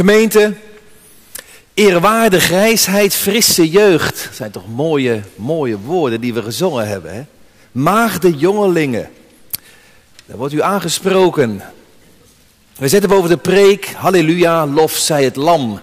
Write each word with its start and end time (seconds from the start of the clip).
Gemeente, 0.00 0.54
eerwaarde 1.74 2.40
grijsheid, 2.40 3.14
frisse 3.14 3.70
jeugd. 3.70 4.24
Dat 4.24 4.34
zijn 4.34 4.50
toch 4.50 4.68
mooie, 4.68 5.20
mooie 5.34 5.78
woorden 5.78 6.20
die 6.20 6.34
we 6.34 6.42
gezongen 6.42 6.88
hebben. 6.88 7.14
Hè? 7.14 7.22
Maagde 7.72 8.36
jongelingen. 8.36 9.10
Daar 10.26 10.36
wordt 10.36 10.54
u 10.54 10.62
aangesproken. 10.62 11.62
We 12.76 12.88
zetten 12.88 13.10
boven 13.10 13.28
de 13.28 13.36
preek, 13.36 13.86
halleluja, 13.86 14.66
lof 14.66 14.92
zij 14.92 15.24
het 15.24 15.36
lam. 15.36 15.80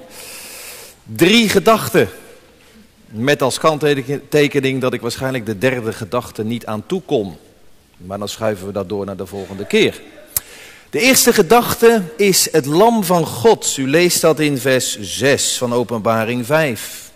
Drie 1.03 1.49
gedachten. 1.49 2.09
Met 3.05 3.41
als 3.41 3.59
kanttekening 3.59 4.81
dat 4.81 4.93
ik 4.93 5.01
waarschijnlijk 5.01 5.45
de 5.45 5.57
derde 5.57 5.93
gedachte 5.93 6.43
niet 6.43 6.65
aan 6.65 6.85
toe 6.85 7.01
kom. 7.05 7.37
Maar 7.97 8.19
dan 8.19 8.29
schuiven 8.29 8.67
we 8.67 8.73
dat 8.73 8.89
door 8.89 9.05
naar 9.05 9.17
de 9.17 9.25
volgende 9.25 9.65
keer. 9.65 10.01
De 10.89 10.99
eerste 10.99 11.33
gedachte 11.33 12.03
is 12.17 12.51
het 12.51 12.65
lam 12.65 13.03
van 13.03 13.25
God. 13.25 13.77
U 13.77 13.89
leest 13.89 14.21
dat 14.21 14.39
in 14.39 14.57
vers 14.57 14.99
6 14.99 15.57
van 15.57 15.73
Openbaring 15.73 16.45
5. 16.45 17.11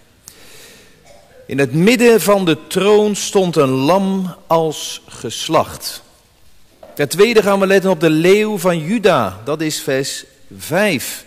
In 1.47 1.59
het 1.59 1.73
midden 1.73 2.21
van 2.21 2.45
de 2.45 2.57
troon 2.67 3.15
stond 3.15 3.55
een 3.55 3.69
lam 3.69 4.35
als 4.47 5.01
geslacht. 5.07 6.03
Ten 6.95 7.09
tweede 7.09 7.41
gaan 7.41 7.59
we 7.59 7.67
letten 7.67 7.89
op 7.89 7.99
de 7.99 8.09
leeuw 8.09 8.57
van 8.57 8.79
Juda. 8.79 9.39
Dat 9.43 9.61
is 9.61 9.81
vers 9.81 10.25
5. 10.57 11.25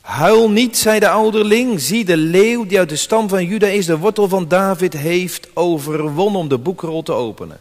Huil 0.00 0.50
niet, 0.50 0.78
zei 0.78 0.98
de 1.00 1.08
ouderling. 1.08 1.80
Zie, 1.80 2.04
de 2.04 2.16
leeuw 2.16 2.66
die 2.66 2.78
uit 2.78 2.88
de 2.88 2.96
stam 2.96 3.28
van 3.28 3.46
Juda 3.46 3.66
is, 3.66 3.86
de 3.86 3.98
wortel 3.98 4.28
van 4.28 4.48
David, 4.48 4.92
heeft 4.92 5.48
overwonnen 5.54 6.40
om 6.40 6.48
de 6.48 6.58
boekrol 6.58 7.02
te 7.02 7.12
openen. 7.12 7.60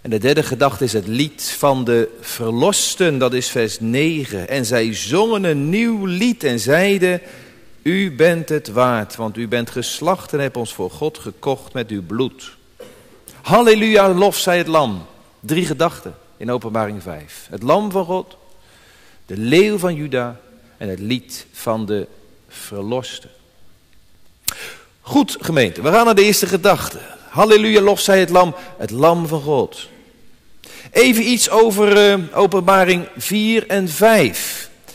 En 0.00 0.10
de 0.10 0.18
derde 0.18 0.42
gedachte 0.42 0.84
is 0.84 0.92
het 0.92 1.06
lied 1.06 1.54
van 1.58 1.84
de 1.84 2.08
verlosten, 2.20 3.18
dat 3.18 3.32
is 3.32 3.48
vers 3.48 3.80
9. 3.80 4.48
En 4.48 4.66
zij 4.66 4.94
zongen 4.94 5.44
een 5.44 5.68
nieuw 5.68 6.04
lied 6.04 6.44
en 6.44 6.60
zeiden, 6.60 7.20
u 7.82 8.14
bent 8.14 8.48
het 8.48 8.68
waard, 8.68 9.16
want 9.16 9.36
u 9.36 9.48
bent 9.48 9.70
geslacht 9.70 10.32
en 10.32 10.40
hebt 10.40 10.56
ons 10.56 10.74
voor 10.74 10.90
God 10.90 11.18
gekocht 11.18 11.72
met 11.72 11.90
uw 11.90 12.02
bloed. 12.02 12.56
Halleluja, 13.42 14.12
lof 14.12 14.36
zij 14.36 14.58
het 14.58 14.66
lam. 14.66 15.06
Drie 15.40 15.66
gedachten 15.66 16.14
in 16.36 16.50
openbaring 16.50 17.02
5. 17.02 17.46
Het 17.50 17.62
lam 17.62 17.90
van 17.90 18.04
God, 18.04 18.36
de 19.26 19.36
leeuw 19.36 19.78
van 19.78 19.94
Juda 19.94 20.40
en 20.76 20.88
het 20.88 21.00
lied 21.00 21.46
van 21.52 21.86
de 21.86 22.06
verlosten. 22.48 23.30
Goed 25.00 25.36
gemeente, 25.40 25.82
we 25.82 25.90
gaan 25.90 26.04
naar 26.04 26.14
de 26.14 26.24
eerste 26.24 26.46
gedachte. 26.46 26.98
Halleluja, 27.30 27.80
lof 27.80 28.00
zij 28.00 28.20
het 28.20 28.30
lam, 28.30 28.54
het 28.78 28.90
lam 28.90 29.26
van 29.26 29.40
God. 29.40 29.88
Even 30.90 31.30
iets 31.30 31.50
over 31.50 32.12
uh, 32.12 32.24
openbaring 32.34 33.08
4 33.16 33.68
en 33.68 33.88
5. 33.88 34.70
We 34.84 34.92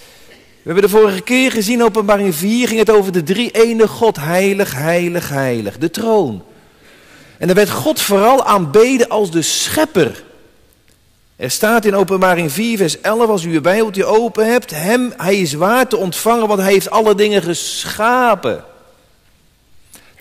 hebben 0.71 0.83
de 0.83 0.97
vorige 0.97 1.21
keer 1.21 1.51
gezien, 1.51 1.83
openbaring 1.83 2.35
4 2.35 2.67
ging 2.67 2.79
het 2.79 2.89
over 2.89 3.11
de 3.11 3.23
drie 3.23 3.51
ene 3.51 3.87
God, 3.87 4.15
heilig, 4.15 4.73
heilig, 4.73 5.29
heilig, 5.29 5.77
de 5.77 5.89
troon. 5.89 6.43
En 7.37 7.47
dan 7.47 7.55
werd 7.55 7.69
God 7.69 8.01
vooral 8.01 8.45
aanbeden 8.45 9.09
als 9.09 9.31
de 9.31 9.41
schepper. 9.41 10.23
Er 11.35 11.51
staat 11.51 11.85
in 11.85 11.95
openbaring 11.95 12.51
4 12.51 12.77
vers 12.77 13.01
11, 13.01 13.29
als 13.29 13.43
u 13.43 13.53
uw 13.53 13.61
bijbeltje 13.61 14.05
open 14.05 14.51
hebt, 14.51 14.71
hem, 14.71 15.13
hij 15.17 15.39
is 15.39 15.53
waard 15.53 15.89
te 15.89 15.97
ontvangen, 15.97 16.47
want 16.47 16.59
hij 16.59 16.71
heeft 16.71 16.89
alle 16.89 17.15
dingen 17.15 17.41
geschapen. 17.41 18.63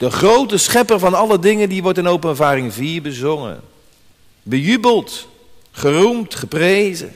De 0.05 0.11
grote 0.11 0.57
schepper 0.57 0.99
van 0.99 1.15
alle 1.15 1.39
dingen, 1.39 1.69
die 1.69 1.83
wordt 1.83 1.99
in 1.99 2.07
openbaring 2.07 2.73
4 2.73 3.03
bezongen. 3.03 3.61
Bejubeld, 4.43 5.29
geroemd, 5.71 6.35
geprezen. 6.35 7.13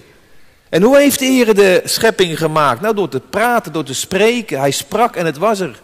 En 0.68 0.82
hoe 0.82 0.98
heeft 0.98 1.18
de 1.18 1.24
Heer 1.24 1.54
de 1.54 1.82
schepping 1.84 2.38
gemaakt? 2.38 2.80
Nou, 2.80 2.94
door 2.94 3.08
te 3.08 3.20
praten, 3.20 3.72
door 3.72 3.84
te 3.84 3.94
spreken. 3.94 4.58
Hij 4.58 4.70
sprak 4.70 5.16
en 5.16 5.26
het 5.26 5.36
was 5.36 5.60
er. 5.60 5.80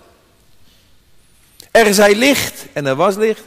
Er 1.71 1.95
zij 1.95 2.15
licht 2.15 2.67
en 2.73 2.87
er 2.87 2.97
was 2.97 3.17
licht. 3.17 3.43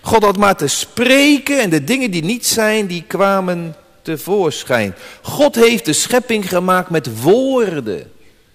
God 0.00 0.22
had 0.22 0.36
maar 0.36 0.56
te 0.56 0.68
spreken 0.68 1.60
en 1.60 1.70
de 1.70 1.84
dingen 1.84 2.10
die 2.10 2.24
niet 2.24 2.46
zijn, 2.46 2.86
die 2.86 3.04
kwamen 3.06 3.76
tevoorschijn. 4.02 4.94
God 5.22 5.54
heeft 5.54 5.84
de 5.84 5.92
schepping 5.92 6.48
gemaakt 6.48 6.90
met 6.90 7.20
woorden. 7.20 8.12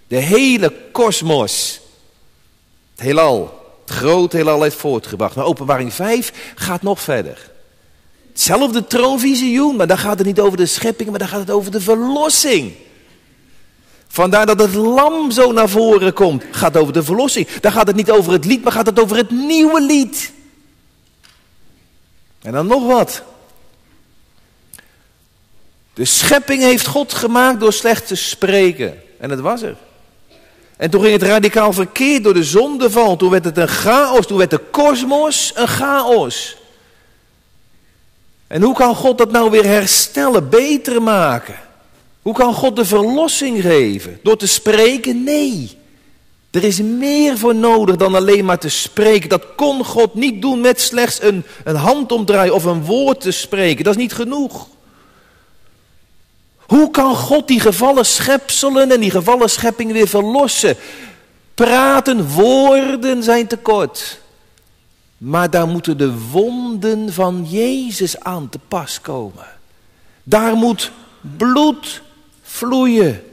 De 0.07 0.17
hele 0.17 0.73
kosmos. 0.91 1.79
Het 2.95 3.05
heelal. 3.05 3.65
Het 3.87 3.95
grote 3.95 4.35
heelal 4.35 4.61
heeft 4.61 4.75
voortgebracht. 4.75 5.35
Maar 5.35 5.45
openbaring 5.45 5.93
5 5.93 6.53
gaat 6.55 6.81
nog 6.81 7.01
verder. 7.01 7.51
Hetzelfde 8.31 8.87
troonvisioen, 8.87 9.75
maar 9.75 9.87
dan 9.87 9.97
gaat 9.97 10.17
het 10.17 10.27
niet 10.27 10.39
over 10.39 10.57
de 10.57 10.65
schepping, 10.65 11.09
maar 11.09 11.19
dan 11.19 11.27
gaat 11.27 11.39
het 11.39 11.51
over 11.51 11.71
de 11.71 11.81
verlossing. 11.81 12.73
Vandaar 14.07 14.45
dat 14.45 14.59
het 14.59 14.73
lam 14.73 15.31
zo 15.31 15.51
naar 15.51 15.69
voren 15.69 16.13
komt. 16.13 16.43
Gaat 16.51 16.77
over 16.77 16.93
de 16.93 17.03
verlossing. 17.03 17.47
Dan 17.49 17.71
gaat 17.71 17.87
het 17.87 17.95
niet 17.95 18.11
over 18.11 18.31
het 18.31 18.45
lied, 18.45 18.63
maar 18.63 18.71
gaat 18.71 18.85
het 18.85 18.99
over 18.99 19.17
het 19.17 19.29
nieuwe 19.29 19.81
lied. 19.81 20.31
En 22.41 22.51
dan 22.51 22.67
nog 22.67 22.85
wat. 22.85 23.23
De 25.93 26.05
schepping 26.05 26.61
heeft 26.61 26.87
God 26.87 27.13
gemaakt 27.13 27.59
door 27.59 27.73
slecht 27.73 28.07
te 28.07 28.15
spreken. 28.15 29.01
En 29.19 29.29
het 29.29 29.39
was 29.39 29.61
er. 29.61 29.75
En 30.77 30.89
toen 30.89 31.01
ging 31.01 31.13
het 31.13 31.23
radicaal 31.23 31.73
verkeerd 31.73 32.23
door 32.23 32.33
de 32.33 32.43
zondeval. 32.43 33.15
Toen 33.15 33.29
werd 33.29 33.45
het 33.45 33.57
een 33.57 33.67
chaos. 33.67 34.27
Toen 34.27 34.37
werd 34.37 34.49
de 34.49 34.61
kosmos 34.71 35.51
een 35.55 35.67
chaos. 35.67 36.57
En 38.47 38.61
hoe 38.61 38.75
kan 38.75 38.95
God 38.95 39.17
dat 39.17 39.31
nou 39.31 39.49
weer 39.49 39.65
herstellen, 39.65 40.49
beter 40.49 41.01
maken? 41.01 41.55
Hoe 42.21 42.33
kan 42.33 42.53
God 42.53 42.75
de 42.75 42.85
verlossing 42.85 43.61
geven? 43.61 44.19
Door 44.23 44.37
te 44.37 44.47
spreken? 44.47 45.23
Nee. 45.23 45.77
Er 46.51 46.63
is 46.63 46.81
meer 46.81 47.37
voor 47.37 47.55
nodig 47.55 47.95
dan 47.95 48.15
alleen 48.15 48.45
maar 48.45 48.59
te 48.59 48.69
spreken. 48.69 49.29
Dat 49.29 49.45
kon 49.55 49.85
God 49.85 50.13
niet 50.13 50.41
doen 50.41 50.61
met 50.61 50.81
slechts 50.81 51.21
een, 51.21 51.43
een 51.63 51.75
handomdraai 51.75 52.49
of 52.49 52.63
een 52.63 52.83
woord 52.83 53.21
te 53.21 53.31
spreken. 53.31 53.83
Dat 53.83 53.95
is 53.95 54.01
niet 54.01 54.13
genoeg. 54.13 54.67
Hoe 56.67 56.91
kan 56.91 57.15
God 57.15 57.47
die 57.47 57.59
gevallen 57.59 58.05
schepselen 58.05 58.91
en 58.91 58.99
die 58.99 59.11
gevallen 59.11 59.49
schepping 59.49 59.91
weer 59.91 60.07
verlossen? 60.07 60.75
Praten, 61.53 62.27
woorden 62.27 63.23
zijn 63.23 63.47
tekort. 63.47 64.19
Maar 65.17 65.49
daar 65.49 65.67
moeten 65.67 65.97
de 65.97 66.19
wonden 66.31 67.13
van 67.13 67.45
Jezus 67.49 68.19
aan 68.19 68.49
te 68.49 68.59
pas 68.67 69.01
komen. 69.01 69.47
Daar 70.23 70.55
moet 70.55 70.91
bloed 71.37 72.01
vloeien. 72.41 73.23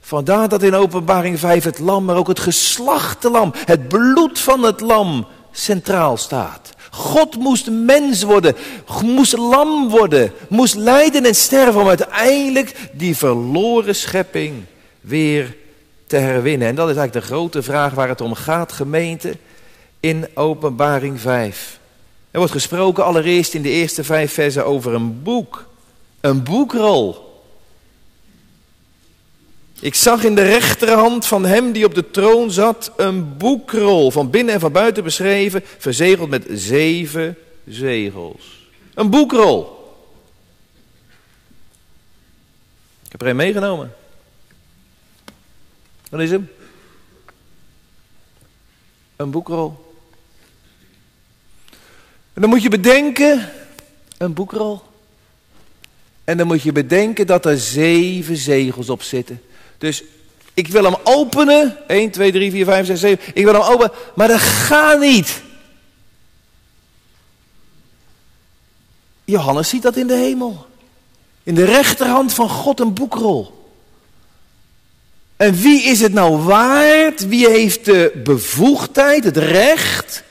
Vandaar 0.00 0.48
dat 0.48 0.62
in 0.62 0.74
openbaring 0.74 1.38
5 1.38 1.64
het 1.64 1.78
lam, 1.78 2.04
maar 2.04 2.16
ook 2.16 2.28
het 2.28 2.40
geslachte 2.40 3.30
lam, 3.30 3.52
het 3.54 3.88
bloed 3.88 4.38
van 4.38 4.62
het 4.62 4.80
lam 4.80 5.26
centraal 5.52 6.16
staat. 6.16 6.74
God 6.96 7.36
moest 7.36 7.70
mens 7.70 8.22
worden, 8.22 8.56
moest 9.02 9.36
lam 9.36 9.88
worden, 9.88 10.32
moest 10.48 10.74
lijden 10.74 11.24
en 11.24 11.34
sterven 11.34 11.80
om 11.80 11.88
uiteindelijk 11.88 12.74
die 12.92 13.16
verloren 13.16 13.94
schepping 13.94 14.64
weer 15.00 15.56
te 16.06 16.16
herwinnen. 16.16 16.68
En 16.68 16.74
dat 16.74 16.88
is 16.88 16.96
eigenlijk 16.96 17.26
de 17.26 17.34
grote 17.34 17.62
vraag 17.62 17.94
waar 17.94 18.08
het 18.08 18.20
om 18.20 18.34
gaat, 18.34 18.72
gemeente 18.72 19.36
in 20.00 20.26
Openbaring 20.34 21.20
5. 21.20 21.78
Er 22.30 22.38
wordt 22.38 22.52
gesproken 22.52 23.04
allereerst 23.04 23.54
in 23.54 23.62
de 23.62 23.70
eerste 23.70 24.04
vijf 24.04 24.32
versen 24.32 24.66
over 24.66 24.94
een 24.94 25.22
boek. 25.22 25.68
Een 26.20 26.42
boekrol. 26.42 27.25
Ik 29.80 29.94
zag 29.94 30.24
in 30.24 30.34
de 30.34 30.42
rechterhand 30.42 31.26
van 31.26 31.44
hem 31.44 31.72
die 31.72 31.84
op 31.84 31.94
de 31.94 32.10
troon 32.10 32.50
zat 32.50 32.92
een 32.96 33.36
boekrol, 33.36 34.10
van 34.10 34.30
binnen 34.30 34.54
en 34.54 34.60
van 34.60 34.72
buiten 34.72 35.04
beschreven, 35.04 35.62
verzegeld 35.78 36.28
met 36.28 36.46
zeven 36.50 37.36
zegels. 37.66 38.68
Een 38.94 39.10
boekrol. 39.10 39.74
Ik 43.04 43.12
heb 43.12 43.20
er 43.20 43.26
een 43.26 43.36
meegenomen. 43.36 43.94
Wat 46.10 46.20
is 46.20 46.30
hem? 46.30 46.48
Een 49.16 49.30
boekrol. 49.30 49.94
En 52.32 52.40
dan 52.42 52.50
moet 52.50 52.62
je 52.62 52.68
bedenken, 52.68 53.52
een 54.18 54.32
boekrol. 54.32 54.82
En 56.24 56.36
dan 56.36 56.46
moet 56.46 56.62
je 56.62 56.72
bedenken 56.72 57.26
dat 57.26 57.46
er 57.46 57.58
zeven 57.58 58.36
zegels 58.36 58.90
op 58.90 59.02
zitten. 59.02 59.40
Dus 59.78 60.02
ik 60.54 60.68
wil 60.68 60.84
hem 60.84 60.96
openen. 61.02 61.76
1, 61.86 62.10
2, 62.10 62.32
3, 62.32 62.50
4, 62.50 62.64
5, 62.64 62.86
6, 62.86 63.00
7. 63.00 63.24
Ik 63.34 63.44
wil 63.44 63.52
hem 63.52 63.62
openen, 63.62 63.92
maar 64.14 64.28
dat 64.28 64.40
gaat 64.40 65.00
niet. 65.00 65.42
Johannes 69.24 69.68
ziet 69.68 69.82
dat 69.82 69.96
in 69.96 70.06
de 70.06 70.14
hemel. 70.14 70.66
In 71.42 71.54
de 71.54 71.64
rechterhand 71.64 72.34
van 72.34 72.48
God 72.48 72.80
een 72.80 72.94
boekrol. 72.94 73.70
En 75.36 75.54
wie 75.54 75.82
is 75.82 76.00
het 76.00 76.12
nou 76.12 76.36
waard? 76.36 77.28
Wie 77.28 77.48
heeft 77.48 77.84
de 77.84 78.20
bevoegdheid, 78.24 79.24
het 79.24 79.36
recht? 79.36 80.22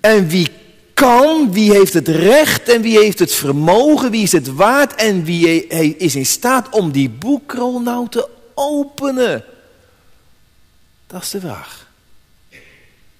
En 0.00 0.28
wie 0.28 0.48
kan, 0.96 1.52
wie 1.52 1.72
heeft 1.72 1.92
het 1.92 2.08
recht 2.08 2.68
en 2.68 2.82
wie 2.82 2.98
heeft 2.98 3.18
het 3.18 3.34
vermogen, 3.34 4.10
wie 4.10 4.22
is 4.22 4.32
het 4.32 4.54
waard 4.54 4.94
en 4.94 5.24
wie 5.24 5.66
is 5.96 6.14
in 6.14 6.26
staat 6.26 6.68
om 6.68 6.90
die 6.90 7.10
boekrol 7.10 7.80
nou 7.80 8.08
te 8.08 8.28
openen. 8.54 9.44
Dat 11.06 11.22
is 11.22 11.30
de 11.30 11.40
vraag. 11.40 11.86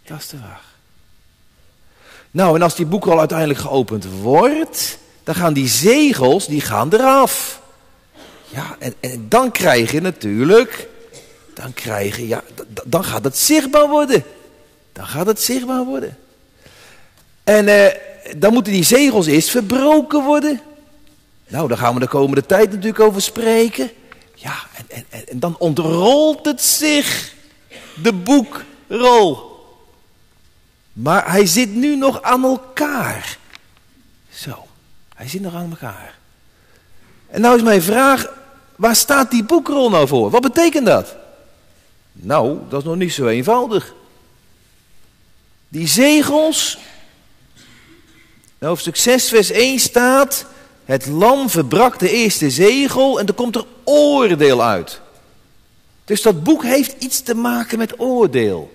Dat 0.05 0.19
is 0.19 0.29
de 0.29 0.37
vraag. 0.37 0.65
Nou, 2.31 2.57
en 2.57 2.63
als 2.63 2.75
die 2.75 2.87
boekrol 2.87 3.19
uiteindelijk 3.19 3.59
geopend 3.59 4.07
wordt, 4.21 4.99
dan 5.25 5.35
gaan 5.35 5.53
die 5.53 5.69
zegels, 5.69 6.47
die 6.47 6.61
gaan 6.61 6.93
eraf. 6.93 7.61
Ja, 8.49 8.77
en, 8.79 8.95
en 9.01 9.27
dan 9.29 9.51
krijg 9.51 9.93
je 9.93 10.01
natuurlijk, 10.01 10.89
dan 11.55 11.73
krijg 11.75 12.17
je, 12.17 12.27
ja, 12.27 12.43
dan 12.85 13.05
gaat 13.05 13.25
het 13.25 13.39
zichtbaar 13.39 13.89
worden. 13.89 14.25
Dan 14.93 15.07
gaat 15.07 15.27
het 15.27 15.41
zichtbaar 15.41 15.85
worden. 15.85 16.19
En 17.47 17.69
eh, 17.69 17.95
dan 18.37 18.53
moeten 18.53 18.73
die 18.73 18.85
zegels 18.85 19.27
eerst 19.27 19.51
verbroken 19.51 20.25
worden. 20.25 20.61
Nou, 21.49 21.69
daar 21.69 21.79
gaan 21.79 21.95
we 21.95 22.01
de 22.01 22.09
komende 22.09 22.47
tijd 22.47 22.71
natuurlijk 22.71 23.01
over 23.01 23.23
spreken. 23.23 23.91
Ja, 24.35 24.55
en, 24.89 25.05
en, 25.09 25.29
en 25.29 25.39
dan 25.39 25.57
ontrolt 25.59 26.47
het 26.47 26.63
zich, 26.63 27.35
de 28.03 28.13
boekrol. 28.13 29.55
Maar 30.93 31.31
hij 31.31 31.47
zit 31.47 31.75
nu 31.75 31.97
nog 31.97 32.23
aan 32.23 32.45
elkaar. 32.45 33.39
Zo, 34.31 34.67
hij 35.15 35.29
zit 35.29 35.41
nog 35.41 35.55
aan 35.55 35.71
elkaar. 35.71 36.19
En 37.27 37.41
nou 37.41 37.57
is 37.57 37.63
mijn 37.63 37.83
vraag, 37.83 38.33
waar 38.77 38.97
staat 38.97 39.31
die 39.31 39.45
boekrol 39.45 39.91
nou 39.91 40.09
voor? 40.09 40.31
Wat 40.31 40.43
betekent 40.43 40.87
dat? 40.87 41.17
Nou, 42.13 42.59
dat 42.69 42.81
is 42.81 42.87
nog 42.87 42.97
niet 42.97 43.13
zo 43.13 43.27
eenvoudig. 43.27 43.95
Die 45.69 45.87
zegels, 45.87 46.79
hoofdstuk 48.67 48.97
6 48.97 49.29
vers 49.29 49.51
1 49.51 49.79
staat, 49.79 50.47
het 50.85 51.07
lam 51.07 51.51
verbrak 51.51 51.99
de 51.99 52.11
eerste 52.11 52.51
zegel 52.51 53.21
en 53.21 53.27
er 53.27 53.35
komt 53.35 53.57
er 53.57 53.65
oordeel 53.85 54.63
uit. 54.63 55.01
Dus 56.05 56.23
dat 56.23 56.43
boek 56.45 56.63
heeft 56.63 56.95
iets 56.99 57.21
te 57.21 57.35
maken 57.35 57.79
met 57.79 58.01
oordeel. 58.01 58.75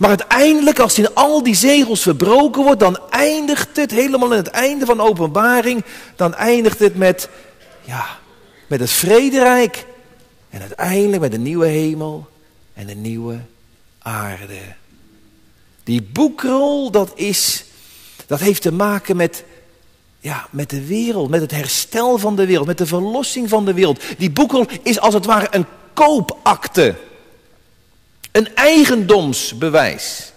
Maar 0.00 0.08
uiteindelijk, 0.08 0.78
als 0.78 0.98
in 0.98 1.14
al 1.14 1.42
die 1.42 1.54
zegels 1.54 2.02
verbroken 2.02 2.62
wordt, 2.62 2.80
dan 2.80 2.98
eindigt 3.10 3.76
het 3.76 3.90
helemaal 3.90 4.30
in 4.30 4.36
het 4.36 4.46
einde 4.46 4.86
van 4.86 5.00
openbaring. 5.00 5.84
Dan 6.16 6.34
eindigt 6.34 6.78
het 6.78 6.96
met, 6.96 7.28
ja, 7.84 8.18
met 8.66 8.80
het 8.80 8.90
vrederijk. 8.90 9.86
En 10.50 10.60
uiteindelijk 10.60 11.22
met 11.22 11.34
een 11.34 11.42
nieuwe 11.42 11.66
hemel 11.66 12.28
en 12.74 12.88
een 12.88 13.00
nieuwe 13.00 13.38
aarde. 13.98 14.60
Die 15.84 16.02
boekrol, 16.02 16.90
dat 16.90 17.12
is, 17.14 17.64
dat 18.30 18.40
heeft 18.40 18.62
te 18.62 18.72
maken 18.72 19.16
met, 19.16 19.44
ja, 20.20 20.46
met 20.50 20.70
de 20.70 20.86
wereld, 20.86 21.30
met 21.30 21.40
het 21.40 21.50
herstel 21.50 22.18
van 22.18 22.36
de 22.36 22.46
wereld, 22.46 22.66
met 22.66 22.78
de 22.78 22.86
verlossing 22.86 23.48
van 23.48 23.64
de 23.64 23.74
wereld. 23.74 24.02
Die 24.18 24.30
boekrol 24.30 24.66
is 24.82 25.00
als 25.00 25.14
het 25.14 25.24
ware 25.24 25.46
een 25.50 25.66
koopakte. 25.92 26.94
Een 28.32 28.54
eigendomsbewijs. 28.54 30.32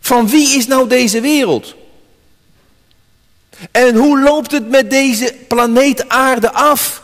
Van 0.00 0.28
wie 0.28 0.56
is 0.56 0.66
nou 0.66 0.88
deze 0.88 1.20
wereld? 1.20 1.74
En 3.70 3.94
hoe 3.94 4.22
loopt 4.22 4.50
het 4.50 4.68
met 4.68 4.90
deze 4.90 5.34
planeet 5.48 6.08
aarde 6.08 6.52
af? 6.52 7.02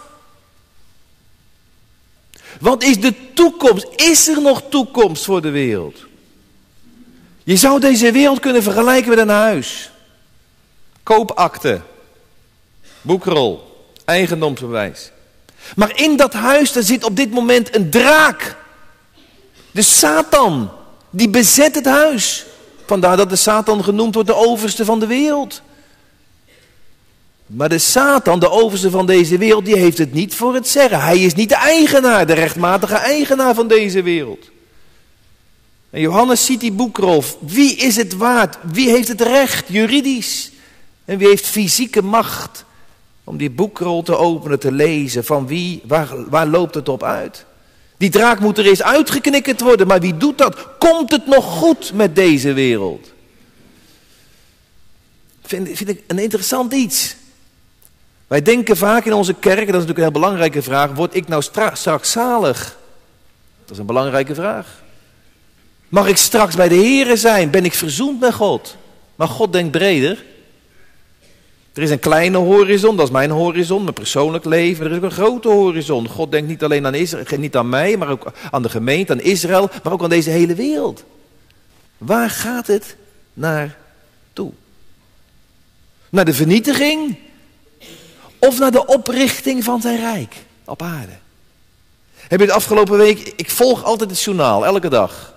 Wat 2.60 2.82
is 2.82 3.00
de 3.00 3.14
toekomst? 3.34 3.86
Is 3.96 4.28
er 4.28 4.42
nog 4.42 4.62
toekomst 4.68 5.24
voor 5.24 5.42
de 5.42 5.50
wereld? 5.50 6.06
Je 7.44 7.56
zou 7.56 7.80
deze 7.80 8.12
wereld 8.12 8.40
kunnen 8.40 8.62
vergelijken 8.62 9.08
met 9.08 9.18
een 9.18 9.28
huis. 9.28 9.91
Koopakte. 11.02 11.80
Boekrol. 13.00 13.70
Eigendomsbewijs. 14.04 15.10
Maar 15.76 15.98
in 16.00 16.16
dat 16.16 16.32
huis 16.32 16.72
daar 16.72 16.82
zit 16.82 17.04
op 17.04 17.16
dit 17.16 17.30
moment 17.30 17.76
een 17.76 17.90
draak. 17.90 18.56
De 19.70 19.82
Satan, 19.82 20.70
die 21.10 21.28
bezet 21.28 21.74
het 21.74 21.86
huis. 21.86 22.46
Vandaar 22.86 23.16
dat 23.16 23.30
de 23.30 23.36
Satan 23.36 23.84
genoemd 23.84 24.14
wordt 24.14 24.28
de 24.28 24.34
overste 24.34 24.84
van 24.84 25.00
de 25.00 25.06
wereld. 25.06 25.62
Maar 27.46 27.68
de 27.68 27.78
Satan, 27.78 28.40
de 28.40 28.50
overste 28.50 28.90
van 28.90 29.06
deze 29.06 29.38
wereld, 29.38 29.64
die 29.64 29.76
heeft 29.76 29.98
het 29.98 30.12
niet 30.12 30.34
voor 30.34 30.54
het 30.54 30.68
zeggen. 30.68 31.00
Hij 31.00 31.18
is 31.18 31.34
niet 31.34 31.48
de 31.48 31.56
eigenaar, 31.56 32.26
de 32.26 32.32
rechtmatige 32.32 32.94
eigenaar 32.94 33.54
van 33.54 33.68
deze 33.68 34.02
wereld. 34.02 34.50
En 35.90 36.00
Johannes 36.00 36.44
ziet 36.44 36.60
die 36.60 36.72
boekrol. 36.72 37.24
Wie 37.40 37.76
is 37.76 37.96
het 37.96 38.16
waard? 38.16 38.58
Wie 38.62 38.90
heeft 38.90 39.08
het 39.08 39.20
recht, 39.20 39.64
juridisch? 39.68 40.51
En 41.04 41.18
wie 41.18 41.28
heeft 41.28 41.46
fysieke 41.46 42.02
macht 42.02 42.64
om 43.24 43.36
die 43.36 43.50
boekrol 43.50 44.02
te 44.02 44.16
openen, 44.16 44.58
te 44.58 44.72
lezen? 44.72 45.24
Van 45.24 45.46
wie, 45.46 45.82
waar, 46.28 46.46
loopt 46.46 46.74
het 46.74 46.88
op 46.88 47.02
uit? 47.02 47.44
Die 47.96 48.10
draak 48.10 48.40
moet 48.40 48.58
er 48.58 48.66
eens 48.66 48.82
uitgeknikkerd 48.82 49.60
worden, 49.60 49.86
maar 49.86 50.00
wie 50.00 50.16
doet 50.16 50.38
dat? 50.38 50.78
Komt 50.78 51.10
het 51.10 51.26
nog 51.26 51.44
goed 51.44 51.92
met 51.92 52.14
deze 52.14 52.52
wereld? 52.52 53.12
Vind, 55.42 55.68
vind 55.72 55.88
ik 55.88 56.02
een 56.06 56.18
interessant 56.18 56.72
iets. 56.72 57.16
Wij 58.26 58.42
denken 58.42 58.76
vaak 58.76 59.04
in 59.04 59.12
onze 59.12 59.34
kerk, 59.34 59.56
dat 59.56 59.66
is 59.66 59.72
natuurlijk 59.72 59.98
een 59.98 60.02
heel 60.02 60.12
belangrijke 60.12 60.62
vraag, 60.62 60.92
word 60.92 61.14
ik 61.14 61.28
nou 61.28 61.42
straks 61.42 62.10
zalig? 62.10 62.78
Dat 63.60 63.70
is 63.70 63.78
een 63.78 63.86
belangrijke 63.86 64.34
vraag. 64.34 64.82
Mag 65.88 66.06
ik 66.06 66.16
straks 66.16 66.54
bij 66.54 66.68
de 66.68 66.74
Here 66.74 67.16
zijn? 67.16 67.50
Ben 67.50 67.64
ik 67.64 67.74
verzoend 67.74 68.20
met 68.20 68.34
God? 68.34 68.76
Maar 69.14 69.28
God 69.28 69.52
denkt 69.52 69.70
breder. 69.70 70.24
Er 71.72 71.82
is 71.82 71.90
een 71.90 71.98
kleine 71.98 72.38
horizon, 72.38 72.96
dat 72.96 73.06
is 73.06 73.12
mijn 73.12 73.30
horizon, 73.30 73.82
mijn 73.82 73.94
persoonlijk 73.94 74.44
leven. 74.44 74.84
Er 74.84 74.90
is 74.90 74.96
ook 74.96 75.02
een 75.02 75.10
grote 75.10 75.48
horizon. 75.48 76.08
God 76.08 76.30
denkt 76.30 76.48
niet 76.48 76.64
alleen 76.64 76.86
aan 76.86 76.94
Israël, 76.94 77.38
niet 77.38 77.56
aan 77.56 77.68
mij, 77.68 77.96
maar 77.96 78.08
ook 78.08 78.32
aan 78.50 78.62
de 78.62 78.68
gemeente, 78.68 79.12
aan 79.12 79.20
Israël, 79.20 79.70
maar 79.82 79.92
ook 79.92 80.02
aan 80.02 80.08
deze 80.08 80.30
hele 80.30 80.54
wereld. 80.54 81.04
Waar 81.98 82.30
gaat 82.30 82.66
het 82.66 82.96
naar 83.34 83.76
toe? 84.32 84.52
Naar 86.10 86.24
de 86.24 86.34
vernietiging 86.34 87.16
of 88.38 88.58
naar 88.58 88.70
de 88.70 88.86
oprichting 88.86 89.64
van 89.64 89.80
zijn 89.80 89.98
rijk 89.98 90.34
op 90.64 90.82
aarde? 90.82 91.12
Heb 92.16 92.40
je 92.40 92.46
de 92.46 92.52
afgelopen 92.52 92.98
week, 92.98 93.32
ik 93.36 93.50
volg 93.50 93.84
altijd 93.84 94.10
het 94.10 94.20
journaal, 94.20 94.66
elke 94.66 94.88
dag. 94.88 95.34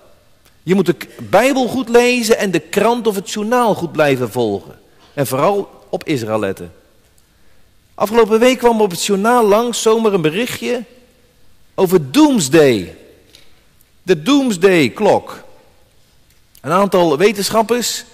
Je 0.62 0.74
moet 0.74 0.86
de 0.86 0.96
Bijbel 1.18 1.68
goed 1.68 1.88
lezen 1.88 2.38
en 2.38 2.50
de 2.50 2.58
krant 2.60 3.06
of 3.06 3.14
het 3.14 3.30
journaal 3.30 3.74
goed 3.74 3.92
blijven 3.92 4.30
volgen. 4.30 4.78
En 5.14 5.26
vooral 5.26 5.75
op 5.88 6.04
Israël 6.04 6.38
letten. 6.38 6.72
Afgelopen 7.94 8.38
week 8.38 8.58
kwam 8.58 8.80
op 8.80 8.90
het 8.90 9.04
journaal 9.04 9.46
langs 9.46 9.82
zomaar 9.82 10.12
een 10.12 10.20
berichtje 10.20 10.84
over 11.74 12.10
Doomsday. 12.12 12.96
De 14.02 14.22
Doomsday 14.22 14.88
klok. 14.88 15.44
Een 16.60 16.72
aantal 16.72 17.18
wetenschappers 17.18 18.04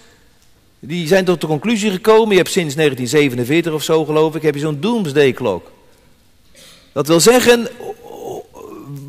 die 0.85 1.07
zijn 1.07 1.25
tot 1.25 1.41
de 1.41 1.47
conclusie 1.47 1.91
gekomen, 1.91 2.31
je 2.31 2.37
hebt 2.37 2.50
sinds 2.50 2.75
1947 2.75 3.73
of 3.73 3.83
zo 3.83 4.05
geloof 4.05 4.35
ik, 4.35 4.43
heb 4.43 4.55
je 4.55 4.61
zo'n 4.61 4.81
Doomsday 4.81 5.33
klok. 5.33 5.71
Dat 6.93 7.07
wil 7.07 7.21
zeggen, 7.21 7.69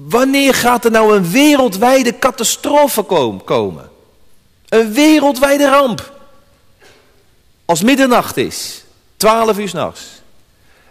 wanneer 0.08 0.54
gaat 0.54 0.86
er 0.86 0.92
nou 0.92 1.16
een 1.16 1.32
wereldwijde 1.32 2.20
catastrofe 2.20 3.02
komen? 3.46 3.90
Een 4.70 4.94
wereldwijde 4.94 5.70
ramp. 5.70 6.14
Als 7.66 7.82
middernacht 7.82 8.38
is, 8.38 8.84
12 9.18 9.58
uur 9.58 9.70
s'nachts. 9.70 10.02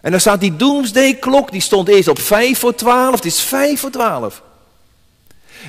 En 0.01 0.11
dan 0.11 0.21
staat 0.21 0.41
die 0.41 0.57
Doomsday 0.57 1.15
klok, 1.15 1.51
die 1.51 1.61
stond 1.61 1.89
eerst 1.89 2.09
op 2.09 2.19
5 2.19 2.59
voor 2.59 2.75
12, 2.75 3.15
het 3.15 3.25
is 3.25 3.41
5 3.41 3.81
voor 3.81 3.91
12. 3.91 4.43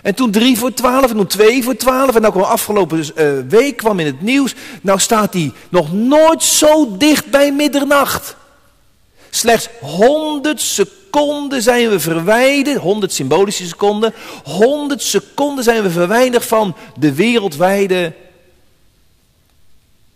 En 0.03 0.15
toen 0.15 0.31
3 0.31 0.57
voor 0.57 0.73
12 0.73 1.09
en 1.09 1.17
toen 1.17 1.27
2 1.27 1.63
voor 1.63 1.75
12 1.75 2.15
en 2.15 2.21
dan 2.21 2.31
kwam 2.31 2.43
afgelopen 2.43 2.99
uh, 2.99 3.31
week 3.49 3.77
kwam 3.77 3.99
in 3.99 4.05
het 4.05 4.21
nieuws, 4.21 4.53
nou 4.81 4.99
staat 4.99 5.31
die 5.31 5.53
nog 5.69 5.93
nooit 5.93 6.43
zo 6.43 6.97
dicht 6.97 7.31
bij 7.31 7.51
middernacht. 7.51 8.35
Slechts 9.29 9.69
100 9.81 10.61
seconden 10.61 11.61
zijn 11.61 11.89
we 11.89 11.99
verwijderd, 11.99 12.77
100 12.77 13.13
symbolische 13.13 13.67
seconden, 13.67 14.13
100 14.43 15.01
seconden 15.01 15.63
zijn 15.63 15.83
we 15.83 15.89
verwijderd 15.89 16.45
van 16.45 16.75
de 16.99 17.13
wereldwijde 17.13 18.13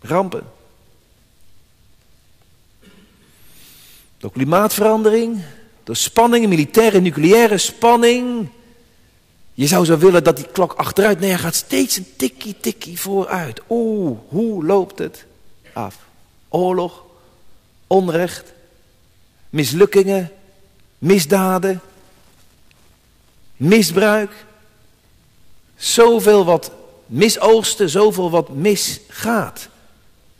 rampen. 0.01 0.57
Door 4.18 4.32
klimaatverandering, 4.32 5.42
door 5.84 5.96
spanningen, 5.96 6.50
militaire 6.50 7.02
nucleaire 7.02 7.58
spanning. 7.58 8.50
Je 9.54 9.68
zou 9.68 9.86
zo 9.86 9.98
willen 9.98 10.24
dat 10.24 10.36
die 10.36 10.48
klok 10.52 10.74
achteruit, 10.74 11.20
nee, 11.20 11.30
hij 11.30 11.40
gaat 11.40 11.56
steeds 11.56 11.98
een 11.98 12.08
tikkie, 12.16 12.56
tikkie 12.60 13.00
vooruit. 13.00 13.62
Oeh, 13.70 14.18
hoe 14.28 14.66
loopt 14.66 15.00
het 15.00 15.26
af? 15.74 15.96
Oorlog, 16.50 17.04
onrecht, 17.88 18.54
mislukkingen, 19.50 20.32
misdaden, 20.98 21.82
misbruik. 23.56 24.46
Zoveel 25.76 26.46
wat 26.46 26.72
misoogsten, 27.06 27.90
zoveel 27.90 28.30
wat 28.30 28.50
misgaat. 28.50 29.68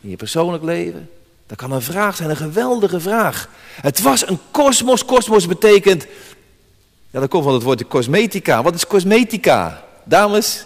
In 0.02 0.10
je 0.10 0.16
persoonlijk 0.16 0.64
leven. 0.64 1.10
Dat 1.48 1.58
kan 1.58 1.72
een 1.72 1.82
vraag 1.82 2.16
zijn, 2.16 2.30
een 2.30 2.38
geweldige 2.38 3.00
vraag. 3.00 3.50
Het 3.82 4.02
was 4.02 4.28
een 4.28 4.40
kosmos. 4.52 5.06
Kosmos 5.06 5.48
betekent, 5.48 6.06
ja 7.10 7.20
dat 7.20 7.30
komt 7.30 7.44
van 7.44 7.54
het 7.54 7.64
woordje 7.64 7.88
cosmetica. 7.88 8.64
Wat 8.64 8.76
is 8.76 8.88
cosmetica? 8.88 9.84
Dames, 10.04 10.66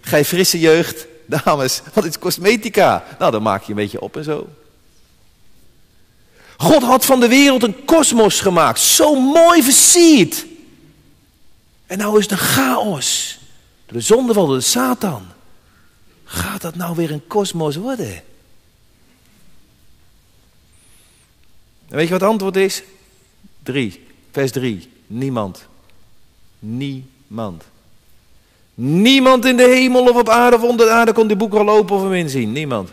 gij 0.00 0.24
frisse 0.24 0.58
jeugd. 0.58 1.06
Dames, 1.26 1.82
wat 1.92 2.04
is 2.04 2.18
cosmetica? 2.18 3.04
Nou, 3.18 3.32
dan 3.32 3.42
maak 3.42 3.62
je 3.62 3.70
een 3.70 3.76
beetje 3.76 4.00
op 4.00 4.16
en 4.16 4.24
zo. 4.24 4.48
God 6.56 6.82
had 6.82 7.04
van 7.04 7.20
de 7.20 7.28
wereld 7.28 7.62
een 7.62 7.84
kosmos 7.84 8.40
gemaakt. 8.40 8.80
Zo 8.80 9.14
mooi 9.14 9.62
versierd. 9.62 10.46
En 11.86 11.98
nou 11.98 12.18
is 12.18 12.22
het 12.22 12.32
een 12.32 12.38
chaos. 12.38 13.38
Door 13.86 13.98
de 13.98 14.04
zonde 14.04 14.32
van 14.32 14.48
de 14.48 14.60
Satan. 14.60 15.26
Gaat 16.24 16.60
dat 16.60 16.74
nou 16.74 16.96
weer 16.96 17.10
een 17.10 17.26
kosmos 17.26 17.76
worden? 17.76 18.22
En 21.88 21.96
weet 21.96 22.06
je 22.06 22.12
wat 22.12 22.20
het 22.20 22.30
antwoord 22.30 22.56
is? 22.56 22.82
3, 23.62 24.06
vers 24.30 24.52
3. 24.52 24.90
Niemand. 25.06 25.66
Niemand. 26.58 27.64
Niemand 28.74 29.44
in 29.44 29.56
de 29.56 29.68
hemel 29.68 30.08
of 30.08 30.16
op 30.16 30.28
aarde 30.28 30.56
of 30.56 30.62
onder 30.62 30.86
de 30.86 30.92
aarde 30.92 31.12
kon 31.12 31.28
dit 31.28 31.38
boek 31.38 31.54
al 31.54 31.68
open 31.68 31.96
of 31.96 32.02
hem 32.02 32.12
inzien. 32.12 32.52
Niemand. 32.52 32.90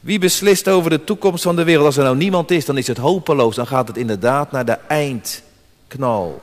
Wie 0.00 0.18
beslist 0.18 0.68
over 0.68 0.90
de 0.90 1.04
toekomst 1.04 1.42
van 1.42 1.56
de 1.56 1.64
wereld? 1.64 1.86
Als 1.86 1.96
er 1.96 2.04
nou 2.04 2.16
niemand 2.16 2.50
is, 2.50 2.64
dan 2.64 2.78
is 2.78 2.86
het 2.86 2.96
hopeloos. 2.96 3.56
Dan 3.56 3.66
gaat 3.66 3.88
het 3.88 3.96
inderdaad 3.96 4.52
naar 4.52 4.64
de 4.64 4.78
eindknal. 4.88 6.42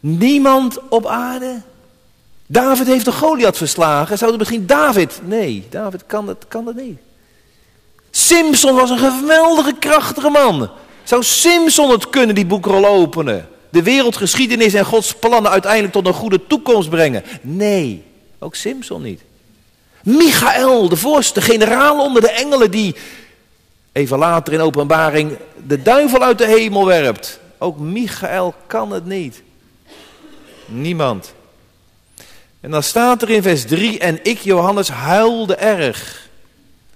Niemand 0.00 0.88
op 0.88 1.06
aarde? 1.06 1.62
David 2.46 2.86
heeft 2.86 3.04
de 3.04 3.12
Goliath 3.12 3.56
verslagen. 3.56 4.18
Zou 4.18 4.30
het 4.30 4.38
misschien 4.38 4.66
David? 4.66 5.20
Nee, 5.24 5.66
David 5.70 6.06
kan 6.06 6.28
het, 6.28 6.44
kan 6.48 6.66
het 6.66 6.76
niet. 6.76 6.98
Simpson 8.16 8.74
was 8.74 8.90
een 8.90 8.98
geweldige 8.98 9.74
krachtige 9.78 10.28
man. 10.30 10.70
Zou 11.02 11.22
Simpson 11.22 11.90
het 11.90 12.10
kunnen, 12.10 12.34
die 12.34 12.46
boekrol 12.46 12.86
openen? 12.86 13.48
De 13.70 13.82
wereldgeschiedenis 13.82 14.74
en 14.74 14.84
Gods 14.84 15.14
plannen 15.14 15.50
uiteindelijk 15.50 15.92
tot 15.92 16.06
een 16.06 16.12
goede 16.12 16.46
toekomst 16.46 16.90
brengen? 16.90 17.24
Nee, 17.40 18.04
ook 18.38 18.54
Simpson 18.54 19.02
niet. 19.02 19.20
Michael, 20.02 20.88
de 20.88 20.96
voorste 20.96 21.40
generaal 21.40 22.00
onder 22.00 22.22
de 22.22 22.30
engelen, 22.30 22.70
die 22.70 22.94
even 23.92 24.18
later 24.18 24.52
in 24.52 24.60
openbaring 24.60 25.36
de 25.66 25.82
duivel 25.82 26.22
uit 26.22 26.38
de 26.38 26.46
hemel 26.46 26.86
werpt. 26.86 27.40
Ook 27.58 27.78
Michael 27.78 28.54
kan 28.66 28.90
het 28.90 29.06
niet. 29.06 29.42
Niemand. 30.66 31.32
En 32.60 32.70
dan 32.70 32.82
staat 32.82 33.22
er 33.22 33.30
in 33.30 33.42
vers 33.42 33.64
3, 33.64 33.98
en 33.98 34.18
ik, 34.22 34.38
Johannes, 34.38 34.88
huilde 34.88 35.54
erg. 35.54 36.22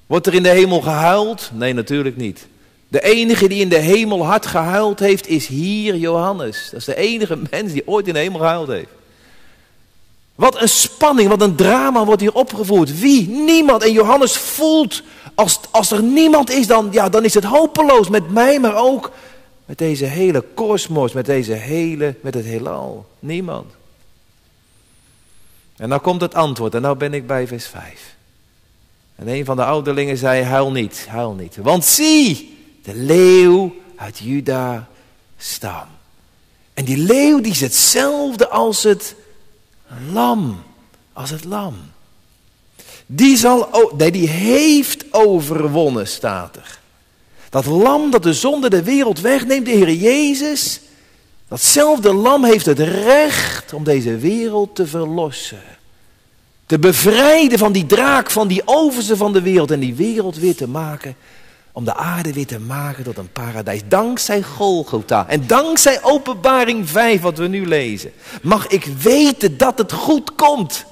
Wordt 0.08 0.26
er 0.26 0.34
in 0.34 0.42
de 0.42 0.48
hemel 0.48 0.80
gehuild? 0.80 1.50
Nee, 1.52 1.72
natuurlijk 1.72 2.16
niet. 2.16 2.46
De 2.88 3.00
enige 3.00 3.48
die 3.48 3.60
in 3.60 3.68
de 3.68 3.78
hemel 3.78 4.24
hard 4.26 4.46
gehuild 4.46 4.98
heeft, 4.98 5.28
is 5.28 5.46
hier 5.46 5.96
Johannes. 5.96 6.68
Dat 6.70 6.80
is 6.80 6.86
de 6.86 6.96
enige 6.96 7.38
mens 7.50 7.72
die 7.72 7.86
ooit 7.86 8.06
in 8.06 8.14
de 8.14 8.18
hemel 8.18 8.38
gehuild 8.38 8.68
heeft. 8.68 8.90
Wat 10.34 10.60
een 10.60 10.68
spanning, 10.68 11.28
wat 11.28 11.42
een 11.42 11.54
drama 11.54 12.04
wordt 12.04 12.20
hier 12.20 12.34
opgevoerd. 12.34 13.00
Wie? 13.00 13.28
Niemand. 13.28 13.82
En 13.82 13.92
Johannes 13.92 14.36
voelt, 14.36 15.02
als, 15.34 15.60
als 15.70 15.90
er 15.90 16.02
niemand 16.02 16.50
is, 16.50 16.66
dan, 16.66 16.88
ja, 16.90 17.08
dan 17.08 17.24
is 17.24 17.34
het 17.34 17.44
hopeloos 17.44 18.08
met 18.08 18.30
mij, 18.30 18.60
maar 18.60 18.76
ook 18.76 19.10
met 19.64 19.78
deze 19.78 20.04
hele 20.04 20.44
kosmos, 20.54 21.12
met 21.12 21.26
deze 21.26 21.52
hele, 21.52 22.14
met 22.20 22.34
het 22.34 22.44
heelal. 22.44 23.06
Niemand. 23.18 23.72
En 25.76 25.88
nou 25.88 26.00
komt 26.00 26.20
het 26.20 26.34
antwoord 26.34 26.74
en 26.74 26.82
nou 26.82 26.96
ben 26.96 27.14
ik 27.14 27.26
bij 27.26 27.46
vers 27.46 27.66
5. 27.66 28.16
En 29.18 29.28
een 29.28 29.44
van 29.44 29.56
de 29.56 29.64
ouderlingen 29.64 30.16
zei, 30.16 30.42
huil 30.42 30.72
niet, 30.72 31.06
huil 31.08 31.32
niet. 31.32 31.56
Want 31.56 31.84
zie, 31.84 32.58
de 32.82 32.94
leeuw 32.94 33.74
uit 33.96 34.18
Juda 34.18 34.88
stam. 35.38 35.86
En 36.74 36.84
die 36.84 36.96
leeuw 36.96 37.40
die 37.40 37.52
is 37.52 37.60
hetzelfde 37.60 38.48
als 38.48 38.82
het 38.82 39.14
lam. 40.12 40.62
Als 41.12 41.30
het 41.30 41.44
lam. 41.44 41.74
Die 43.06 43.36
zal, 43.36 43.68
die 43.96 44.28
heeft 44.28 45.04
overwonnen, 45.10 46.08
staat 46.08 46.56
er. 46.56 46.78
Dat 47.50 47.66
lam 47.66 48.10
dat 48.10 48.22
de 48.22 48.34
zonde 48.34 48.70
de 48.70 48.82
wereld 48.82 49.20
wegneemt, 49.20 49.66
de 49.66 49.72
Heer 49.72 49.92
Jezus, 49.92 50.80
datzelfde 51.48 52.12
lam 52.12 52.44
heeft 52.44 52.66
het 52.66 52.78
recht 52.78 53.72
om 53.72 53.84
deze 53.84 54.16
wereld 54.16 54.74
te 54.74 54.86
verlossen. 54.86 55.77
Te 56.68 56.78
bevrijden 56.78 57.58
van 57.58 57.72
die 57.72 57.86
draak, 57.86 58.30
van 58.30 58.48
die 58.48 58.62
overste 58.64 59.16
van 59.16 59.32
de 59.32 59.42
wereld 59.42 59.70
en 59.70 59.80
die 59.80 59.94
wereld 59.94 60.36
weer 60.36 60.56
te 60.56 60.68
maken 60.68 61.16
om 61.72 61.84
de 61.84 61.94
aarde 61.94 62.32
weer 62.32 62.46
te 62.46 62.58
maken 62.58 63.04
tot 63.04 63.18
een 63.18 63.32
paradijs. 63.32 63.80
Dankzij 63.88 64.42
Golgotha 64.42 65.28
en 65.28 65.46
dankzij 65.46 66.02
openbaring 66.02 66.88
5 66.88 67.20
wat 67.20 67.38
we 67.38 67.46
nu 67.46 67.66
lezen. 67.66 68.12
Mag 68.42 68.66
ik 68.66 68.84
weten 68.84 69.56
dat 69.56 69.78
het 69.78 69.92
goed 69.92 70.34
komt. 70.34 70.84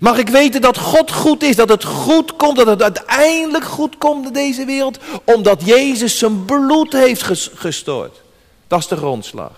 Mag 0.00 0.18
ik 0.18 0.28
weten 0.28 0.60
dat 0.60 0.78
God 0.78 1.12
goed 1.12 1.42
is, 1.42 1.56
dat 1.56 1.68
het 1.68 1.84
goed 1.84 2.36
komt, 2.36 2.56
dat 2.56 2.66
het 2.66 2.82
uiteindelijk 2.82 3.64
goed 3.64 3.98
komt 3.98 4.26
in 4.26 4.32
deze 4.32 4.64
wereld. 4.64 4.98
Omdat 5.24 5.62
Jezus 5.64 6.18
zijn 6.18 6.44
bloed 6.44 6.92
heeft 6.92 7.22
gestort. 7.54 8.20
Dat 8.66 8.78
is 8.78 8.86
de 8.86 8.96
grondslag. 8.96 9.52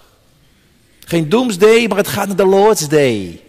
Geen 1.05 1.29
doomsday, 1.29 1.87
maar 1.87 1.97
het 1.97 2.09
gaat 2.09 2.27
naar 2.27 2.37
de 2.37 2.47
Lord's 2.47 2.89
Day. 2.89 3.43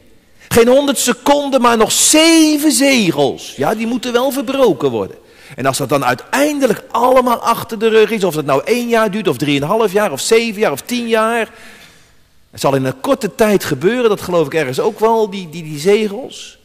Geen 0.47 0.67
honderd 0.67 0.97
seconden, 0.97 1.61
maar 1.61 1.77
nog 1.77 1.91
zeven 1.91 2.71
zegels. 2.71 3.53
Ja, 3.55 3.75
die 3.75 3.87
moeten 3.87 4.13
wel 4.13 4.31
verbroken 4.31 4.91
worden. 4.91 5.17
En 5.55 5.65
als 5.65 5.77
dat 5.77 5.89
dan 5.89 6.05
uiteindelijk 6.05 6.83
allemaal 6.91 7.37
achter 7.37 7.79
de 7.79 7.87
rug 7.87 8.11
is, 8.11 8.23
of 8.23 8.35
het 8.35 8.45
nou 8.45 8.61
één 8.65 8.87
jaar 8.87 9.11
duurt, 9.11 9.27
of 9.27 9.37
drieënhalf 9.37 9.91
jaar, 9.91 10.11
of 10.11 10.19
zeven 10.21 10.61
jaar, 10.61 10.71
of 10.71 10.81
tien 10.81 11.07
jaar. 11.07 11.49
Het 12.51 12.61
zal 12.61 12.75
in 12.75 12.85
een 12.85 12.99
korte 12.99 13.35
tijd 13.35 13.63
gebeuren, 13.63 14.09
dat 14.09 14.21
geloof 14.21 14.45
ik 14.45 14.53
ergens 14.53 14.79
ook 14.79 14.99
wel, 14.99 15.29
die, 15.29 15.49
die, 15.49 15.63
die 15.63 15.79
zegels. 15.79 16.57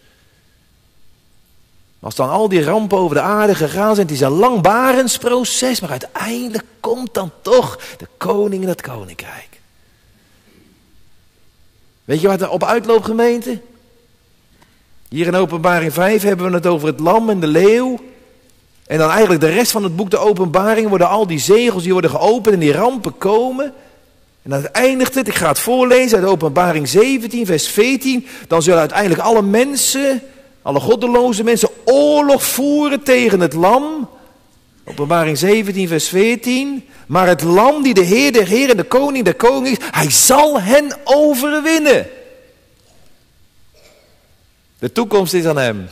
Als 2.00 2.14
dan 2.14 2.30
al 2.30 2.48
die 2.48 2.64
rampen 2.64 2.98
over 2.98 3.16
de 3.16 3.22
aarde 3.22 3.54
gegaan 3.54 3.94
zijn, 3.94 4.06
het 4.06 4.16
is 4.16 4.22
een 4.22 4.30
langbarensproces, 4.30 5.80
maar 5.80 5.90
uiteindelijk 5.90 6.64
komt 6.80 7.14
dan 7.14 7.32
toch 7.42 7.78
de 7.98 8.06
koning 8.16 8.62
in 8.62 8.68
het 8.68 8.80
koninkrijk. 8.80 9.49
Weet 12.10 12.20
je 12.20 12.28
wat 12.28 12.40
er 12.40 12.50
op 12.50 12.64
uitloopt, 12.64 13.04
gemeente? 13.04 13.60
Hier 15.08 15.26
in 15.26 15.34
openbaring 15.34 15.92
5 15.92 16.22
hebben 16.22 16.46
we 16.50 16.54
het 16.54 16.66
over 16.66 16.88
het 16.88 17.00
lam 17.00 17.30
en 17.30 17.40
de 17.40 17.46
leeuw. 17.46 17.98
En 18.86 18.98
dan 18.98 19.10
eigenlijk 19.10 19.40
de 19.40 19.48
rest 19.48 19.70
van 19.70 19.82
het 19.82 19.96
boek, 19.96 20.10
de 20.10 20.18
openbaring, 20.18 20.88
worden 20.88 21.08
al 21.08 21.26
die 21.26 21.38
zegels, 21.38 21.82
die 21.82 21.92
worden 21.92 22.10
geopend 22.10 22.54
en 22.54 22.60
die 22.60 22.72
rampen 22.72 23.18
komen. 23.18 23.72
En 24.42 24.50
dan 24.50 24.66
eindigt 24.66 25.14
het, 25.14 25.28
ik 25.28 25.34
ga 25.34 25.48
het 25.48 25.58
voorlezen 25.58 26.18
uit 26.18 26.26
openbaring 26.26 26.88
17, 26.88 27.46
vers 27.46 27.68
14. 27.68 28.26
Dan 28.48 28.62
zullen 28.62 28.80
uiteindelijk 28.80 29.20
alle 29.20 29.42
mensen, 29.42 30.22
alle 30.62 30.80
goddeloze 30.80 31.44
mensen, 31.44 31.68
oorlog 31.84 32.42
voeren 32.44 33.02
tegen 33.02 33.40
het 33.40 33.52
lam. 33.52 34.08
Openbaring 34.84 35.38
17, 35.38 35.88
vers 35.88 36.08
14. 36.08 36.88
Maar 37.06 37.26
het 37.26 37.42
lam 37.42 37.82
die 37.82 37.94
de 37.94 38.04
Heer 38.04 38.32
der 38.32 38.46
Heer 38.46 38.70
en 38.70 38.76
de 38.76 38.84
Koning 38.84 39.24
der 39.24 39.34
Koning 39.34 39.78
is, 39.78 39.86
hij 39.90 40.10
zal 40.10 40.60
hen 40.60 40.92
overwinnen. 41.04 42.08
De 44.78 44.92
toekomst 44.92 45.32
is 45.32 45.44
aan 45.44 45.58
hem. 45.58 45.88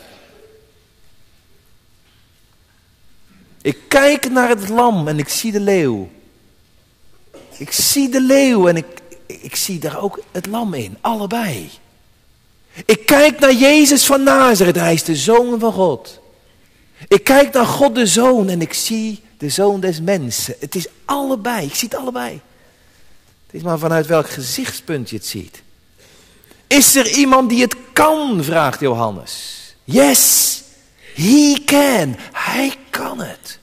Ik 3.63 3.79
kijk 3.89 4.31
naar 4.31 4.49
het 4.49 4.69
lam 4.69 5.09
en 5.09 5.19
ik 5.19 5.29
zie 5.29 5.53
de 5.53 5.61
leeuw. 5.61 6.11
Ik 7.59 7.73
zie 7.73 8.09
de 8.09 8.21
leeuw 8.21 8.69
en 8.69 8.77
ik, 8.77 8.87
ik 9.27 9.57
zie 9.57 9.79
daar 9.79 10.03
ook 10.03 10.21
het 10.33 10.47
lam 10.47 10.75
in, 10.75 10.99
allebei. 11.01 11.71
Ik 12.85 13.07
kijk 13.07 13.39
naar 13.39 13.53
Jezus 13.53 14.07
van 14.07 14.23
Nazareth, 14.23 14.77
hij 14.77 14.95
is 14.95 15.05
de 15.05 15.17
zoon 15.17 15.59
van 15.59 15.73
God. 15.73 16.21
Ik 17.09 17.25
kijk 17.25 17.53
naar 17.53 17.67
God 17.67 17.95
de 17.95 18.07
zoon 18.07 18.49
en 18.49 18.61
ik 18.61 18.73
zie 18.73 19.23
de 19.39 19.49
zoon 19.49 19.81
des 19.81 20.01
mensen. 20.01 20.55
Het 20.61 20.75
is 20.75 20.87
allebei, 21.05 21.67
ik 21.67 21.75
zie 21.75 21.89
het 21.89 21.99
allebei. 21.99 22.41
Het 23.47 23.57
is 23.57 23.63
maar 23.63 23.79
vanuit 23.79 24.07
welk 24.07 24.31
gezichtspunt 24.31 25.11
je 25.11 25.17
het 25.17 25.27
ziet. 25.27 25.63
Is 26.67 26.97
er 26.97 27.11
iemand 27.11 27.49
die 27.49 27.63
het 27.63 27.77
kan, 27.93 28.45
vraagt 28.45 28.81
Johannes. 28.81 29.57
Yes, 29.85 30.63
he 31.15 31.63
can. 31.65 32.17
Hij 32.33 32.75
kan 32.91 33.21
het. 33.21 33.59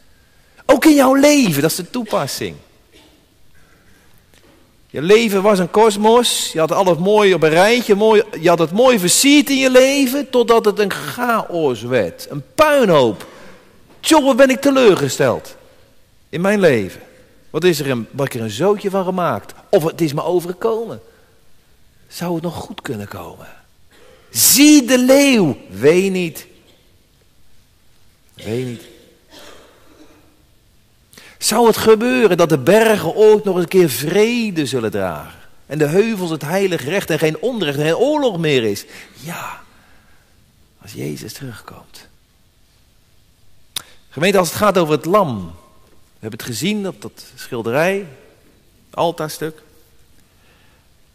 Ook 0.66 0.86
in 0.86 0.96
jouw 0.96 1.14
leven, 1.14 1.62
dat 1.62 1.72
is 1.72 1.78
de 1.78 1.90
toepassing. 1.90 2.56
Je 4.96 5.02
leven 5.02 5.42
was 5.42 5.60
een 5.60 5.72
kosmos, 5.72 6.50
je 6.54 6.60
had 6.60 6.72
alles 6.72 6.98
mooi 6.98 7.34
op 7.34 7.44
een 7.44 7.50
rijtje, 7.50 7.96
mooi, 7.96 8.24
je 8.42 8.50
had 8.50 8.60
het 8.60 8.72
mooi 8.72 9.00
versierd 9.00 9.50
in 9.50 9.58
je 9.58 9.70
leven, 9.70 10.30
totdat 10.30 10.66
het 10.66 10.80
een 10.80 10.92
chaos 10.92 11.82
werd, 11.82 12.28
een 12.30 12.44
puinhoop. 12.56 13.28
Wat 14.02 14.36
ben 14.36 14.50
ik 14.50 14.62
teleurgesteld 14.62 15.56
in 16.30 16.42
mijn 16.42 16.60
leven. 16.60 17.02
Wat 17.50 17.64
is 17.64 17.80
er 17.80 17.90
een, 17.90 18.08
wat 18.12 18.26
ik 18.26 18.34
er 18.34 18.42
een 18.42 18.50
zootje 18.50 18.90
van 18.90 19.04
gemaakt? 19.04 19.54
Of 19.70 19.84
het 19.84 20.02
is 20.02 20.14
me 20.14 20.24
overgekomen. 20.24 21.02
Zou 22.08 22.34
het 22.34 22.44
nog 22.44 22.56
goed 22.56 22.82
kunnen 22.82 23.08
komen? 23.08 23.48
Zie 24.30 24.86
de 24.86 24.98
leeuw, 24.98 25.58
wee 25.70 26.10
niet. 26.10 26.48
Wee 28.34 28.66
niet. 28.66 28.82
Zou 31.38 31.68
het 31.68 31.78
gebeuren 31.78 32.38
dat 32.38 32.50
de 32.50 32.58
bergen 32.58 33.16
ooit 33.16 33.44
nog 33.44 33.56
een 33.56 33.68
keer 33.68 33.90
vrede 33.90 34.66
zullen 34.66 34.92
dragen? 34.92 35.40
En 35.66 35.78
de 35.78 35.88
heuvels 35.88 36.30
het 36.30 36.42
heilige 36.42 36.90
recht 36.90 37.10
en 37.10 37.20
geen 37.20 37.42
onrecht 37.42 37.78
en 37.78 37.84
geen 37.84 37.96
oorlog 37.96 38.38
meer 38.38 38.64
is. 38.64 38.86
Ja, 39.20 39.64
als 40.82 40.94
Jezus 40.94 41.34
terugkomt. 41.34 42.08
Gemeente, 44.10 44.38
als 44.38 44.48
het 44.48 44.58
gaat 44.58 44.78
over 44.78 44.94
het 44.94 45.06
lam. 45.06 45.46
We 45.86 46.22
hebben 46.22 46.40
het 46.40 46.48
gezien 46.48 46.88
op 46.88 47.02
dat 47.02 47.26
schilderij, 47.36 48.08
altaarstuk. 48.90 49.62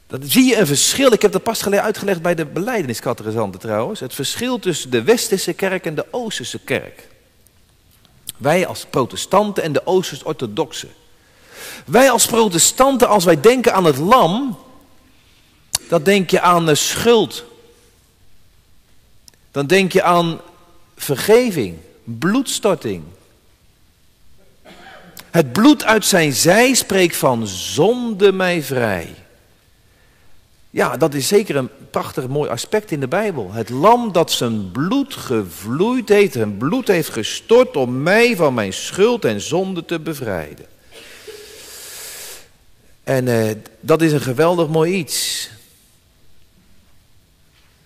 Dan 0.06 0.22
zie 0.22 0.44
je 0.44 0.56
een 0.56 0.66
verschil. 0.66 1.12
Ik 1.12 1.22
heb 1.22 1.32
dat 1.32 1.42
pas 1.42 1.68
uitgelegd 1.68 2.22
bij 2.22 2.34
de 2.34 2.46
beleideniskatechisanten 2.46 3.60
trouwens. 3.60 4.00
Het 4.00 4.14
verschil 4.14 4.58
tussen 4.58 4.90
de 4.90 5.02
westerse 5.02 5.52
kerk 5.52 5.86
en 5.86 5.94
de 5.94 6.06
oosterse 6.10 6.58
kerk. 6.58 7.08
Wij 8.40 8.66
als 8.66 8.86
protestanten 8.90 9.62
en 9.62 9.72
de 9.72 9.86
oosters-orthodoxen. 9.86 10.88
Wij 11.86 12.10
als 12.10 12.26
protestanten, 12.26 13.08
als 13.08 13.24
wij 13.24 13.40
denken 13.40 13.74
aan 13.74 13.84
het 13.84 13.96
lam, 13.96 14.58
dan 15.88 16.02
denk 16.02 16.30
je 16.30 16.40
aan 16.40 16.76
schuld. 16.76 17.44
Dan 19.50 19.66
denk 19.66 19.92
je 19.92 20.02
aan 20.02 20.40
vergeving, 20.96 21.78
bloedstorting. 22.04 23.04
Het 25.30 25.52
bloed 25.52 25.84
uit 25.84 26.04
zijn 26.04 26.32
zij 26.32 26.74
spreekt 26.74 27.16
van 27.16 27.46
zonde 27.46 28.32
mij 28.32 28.62
vrij. 28.62 29.14
Ja, 30.70 30.96
dat 30.96 31.14
is 31.14 31.28
zeker 31.28 31.56
een 31.56 31.70
prachtig 31.90 32.28
mooi 32.28 32.50
aspect 32.50 32.90
in 32.90 33.00
de 33.00 33.08
Bijbel. 33.08 33.52
Het 33.52 33.70
lam 33.70 34.12
dat 34.12 34.32
zijn 34.32 34.70
bloed 34.70 35.14
gevloeid 35.14 36.08
heeft, 36.08 36.36
en 36.36 36.56
bloed 36.56 36.88
heeft 36.88 37.08
gestort 37.08 37.76
om 37.76 38.02
mij 38.02 38.36
van 38.36 38.54
mijn 38.54 38.72
schuld 38.72 39.24
en 39.24 39.40
zonde 39.40 39.84
te 39.84 40.00
bevrijden. 40.00 40.66
En 43.04 43.28
eh, 43.28 43.56
dat 43.80 44.02
is 44.02 44.12
een 44.12 44.20
geweldig 44.20 44.68
mooi 44.68 44.94
iets. 44.94 45.50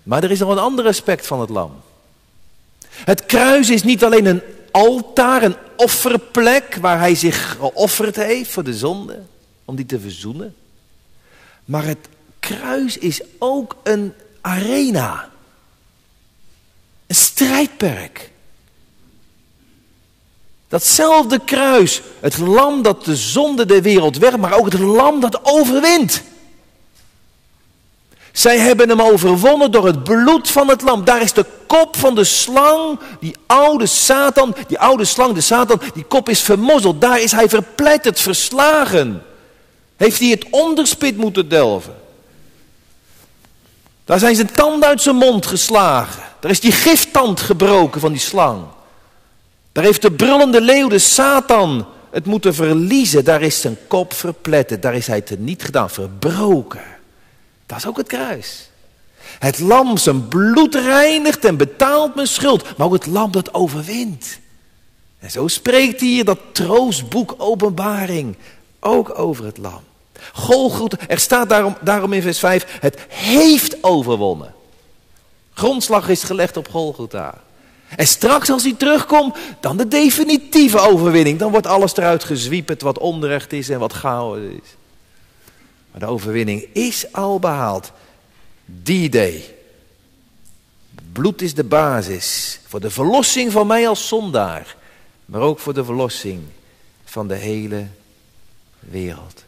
Maar 0.02 0.22
er 0.22 0.30
is 0.30 0.38
nog 0.38 0.50
een 0.50 0.58
ander 0.58 0.86
aspect 0.86 1.26
van 1.26 1.40
het 1.40 1.50
lam. 1.50 1.82
Het 2.88 3.26
kruis 3.26 3.70
is 3.70 3.82
niet 3.82 4.04
alleen 4.04 4.26
een 4.26 4.42
altaar, 4.70 5.42
een 5.42 5.56
offerplek 5.76 6.74
waar 6.80 6.98
hij 6.98 7.14
zich 7.14 7.56
geofferd 7.56 8.16
heeft 8.16 8.50
voor 8.50 8.64
de 8.64 8.74
zonde, 8.74 9.22
om 9.64 9.76
die 9.76 9.86
te 9.86 10.00
verzoenen. 10.00 10.54
Maar 11.64 11.84
het 11.84 12.08
kruis 12.44 12.98
is 12.98 13.20
ook 13.38 13.76
een 13.82 14.14
arena. 14.40 15.30
Een 17.06 17.14
strijdperk. 17.14 18.30
Datzelfde 20.68 21.40
kruis, 21.44 22.02
het 22.20 22.38
lam 22.38 22.82
dat 22.82 23.04
de 23.04 23.16
zonde 23.16 23.66
der 23.66 23.82
wereld 23.82 24.18
weg, 24.18 24.36
maar 24.36 24.52
ook 24.52 24.64
het 24.64 24.80
lam 24.80 25.20
dat 25.20 25.40
overwint. 25.42 26.22
Zij 28.32 28.58
hebben 28.58 28.88
hem 28.88 29.02
overwonnen 29.02 29.70
door 29.70 29.86
het 29.86 30.04
bloed 30.04 30.50
van 30.50 30.68
het 30.68 30.82
lam. 30.82 31.04
Daar 31.04 31.22
is 31.22 31.32
de 31.32 31.46
kop 31.66 31.96
van 31.96 32.14
de 32.14 32.24
slang, 32.24 32.98
die 33.20 33.36
oude 33.46 33.86
Satan, 33.86 34.54
die 34.66 34.78
oude 34.78 35.04
slang, 35.04 35.34
de 35.34 35.40
Satan, 35.40 35.80
die 35.94 36.04
kop 36.04 36.28
is 36.28 36.40
vermozzeld. 36.40 37.00
Daar 37.00 37.20
is 37.20 37.32
hij 37.32 37.48
verpletterd, 37.48 38.20
verslagen. 38.20 39.22
Heeft 39.96 40.20
hij 40.20 40.28
het 40.28 40.46
onderspit 40.50 41.16
moeten 41.16 41.48
delven. 41.48 42.02
Daar 44.04 44.18
zijn 44.18 44.34
zijn 44.34 44.52
tanden 44.52 44.88
uit 44.88 45.02
zijn 45.02 45.16
mond 45.16 45.46
geslagen. 45.46 46.22
Daar 46.40 46.50
is 46.50 46.60
die 46.60 46.72
giftand 46.72 47.40
gebroken 47.40 48.00
van 48.00 48.12
die 48.12 48.20
slang. 48.20 48.62
Daar 49.72 49.84
heeft 49.84 50.02
de 50.02 50.12
brullende 50.12 50.60
leeuw, 50.60 50.88
de 50.88 50.98
Satan, 50.98 51.86
het 52.10 52.26
moeten 52.26 52.54
verliezen. 52.54 53.24
Daar 53.24 53.42
is 53.42 53.60
zijn 53.60 53.78
kop 53.88 54.12
verpletterd. 54.12 54.82
Daar 54.82 54.94
is 54.94 55.06
hij 55.06 55.24
niet 55.38 55.62
gedaan, 55.62 55.90
verbroken. 55.90 56.82
Dat 57.66 57.78
is 57.78 57.86
ook 57.86 57.96
het 57.96 58.06
kruis. 58.06 58.68
Het 59.38 59.58
lam 59.58 59.96
zijn 59.96 60.28
bloed 60.28 60.74
reinigt 60.74 61.44
en 61.44 61.56
betaalt 61.56 62.14
mijn 62.14 62.26
schuld. 62.26 62.76
Maar 62.76 62.86
ook 62.86 62.92
het 62.92 63.06
lam 63.06 63.32
dat 63.32 63.54
overwint. 63.54 64.38
En 65.18 65.30
zo 65.30 65.48
spreekt 65.48 66.00
hier 66.00 66.24
dat 66.24 66.38
troostboek 66.52 67.34
openbaring 67.38 68.36
ook 68.80 69.18
over 69.18 69.44
het 69.44 69.58
lam. 69.58 69.82
Golgotha, 70.36 70.98
er 71.08 71.18
staat 71.18 71.48
daarom, 71.48 71.76
daarom 71.80 72.12
in 72.12 72.22
vers 72.22 72.38
5, 72.38 72.78
het 72.80 72.98
heeft 73.08 73.84
overwonnen. 73.84 74.54
Grondslag 75.52 76.08
is 76.08 76.22
gelegd 76.22 76.56
op 76.56 76.68
Golgotha. 76.68 77.42
En 77.96 78.06
straks 78.06 78.50
als 78.50 78.62
hij 78.62 78.74
terugkomt, 78.74 79.36
dan 79.60 79.76
de 79.76 79.88
definitieve 79.88 80.78
overwinning. 80.78 81.38
Dan 81.38 81.50
wordt 81.50 81.66
alles 81.66 81.96
eruit 81.96 82.24
gezwieperd 82.24 82.82
wat 82.82 82.98
onrecht 82.98 83.52
is 83.52 83.68
en 83.68 83.78
wat 83.78 83.92
chaos 83.92 84.38
is. 84.38 84.74
Maar 85.90 86.00
de 86.00 86.06
overwinning 86.06 86.66
is 86.72 87.12
al 87.12 87.38
behaald. 87.38 87.92
Die 88.64 89.08
day. 89.08 89.54
Bloed 91.12 91.42
is 91.42 91.54
de 91.54 91.64
basis 91.64 92.60
voor 92.66 92.80
de 92.80 92.90
verlossing 92.90 93.52
van 93.52 93.66
mij 93.66 93.88
als 93.88 94.08
zondaar. 94.08 94.76
Maar 95.24 95.40
ook 95.40 95.58
voor 95.58 95.74
de 95.74 95.84
verlossing 95.84 96.40
van 97.04 97.28
de 97.28 97.36
hele 97.36 97.86
wereld. 98.80 99.43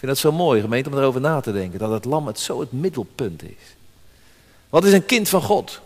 Vind 0.00 0.12
dat 0.12 0.20
zo 0.20 0.32
mooi, 0.32 0.60
gemeente, 0.60 0.90
om 0.90 0.98
erover 0.98 1.20
na 1.20 1.40
te 1.40 1.52
denken. 1.52 1.78
Dat 1.78 1.90
het 1.90 2.04
lam 2.04 2.26
het 2.26 2.38
zo 2.38 2.60
het 2.60 2.72
middelpunt 2.72 3.42
is. 3.42 3.76
Wat 4.68 4.84
is 4.84 4.92
een 4.92 5.06
kind 5.06 5.28
van 5.28 5.42
God? 5.42 5.80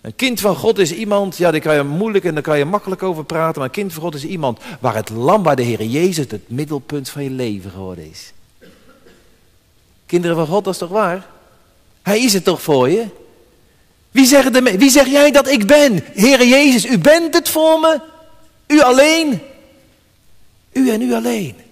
Een 0.00 0.16
kind 0.16 0.40
van 0.40 0.56
God 0.56 0.78
is 0.78 0.92
iemand, 0.92 1.36
ja, 1.36 1.50
daar 1.50 1.60
kan 1.60 1.74
je 1.74 1.82
moeilijk 1.82 2.24
en 2.24 2.34
daar 2.34 2.42
kan 2.42 2.58
je 2.58 2.64
makkelijk 2.64 3.02
over 3.02 3.24
praten. 3.24 3.54
Maar 3.54 3.64
een 3.64 3.74
kind 3.74 3.92
van 3.92 4.02
God 4.02 4.14
is 4.14 4.24
iemand 4.24 4.58
waar 4.80 4.94
het 4.94 5.10
lam, 5.10 5.42
waar 5.42 5.56
de 5.56 5.62
Heer 5.62 5.82
Jezus 5.82 6.30
het 6.30 6.48
middelpunt 6.50 7.08
van 7.08 7.24
je 7.24 7.30
leven 7.30 7.70
geworden 7.70 8.10
is. 8.10 8.32
Kinderen 10.06 10.36
van 10.36 10.46
God, 10.46 10.64
dat 10.64 10.72
is 10.72 10.78
toch 10.78 10.90
waar? 10.90 11.26
Hij 12.02 12.20
is 12.20 12.32
het 12.32 12.44
toch 12.44 12.62
voor 12.62 12.90
je? 12.90 13.06
Wie, 14.10 14.50
de, 14.50 14.74
wie 14.78 14.90
zeg 14.90 15.06
jij 15.06 15.30
dat 15.30 15.48
ik 15.48 15.66
ben? 15.66 16.04
Heere 16.12 16.48
Jezus, 16.48 16.86
u 16.86 16.98
bent 16.98 17.34
het 17.34 17.48
voor 17.48 17.80
me? 17.80 18.00
U 18.66 18.80
alleen? 18.80 19.40
U 20.72 20.90
en 20.90 21.02
u 21.02 21.14
alleen. 21.14 21.63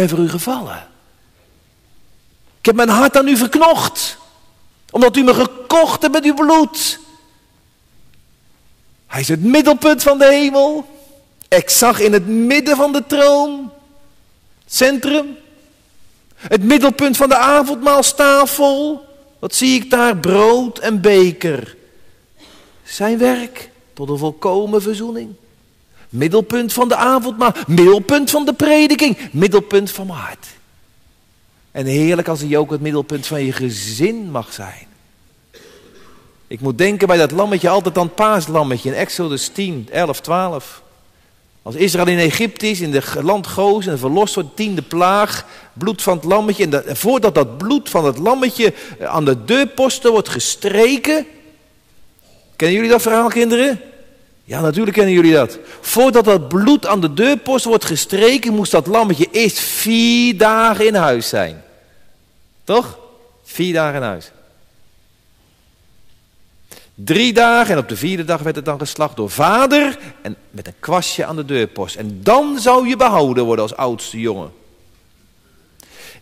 Ben 0.00 0.08
voor 0.08 0.18
u 0.18 0.28
gevallen. 0.28 0.88
Ik 2.58 2.66
heb 2.66 2.74
mijn 2.74 2.88
hart 2.88 3.16
aan 3.16 3.28
u 3.28 3.36
verknocht. 3.36 4.18
Omdat 4.90 5.16
u 5.16 5.22
me 5.22 5.34
gekocht 5.34 6.02
hebt 6.02 6.14
met 6.14 6.24
uw 6.24 6.34
bloed. 6.34 7.00
Hij 9.06 9.20
is 9.20 9.28
het 9.28 9.44
middelpunt 9.44 10.02
van 10.02 10.18
de 10.18 10.26
hemel. 10.26 10.86
Ik 11.48 11.70
zag 11.70 12.00
in 12.00 12.12
het 12.12 12.26
midden 12.26 12.76
van 12.76 12.92
de 12.92 13.06
troon. 13.06 13.72
Centrum. 14.66 15.36
Het 16.34 16.62
middelpunt 16.62 17.16
van 17.16 17.28
de 17.28 17.36
avondmaalstafel. 17.36 19.04
Wat 19.38 19.54
zie 19.54 19.82
ik 19.82 19.90
daar? 19.90 20.16
Brood 20.16 20.78
en 20.78 21.00
beker. 21.00 21.76
Zijn 22.84 23.18
werk 23.18 23.70
tot 23.92 24.08
een 24.08 24.18
volkomen 24.18 24.82
verzoening. 24.82 25.34
Middelpunt 26.10 26.72
van 26.72 26.88
de 26.88 26.96
avondmaal. 26.96 27.52
Middelpunt 27.66 28.30
van 28.30 28.44
de 28.44 28.52
prediking. 28.52 29.18
Middelpunt 29.32 29.90
van 29.90 30.06
mijn 30.06 30.18
hart. 30.18 30.46
En 31.70 31.86
heerlijk 31.86 32.28
als 32.28 32.40
hij 32.40 32.56
ook 32.56 32.70
het 32.70 32.80
middelpunt 32.80 33.26
van 33.26 33.44
je 33.44 33.52
gezin 33.52 34.30
mag 34.30 34.52
zijn. 34.52 34.86
Ik 36.46 36.60
moet 36.60 36.78
denken 36.78 37.06
bij 37.06 37.16
dat 37.16 37.30
lammetje 37.30 37.68
altijd 37.68 37.98
aan 37.98 38.06
het 38.06 38.14
paaslammetje 38.14 38.88
in 38.88 38.94
Exodus 38.94 39.48
10, 39.48 39.88
11, 39.90 40.20
12. 40.20 40.82
Als 41.62 41.74
Israël 41.74 42.06
in 42.06 42.18
Egypte 42.18 42.66
is, 42.66 42.80
in 42.80 42.94
het 42.94 43.14
land 43.22 43.46
Goos 43.46 43.86
en 43.86 43.98
verlost 43.98 44.34
wordt, 44.34 44.56
tiende 44.56 44.82
plaag, 44.82 45.46
bloed 45.72 46.02
van 46.02 46.16
het 46.16 46.24
lammetje. 46.24 46.68
En, 46.68 46.96
voordat 46.96 47.34
dat 47.34 47.58
bloed 47.58 47.88
van 47.88 48.04
het 48.04 48.18
lammetje 48.18 48.74
aan 49.00 49.24
de 49.24 49.44
deurposten 49.44 50.10
wordt 50.10 50.28
gestreken. 50.28 51.26
Kennen 52.56 52.76
jullie 52.76 52.90
dat 52.90 53.02
verhaal, 53.02 53.28
kinderen? 53.28 53.80
Ja, 54.50 54.60
natuurlijk 54.60 54.96
kennen 54.96 55.14
jullie 55.14 55.32
dat. 55.32 55.58
Voordat 55.80 56.24
dat 56.24 56.48
bloed 56.48 56.86
aan 56.86 57.00
de 57.00 57.14
deurpost 57.14 57.64
wordt 57.64 57.84
gestreken, 57.84 58.54
moest 58.54 58.70
dat 58.70 58.86
lammetje 58.86 59.28
eerst 59.30 59.58
vier 59.58 60.36
dagen 60.36 60.86
in 60.86 60.94
huis 60.94 61.28
zijn. 61.28 61.62
Toch? 62.64 62.98
Vier 63.44 63.72
dagen 63.72 63.96
in 63.96 64.06
huis. 64.06 64.30
Drie 66.94 67.32
dagen 67.32 67.72
en 67.74 67.80
op 67.80 67.88
de 67.88 67.96
vierde 67.96 68.24
dag 68.24 68.40
werd 68.40 68.56
het 68.56 68.64
dan 68.64 68.78
geslacht 68.78 69.16
door 69.16 69.30
vader 69.30 69.98
en 70.22 70.36
met 70.50 70.66
een 70.66 70.78
kwastje 70.80 71.24
aan 71.24 71.36
de 71.36 71.44
deurpost. 71.44 71.96
En 71.96 72.20
dan 72.22 72.58
zou 72.58 72.88
je 72.88 72.96
behouden 72.96 73.44
worden 73.44 73.64
als 73.64 73.76
oudste 73.76 74.20
jongen. 74.20 74.52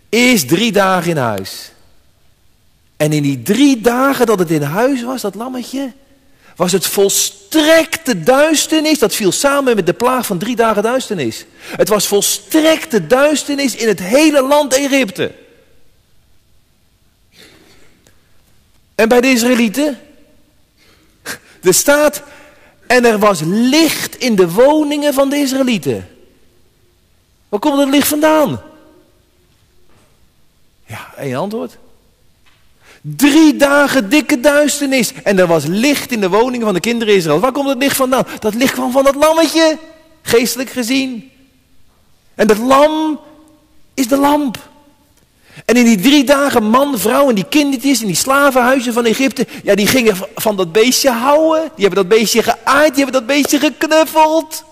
Eerst 0.08 0.48
drie 0.48 0.72
dagen 0.72 1.10
in 1.10 1.16
huis. 1.16 1.72
En 2.96 3.12
in 3.12 3.22
die 3.22 3.42
drie 3.42 3.80
dagen 3.80 4.26
dat 4.26 4.38
het 4.38 4.50
in 4.50 4.62
huis 4.62 5.02
was, 5.02 5.20
dat 5.20 5.34
lammetje, 5.34 5.92
was 6.58 6.72
het 6.72 6.86
volstrekte 6.86 8.22
duisternis. 8.22 8.98
Dat 8.98 9.14
viel 9.14 9.32
samen 9.32 9.76
met 9.76 9.86
de 9.86 9.92
plaag 9.92 10.26
van 10.26 10.38
drie 10.38 10.56
dagen 10.56 10.82
duisternis. 10.82 11.44
Het 11.58 11.88
was 11.88 12.06
volstrekte 12.06 13.06
duisternis 13.06 13.74
in 13.74 13.88
het 13.88 14.00
hele 14.00 14.42
land 14.42 14.74
Egypte. 14.74 15.32
En 18.94 19.08
bij 19.08 19.20
de 19.20 19.30
Israëlieten? 19.30 19.98
Er 21.62 21.74
staat, 21.74 22.22
en 22.86 23.04
er 23.04 23.18
was 23.18 23.40
licht 23.44 24.16
in 24.16 24.34
de 24.34 24.50
woningen 24.50 25.14
van 25.14 25.30
de 25.30 25.36
Israëlieten. 25.36 26.08
Waar 27.48 27.60
komt 27.60 27.78
het 27.78 27.88
licht 27.88 28.08
vandaan? 28.08 28.62
één 31.16 31.36
antwoord. 31.36 31.78
Drie 33.02 33.56
dagen 33.56 34.08
dikke 34.08 34.40
duisternis. 34.40 35.12
En 35.22 35.38
er 35.38 35.46
was 35.46 35.64
licht 35.66 36.12
in 36.12 36.20
de 36.20 36.28
woning 36.28 36.62
van 36.62 36.74
de 36.74 36.80
kinderen 36.80 37.14
Israël. 37.14 37.40
Waar 37.40 37.52
komt 37.52 37.68
het 37.68 37.78
licht 37.78 37.96
vandaan? 37.96 38.26
Dat 38.38 38.54
licht 38.54 38.72
kwam 38.72 38.92
van 38.92 39.04
dat 39.04 39.14
lammetje. 39.14 39.78
Geestelijk 40.22 40.70
gezien. 40.70 41.30
En 42.34 42.46
dat 42.46 42.58
lam 42.58 43.20
is 43.94 44.08
de 44.08 44.16
lamp. 44.16 44.68
En 45.64 45.76
in 45.76 45.84
die 45.84 46.00
drie 46.00 46.24
dagen 46.24 46.64
man, 46.64 46.98
vrouw 46.98 47.28
en 47.28 47.34
die 47.34 47.48
kindertjes 47.48 48.00
in 48.00 48.06
die 48.06 48.16
slavenhuizen 48.16 48.92
van 48.92 49.04
Egypte, 49.04 49.46
ja, 49.62 49.74
die 49.74 49.86
gingen 49.86 50.16
van 50.34 50.56
dat 50.56 50.72
beestje 50.72 51.10
houden. 51.10 51.62
Die 51.62 51.86
hebben 51.86 52.08
dat 52.08 52.18
beestje 52.18 52.42
geaaid, 52.42 52.94
die 52.94 53.04
hebben 53.04 53.26
dat 53.26 53.26
beestje 53.26 53.58
geknuffeld. 53.58 54.64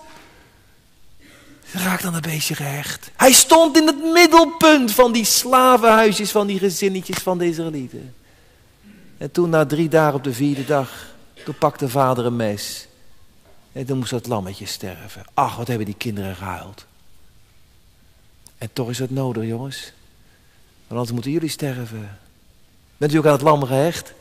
Ze 1.71 1.77
raakten 1.77 2.07
aan 2.07 2.13
dat 2.13 2.21
beestje 2.21 2.55
gehecht. 2.55 3.09
Hij 3.15 3.31
stond 3.31 3.77
in 3.77 3.87
het 3.87 4.03
middelpunt 4.03 4.91
van 4.91 5.11
die 5.11 5.25
slavenhuisjes, 5.25 6.31
van 6.31 6.47
die 6.47 6.59
gezinnetjes 6.59 7.17
van 7.17 7.37
de 7.37 7.47
Israëlieten. 7.47 8.15
En 9.17 9.31
toen 9.31 9.49
na 9.49 9.65
drie 9.65 9.89
dagen 9.89 10.15
op 10.15 10.23
de 10.23 10.33
vierde 10.33 10.65
dag, 10.65 11.07
toen 11.45 11.57
pakte 11.57 11.89
vader 11.89 12.25
een 12.25 12.35
mes. 12.35 12.87
En 13.71 13.85
toen 13.85 13.97
moest 13.97 14.09
dat 14.09 14.27
lammetje 14.27 14.65
sterven. 14.65 15.25
Ach, 15.33 15.55
wat 15.55 15.67
hebben 15.67 15.85
die 15.85 15.95
kinderen 15.95 16.35
gehuild. 16.35 16.85
En 18.57 18.69
toch 18.73 18.89
is 18.89 18.99
het 18.99 19.11
nodig, 19.11 19.43
jongens. 19.43 19.91
Want 20.77 20.99
anders 20.99 21.11
moeten 21.11 21.31
jullie 21.31 21.49
sterven. 21.49 22.19
Bent 22.97 23.13
u 23.13 23.17
ook 23.17 23.25
aan 23.25 23.31
het 23.31 23.41
lam 23.41 23.63
gehecht? 23.63 24.13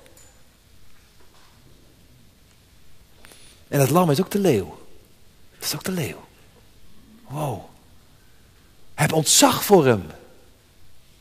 En 3.69 3.81
het 3.81 3.91
lam 3.91 4.11
is 4.11 4.21
ook 4.21 4.31
de 4.31 4.39
leeuw. 4.39 4.79
Dat 5.55 5.65
is 5.65 5.75
ook 5.75 5.85
de 5.85 5.93
leeuw. 5.93 6.26
Wow. 7.29 7.65
Heb 8.95 9.13
ontzag 9.13 9.65
voor 9.65 9.87
hem. 9.87 10.07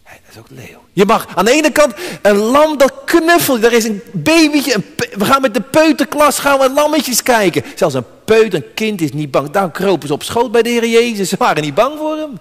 dat 0.04 0.14
is 0.32 0.38
ook 0.38 0.50
leeuw. 0.50 0.84
Je 0.94 1.06
mag 1.06 1.36
aan 1.36 1.46
de 1.46 1.52
ene 1.52 1.72
kant 1.72 1.94
een 2.22 2.36
lam 2.36 2.78
dat 2.78 2.94
knuffelt. 3.06 3.64
Er 3.64 3.74
is 3.74 3.84
een 3.84 4.02
babytje. 4.14 4.84
we 5.14 5.26
gaan 5.26 5.42
met 5.42 5.54
de 5.54 5.62
peuterklas 5.62 6.40
gaan 6.40 6.60
we 6.60 6.70
lammetjes 6.70 7.24
kijken. 7.24 7.64
Zelfs 7.76 7.96
een 7.96 8.06
peuter, 8.26 8.64
een 8.64 8.74
kind 8.74 9.02
is 9.02 9.12
niet 9.12 9.32
bang. 9.32 9.50
Daar 9.50 9.72
kropen 9.72 10.08
ze 10.08 10.14
op 10.14 10.24
schoot 10.24 10.52
bij 10.52 10.62
de 10.62 10.70
Heer 10.70 10.88
Jezus. 10.88 11.30
Ze 11.30 11.36
waren 11.38 11.64
niet 11.64 11.74
bang 11.74 11.98
voor 11.98 12.18
hem. 12.18 12.40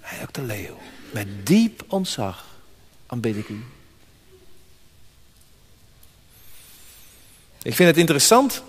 Hij 0.00 0.18
ook 0.22 0.32
de 0.32 0.42
leeuw. 0.42 0.78
Met 1.10 1.46
diep 1.46 1.82
ontzag 1.88 2.44
aanbid 3.06 3.36
ik 3.36 3.48
u. 3.48 3.64
Ik 7.62 7.74
vind 7.74 7.88
het 7.88 7.98
interessant. 7.98 8.62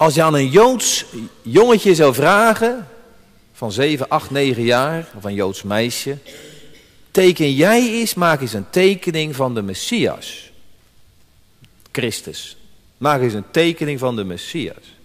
Als 0.00 0.14
je 0.14 0.22
aan 0.22 0.34
een 0.34 0.48
Joods 0.48 1.04
jongetje 1.42 1.94
zou 1.94 2.14
vragen, 2.14 2.88
van 3.52 3.72
7, 3.72 4.08
8, 4.08 4.30
9 4.30 4.62
jaar, 4.62 5.08
of 5.16 5.24
een 5.24 5.34
Joods 5.34 5.62
meisje. 5.62 6.18
Teken 7.10 7.54
jij 7.54 7.88
eens, 7.88 8.14
maak 8.14 8.40
eens 8.40 8.52
een 8.52 8.70
tekening 8.70 9.36
van 9.36 9.54
de 9.54 9.62
Messias. 9.62 10.50
Christus. 11.92 12.56
Maak 12.96 13.20
eens 13.20 13.32
een 13.32 13.50
tekening 13.50 13.98
van 13.98 14.16
de 14.16 14.24
Messias. 14.24 14.96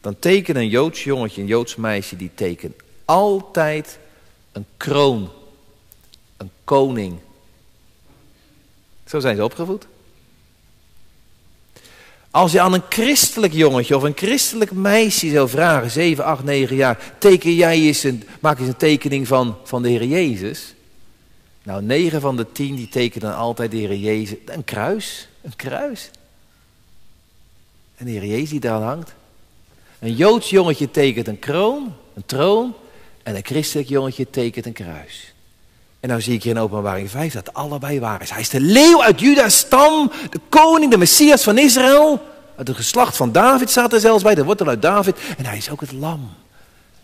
Dan 0.00 0.18
teken 0.18 0.56
een 0.56 0.68
Joods 0.68 1.04
jongetje, 1.04 1.40
een 1.40 1.46
Joods 1.46 1.76
meisje, 1.76 2.16
die 2.16 2.30
teken 2.34 2.74
altijd 3.04 3.98
een 4.52 4.66
kroon 4.76 5.30
een 6.36 6.50
koning. 6.64 7.18
Zo 9.06 9.20
zijn 9.20 9.36
ze 9.36 9.44
opgevoed. 9.44 9.86
Als 12.30 12.52
je 12.52 12.60
aan 12.60 12.72
een 12.72 12.82
christelijk 12.88 13.52
jongetje 13.52 13.96
of 13.96 14.02
een 14.02 14.16
christelijk 14.16 14.72
meisje 14.72 15.30
zou 15.30 15.48
vragen, 15.48 15.90
7, 15.90 16.24
8, 16.24 16.44
9 16.44 16.76
jaar, 16.76 17.14
teken 17.18 17.54
jij 17.54 17.78
eens 17.78 18.02
een, 18.02 18.24
maak 18.40 18.58
eens 18.58 18.68
een 18.68 18.76
tekening 18.76 19.28
van, 19.28 19.56
van 19.64 19.82
de 19.82 19.88
Heer 19.88 20.04
Jezus. 20.04 20.74
Nou, 21.62 21.82
9 21.82 22.20
van 22.20 22.36
de 22.36 22.52
10 22.52 22.74
die 22.74 22.88
tekenen 22.88 23.36
altijd 23.36 23.70
de 23.70 23.76
Heer 23.76 23.96
Jezus. 23.96 24.38
Een 24.44 24.64
kruis, 24.64 25.28
een 25.42 25.56
kruis. 25.56 26.10
En 27.96 28.04
de 28.04 28.10
Heer 28.10 28.26
Jezus 28.26 28.50
die 28.50 28.60
daar 28.60 28.82
hangt. 28.82 29.14
Een 29.98 30.14
Joods 30.14 30.50
jongetje 30.50 30.90
tekent 30.90 31.28
een 31.28 31.38
kroon, 31.38 31.94
een 32.14 32.26
troon. 32.26 32.74
En 33.22 33.36
een 33.36 33.44
christelijk 33.44 33.88
jongetje 33.88 34.30
tekent 34.30 34.66
een 34.66 34.72
kruis. 34.72 35.32
En 36.00 36.08
nou 36.08 36.20
zie 36.20 36.34
ik 36.34 36.42
hier 36.42 36.54
in 36.54 36.60
openbaring 36.60 37.10
5 37.10 37.32
dat 37.32 37.54
allebei 37.54 38.00
waar 38.00 38.22
is. 38.22 38.30
Hij 38.30 38.40
is 38.40 38.48
de 38.48 38.60
leeuw 38.60 39.02
uit 39.02 39.20
Juda's 39.20 39.58
stam, 39.58 40.12
de 40.30 40.40
koning, 40.48 40.90
de 40.90 40.98
Messias 40.98 41.42
van 41.42 41.58
Israël. 41.58 42.22
Uit 42.56 42.68
het 42.68 42.76
geslacht 42.76 43.16
van 43.16 43.32
David 43.32 43.70
staat 43.70 43.92
er 43.92 44.00
zelfs 44.00 44.22
bij, 44.22 44.34
de 44.34 44.44
wortel 44.44 44.68
uit 44.68 44.82
David. 44.82 45.16
En 45.36 45.44
hij 45.44 45.56
is 45.56 45.70
ook 45.70 45.80
het 45.80 45.92
lam. 45.92 46.30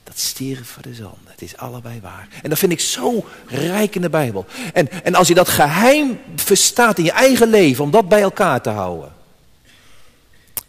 Dat 0.05 0.19
stierf 0.19 0.69
voor 0.69 0.83
de 0.83 0.95
zonde. 0.95 1.31
Het 1.31 1.43
is 1.43 1.57
allebei 1.57 2.01
waar. 2.01 2.29
En 2.43 2.49
dat 2.49 2.59
vind 2.59 2.73
ik 2.73 2.81
zo 2.81 3.25
rijk 3.47 3.95
in 3.95 4.01
de 4.01 4.11
Bijbel. 4.11 4.47
En, 4.73 5.05
en 5.05 5.15
als 5.15 5.29
je 5.29 5.35
dat 5.35 5.49
geheim 5.49 6.21
verstaat 6.37 6.99
in 6.99 7.05
je 7.05 7.13
eigen 7.13 7.49
leven, 7.49 7.85
om 7.85 7.91
dat 7.91 8.09
bij 8.09 8.23
elkaar 8.23 8.61
te 8.61 8.71
houden. 8.71 9.13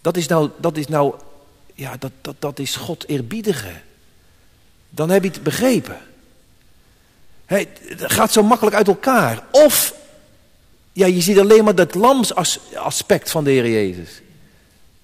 Dat 0.01 0.17
is 0.17 0.27
nou, 0.27 0.49
dat 0.57 0.77
is 0.77 0.88
nou, 0.88 1.15
ja, 1.73 1.95
dat, 1.99 2.11
dat, 2.21 2.35
dat 2.39 2.59
is 2.59 2.75
God 2.75 3.07
eerbiedigen. 3.07 3.81
Dan 4.89 5.09
heb 5.09 5.23
je 5.23 5.29
het 5.29 5.43
begrepen. 5.43 5.97
Het 7.45 7.71
gaat 7.97 8.31
zo 8.31 8.43
makkelijk 8.43 8.75
uit 8.75 8.88
elkaar. 8.88 9.43
Of, 9.51 9.93
ja, 10.91 11.05
je 11.05 11.21
ziet 11.21 11.39
alleen 11.39 11.63
maar 11.63 11.75
dat 11.75 11.95
lamsaspect 11.95 13.31
van 13.31 13.43
de 13.43 13.51
Heer 13.51 13.69
Jezus. 13.69 14.21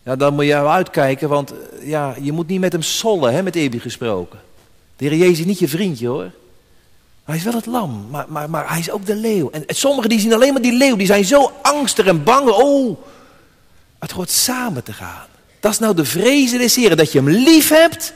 Ja, 0.03 0.15
dan 0.15 0.33
moet 0.33 0.45
je 0.45 0.53
wel 0.53 0.71
uitkijken, 0.71 1.29
want 1.29 1.53
ja, 1.81 2.15
je 2.21 2.31
moet 2.31 2.47
niet 2.47 2.59
met 2.59 2.71
hem 2.71 2.81
sollen, 2.81 3.33
hè, 3.33 3.43
met 3.43 3.55
Ebi 3.55 3.79
gesproken. 3.79 4.39
De 4.97 5.05
Heer 5.05 5.17
Jezus 5.17 5.39
is 5.39 5.45
niet 5.45 5.59
je 5.59 5.67
vriendje 5.67 6.07
hoor. 6.07 6.31
Hij 7.23 7.35
is 7.35 7.43
wel 7.43 7.53
het 7.53 7.65
lam, 7.65 8.07
maar, 8.09 8.25
maar, 8.27 8.49
maar 8.49 8.69
hij 8.69 8.79
is 8.79 8.91
ook 8.91 9.05
de 9.05 9.15
leeuw. 9.15 9.49
En 9.49 9.63
sommigen 9.67 10.09
die 10.09 10.19
zien 10.19 10.33
alleen 10.33 10.53
maar 10.53 10.61
die 10.61 10.77
leeuw, 10.77 10.95
die 10.95 11.07
zijn 11.07 11.25
zo 11.25 11.51
angstig 11.61 12.05
en 12.05 12.23
bang. 12.23 12.49
Oh, 12.49 12.97
het 13.99 14.11
hoort 14.11 14.29
samen 14.29 14.83
te 14.83 14.93
gaan. 14.93 15.25
Dat 15.59 15.71
is 15.71 15.79
nou 15.79 15.95
de 15.95 16.05
vrezen 16.05 16.59
des 16.59 16.75
Heren, 16.75 16.97
dat 16.97 17.11
je 17.11 17.17
hem 17.17 17.29
lief 17.29 17.69
hebt 17.69 18.13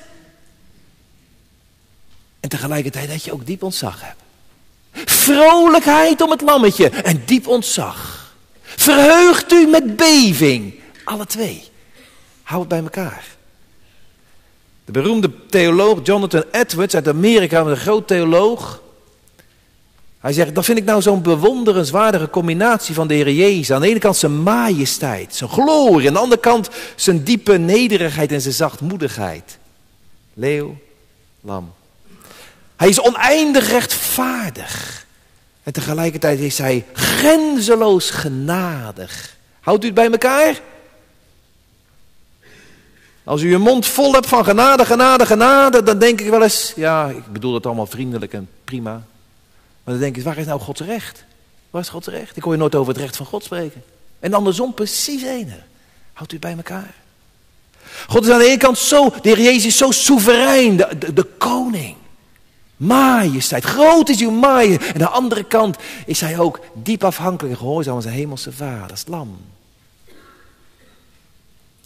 en 2.46 2.52
tegelijkertijd 2.52 3.10
dat 3.10 3.24
je 3.24 3.34
ook 3.34 3.46
diep 3.46 3.64
ontzag 3.64 4.02
hebt. 4.02 4.22
Vrolijkheid 5.12 6.22
om 6.22 6.32
het 6.32 6.42
lammetje 6.42 6.90
en 6.90 7.22
diep 7.26 7.48
ontzag. 7.48 8.34
Verheugt 8.62 9.52
u 9.52 9.68
met 9.68 9.96
beving. 9.96 10.74
Alle 11.04 11.26
twee. 11.26 11.64
Hou 12.44 12.60
het 12.60 12.70
bij 12.70 12.80
elkaar. 12.80 13.26
De 14.86 14.92
beroemde 14.92 15.32
theoloog 15.50 16.00
Jonathan 16.04 16.44
Edwards 16.52 16.96
uit 16.96 17.08
Amerika, 17.08 17.60
een 17.60 17.78
groot 17.78 18.08
theoloog. 18.08 18.82
Hij 20.20 20.34
zegt, 20.34 20.56
dat 20.56 20.66
vind 20.66 20.78
ik 20.78 20.86
nou 20.86 21.02
zo'n 21.02 21.22
bewonderenswaardige 21.22 22.30
combinatie 22.30 22.96
van 22.96 23.08
de 23.08 23.14
Heer 23.14 23.32
Jezus. 23.32 23.72
Aan 23.72 23.82
de 23.82 23.88
ene 23.88 24.00
kant 24.00 24.18
zijn 24.18 24.42
majesteit, 24.44 25.36
zijn 25.36 25.50
glorie. 25.50 26.08
Aan 26.08 26.14
de 26.14 26.20
andere 26.20 26.42
kant 26.42 26.70
zijn 26.96 27.24
diepe 27.24 27.58
nederigheid 27.58 28.32
en 28.32 28.42
zijn 28.42 28.54
zachtmoedigheid. 28.54 29.58
Leeuw, 30.34 30.78
lam. 31.42 31.74
Hij 32.76 32.90
is 32.90 33.02
oneindig 33.02 33.70
rechtvaardig. 33.70 35.06
En 35.64 35.74
tegelijkertijd 35.74 36.40
is 36.40 36.58
hij 36.58 36.86
grenzeloos 36.94 38.10
genadig. 38.10 39.36
Houdt 39.60 39.84
u 39.84 39.86
het 39.86 39.96
bij 39.96 40.12
elkaar? 40.12 40.62
Als 43.24 43.42
u 43.42 43.52
uw 43.54 43.60
mond 43.60 43.86
vol 43.86 44.14
hebt 44.14 44.28
van 44.28 44.44
genade, 44.44 44.86
genade, 44.86 45.26
genade, 45.26 45.84
dan 45.84 46.00
denk 46.00 46.22
ik 46.22 46.30
wel 46.30 46.44
eens, 46.44 46.74
ja, 46.76 47.10
ik 47.10 47.32
bedoel 47.32 47.52
dat 47.52 47.66
allemaal 47.66 47.86
vriendelijk 47.86 48.34
en 48.34 48.50
prima. 48.64 48.92
Maar 48.92 49.94
dan 49.94 50.00
denk 50.00 50.18
ik, 50.18 50.24
waar 50.24 50.38
is 50.38 50.46
nou 50.46 50.60
Gods 50.60 50.82
recht? 50.82 51.26
Waar 51.70 51.82
is 51.82 51.90
Gods 51.90 52.08
recht? 52.08 52.38
Ik 52.38 52.44
hoor 52.44 52.54
je 52.54 52.60
nooit 52.60 52.76
over 52.76 52.94
het 52.94 53.02
recht 53.02 53.16
van 53.16 53.26
God 53.26 53.44
spreken. 53.44 53.84
En 54.20 54.34
andersom 54.34 54.74
precies 54.74 55.24
ene. 55.24 55.60
Houdt 56.14 56.32
u 56.32 56.36
het 56.36 56.46
bij 56.46 56.56
elkaar? 56.56 56.94
God 58.08 58.24
is 58.24 58.30
aan 58.30 58.40
de 58.40 58.46
ene 58.46 58.58
kant 58.58 58.78
zo, 58.78 59.10
de 59.10 59.30
Heer 59.30 59.42
Jezus 59.42 59.66
is 59.66 59.78
zo 59.78 59.92
soeverein, 59.92 60.78
de, 60.78 60.98
de, 61.00 61.14
de 61.14 61.24
koning. 61.24 61.96
Majesteit, 62.78 63.64
groot 63.64 64.10
is 64.10 64.20
uw 64.20 64.32
majesteit. 64.32 64.88
En 64.88 64.94
aan 64.94 65.00
de 65.00 65.08
andere 65.08 65.44
kant 65.44 65.78
is 66.06 66.22
hij 66.22 66.40
ook 66.40 66.60
diep 66.74 67.04
afhankelijk 67.04 67.54
en 67.54 67.60
gehoorzaam 67.60 67.96
aan 67.96 68.02
zijn 68.02 68.14
hemelse 68.14 68.52
vader, 68.52 68.98
het 68.98 69.08
lam. 69.08 69.38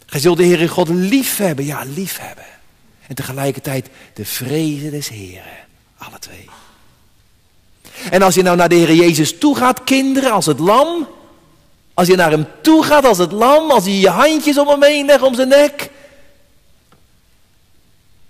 Gij 0.06 0.20
zult 0.20 0.36
de 0.36 0.44
Heer 0.44 0.68
God 0.68 0.88
lief 0.88 1.36
hebben, 1.36 1.64
ja 1.64 1.82
lief 1.94 2.18
hebben. 2.18 2.44
En 3.06 3.14
tegelijkertijd 3.14 3.88
de 4.14 4.24
vrede 4.24 4.90
des 4.90 5.08
Heren, 5.08 5.66
alle 5.98 6.18
twee. 6.18 6.48
En 8.10 8.22
als 8.22 8.34
je 8.34 8.42
nou 8.42 8.56
naar 8.56 8.68
de 8.68 8.74
Heer 8.74 8.94
Jezus 8.94 9.38
toe 9.38 9.56
gaat, 9.56 9.84
kinderen, 9.84 10.32
als 10.32 10.46
het 10.46 10.58
lam. 10.58 11.08
Als 11.94 12.08
je 12.08 12.16
naar 12.16 12.30
hem 12.30 12.46
toe 12.62 12.84
gaat 12.84 13.04
als 13.04 13.18
het 13.18 13.32
lam, 13.32 13.70
als 13.70 13.84
je 13.84 14.00
je 14.00 14.08
handjes 14.08 14.58
om 14.58 14.68
hem 14.68 14.82
heen 14.82 15.06
legt, 15.06 15.22
om 15.22 15.34
zijn 15.34 15.48
nek. 15.48 15.90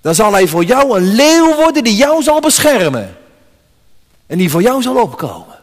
Dan 0.00 0.14
zal 0.14 0.32
hij 0.32 0.48
voor 0.48 0.64
jou 0.64 0.96
een 0.96 1.14
leeuw 1.14 1.54
worden 1.54 1.84
die 1.84 1.96
jou 1.96 2.22
zal 2.22 2.40
beschermen. 2.40 3.16
En 4.26 4.38
die 4.38 4.50
voor 4.50 4.62
jou 4.62 4.82
zal 4.82 5.02
opkomen. 5.02 5.58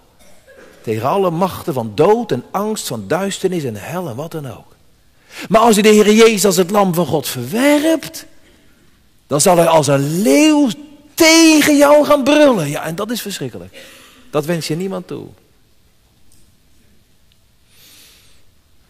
Tegen 0.82 1.10
alle 1.10 1.32
machten 1.32 1.73
van 1.73 1.91
dood 1.95 2.32
en 2.32 2.43
angst, 2.52 2.88
van 2.88 3.08
duisternis 3.08 3.63
en 3.63 3.76
hel 3.76 4.10
en 4.10 4.15
wat 4.15 4.32
dan 4.32 4.52
ook. 4.52 4.76
Maar 5.50 5.62
als 5.62 5.78
u 5.78 5.82
de 5.82 5.89
Heer 5.89 6.13
Jezus 6.13 6.45
als 6.45 6.58
het 6.58 6.71
lam 6.71 6.93
van 6.93 7.06
God 7.06 7.28
verwerpt, 7.28 8.26
dan 9.28 9.41
zal 9.41 9.58
hij 9.58 9.67
als 9.67 9.88
een 9.88 10.21
leeuw 10.21 10.69
tegen 11.13 11.78
jou 11.78 12.06
gaan 12.06 12.23
brullen. 12.23 12.69
Ja, 12.69 12.84
en 12.84 12.95
dat 12.95 13.12
is 13.12 13.21
verschrikkelijk. 13.21 13.82
Dat 14.30 14.45
wens 14.45 14.67
je 14.67 14.76
niemand 14.76 15.08
toe. 15.08 15.26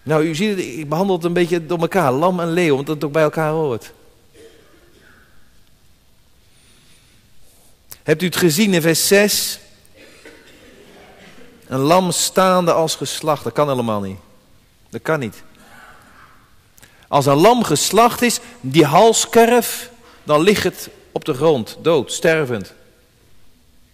Nou, 0.03 0.23
u 0.23 0.36
ziet 0.36 0.57
ik 0.57 0.89
behandel 0.89 1.15
het 1.15 1.25
een 1.25 1.33
beetje 1.33 1.65
door 1.65 1.79
elkaar, 1.79 2.12
lam 2.12 2.39
en 2.39 2.51
leeuw, 2.51 2.75
omdat 2.77 2.95
het 2.95 3.03
ook 3.03 3.12
bij 3.12 3.23
elkaar 3.23 3.51
hoort. 3.51 3.91
Hebt 8.08 8.22
u 8.22 8.26
het 8.26 8.36
gezien 8.36 8.74
in 8.74 8.82
vers 8.82 9.08
6? 9.08 9.60
Een 11.67 11.80
lam 11.80 12.12
staande 12.12 12.72
als 12.74 12.96
geslacht. 12.96 13.43
Dat 13.43 13.54
kan 13.54 13.70
helemaal 13.70 14.02
niet. 14.02 14.17
Dat 14.89 15.02
kan 15.02 15.20
niet. 15.20 15.43
Als 17.08 17.26
een 17.26 17.36
lam 17.36 17.63
geslacht 17.63 18.22
is, 18.22 18.39
die 18.62 18.86
halskerf, 18.86 19.89
dan 20.24 20.41
ligt 20.41 20.63
het 20.63 20.89
op 21.12 21.26
de 21.26 21.34
grond, 21.34 21.78
dood, 21.82 22.12
stervend. 22.12 22.74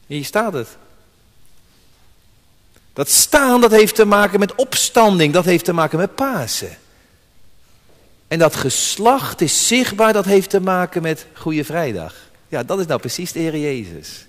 Hier 0.08 0.26
staat 0.26 0.54
het. 0.54 0.78
Dat 2.93 3.10
staan, 3.10 3.62
dat 3.62 3.71
heeft 3.71 3.95
te 3.95 4.06
maken 4.06 4.39
met 4.39 4.56
opstanding, 4.56 5.34
dat 5.34 5.45
heeft 5.45 5.65
te 5.65 5.73
maken 5.73 5.97
met 5.97 6.15
Pasen. 6.15 6.78
En 8.28 8.39
dat 8.39 8.56
geslacht 8.56 9.41
is 9.41 9.67
zichtbaar, 9.67 10.13
dat 10.13 10.26
heeft 10.26 10.49
te 10.49 10.62
maken 10.62 11.02
met 11.02 11.26
Goede 11.34 11.63
Vrijdag. 11.63 12.13
Ja, 12.53 12.63
dat 12.63 12.79
is 12.79 12.85
nou 12.85 12.99
precies 12.99 13.31
de 13.31 13.39
Heer 13.39 13.57
Jezus. 13.57 14.25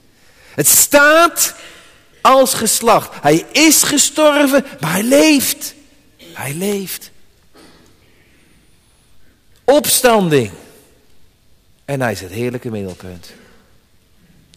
Het 0.54 0.66
staat 0.66 1.54
als 2.20 2.54
geslacht. 2.54 3.22
Hij 3.22 3.46
is 3.52 3.82
gestorven, 3.82 4.64
maar 4.80 4.92
hij 4.92 5.02
leeft. 5.02 5.74
Hij 6.32 6.54
leeft. 6.54 7.10
Opstanding. 9.64 10.50
En 11.84 12.00
hij 12.00 12.12
is 12.12 12.20
het 12.20 12.30
heerlijke 12.30 12.70
middelpunt. 12.70 13.32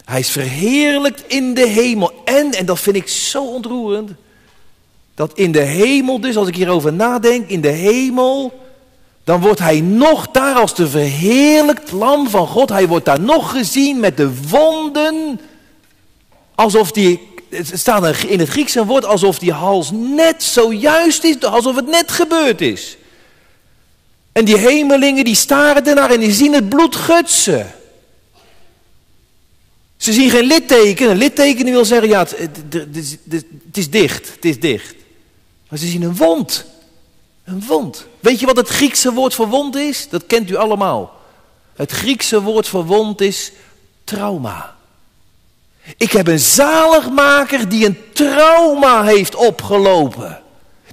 Hij 0.06 0.20
is 0.20 0.30
verheerlijkt 0.30 1.24
in 1.28 1.54
de 1.54 1.68
hemel. 1.68 2.22
En, 2.26 2.52
en 2.52 2.66
dat 2.66 2.80
vind 2.80 2.96
ik 2.96 3.08
zo 3.08 3.48
ontroerend, 3.48 4.12
dat 5.14 5.38
in 5.38 5.52
de 5.52 5.64
hemel 5.64 6.20
dus, 6.20 6.38
als 6.38 6.48
ik 6.48 6.56
hierover 6.56 6.94
nadenk, 6.94 7.50
in 7.50 7.62
de 7.62 7.72
hemel, 7.72 8.67
dan 9.28 9.42
wordt 9.42 9.60
hij 9.60 9.80
nog 9.80 10.28
daar 10.32 10.56
als 10.56 10.76
de 10.76 10.88
verheerlijkt 10.88 11.92
lam 11.92 12.30
van 12.30 12.48
God. 12.48 12.70
Hij 12.70 12.88
wordt 12.88 13.06
daar 13.06 13.20
nog 13.20 13.52
gezien 13.52 14.00
met 14.00 14.18
de 14.18 14.48
wonden, 14.50 15.40
alsof 16.56 16.92
die, 16.92 17.28
het 17.50 17.72
staat 17.74 18.24
in 18.24 18.40
het 18.40 18.50
Grieks 18.50 18.76
een 18.76 18.86
woord, 18.86 19.06
alsof 19.06 19.40
die 19.40 19.52
hals 19.52 19.92
net 19.92 20.44
zo 20.44 20.74
juist 20.74 21.24
is, 21.24 21.42
alsof 21.42 21.76
het 21.76 21.88
net 21.88 22.12
gebeurd 22.12 22.62
is. 22.62 22.98
En 24.32 24.46
die 24.46 24.58
hemelingen 24.58 25.24
die 25.24 25.36
staren 25.36 25.86
ernaar 25.86 26.12
en 26.12 26.20
die 26.20 26.32
zien 26.32 26.54
het 26.54 26.70
bloed 26.70 26.96
gutsen. 26.96 27.72
Ze 29.98 30.14
zien 30.14 30.30
geen 30.30 30.46
litteken. 30.46 31.10
Een 31.10 31.18
litteken 31.18 31.66
wil 31.66 31.86
zeggen, 31.86 32.10
ja, 32.10 32.20
het, 32.20 32.64
het, 32.70 33.78
is 33.78 33.90
dicht, 33.90 34.32
het 34.36 34.46
is 34.46 34.60
dicht. 34.60 34.96
Maar 35.70 35.80
ze 35.80 35.88
zien 35.88 36.02
een 36.02 36.16
wond. 36.16 36.66
Een 37.48 37.64
wond. 37.68 38.08
Weet 38.20 38.40
je 38.40 38.46
wat 38.46 38.58
het 38.58 38.68
Griekse 38.68 39.14
woord 39.14 39.34
voor 39.34 39.48
wond 39.48 39.76
is? 39.76 40.10
Dat 40.10 40.26
kent 40.26 40.50
u 40.50 40.56
allemaal. 40.56 41.22
Het 41.76 41.92
Griekse 41.92 42.42
woord 42.42 42.68
voor 42.68 42.86
wond 42.86 43.22
is 43.22 43.52
trauma. 44.04 44.76
Ik 45.98 46.12
heb 46.12 46.28
een 46.28 46.40
zaligmaker 46.40 47.70
die 47.70 47.86
een 47.86 47.98
trauma 48.14 49.04
heeft 49.04 49.36
opgelopen. 49.36 50.42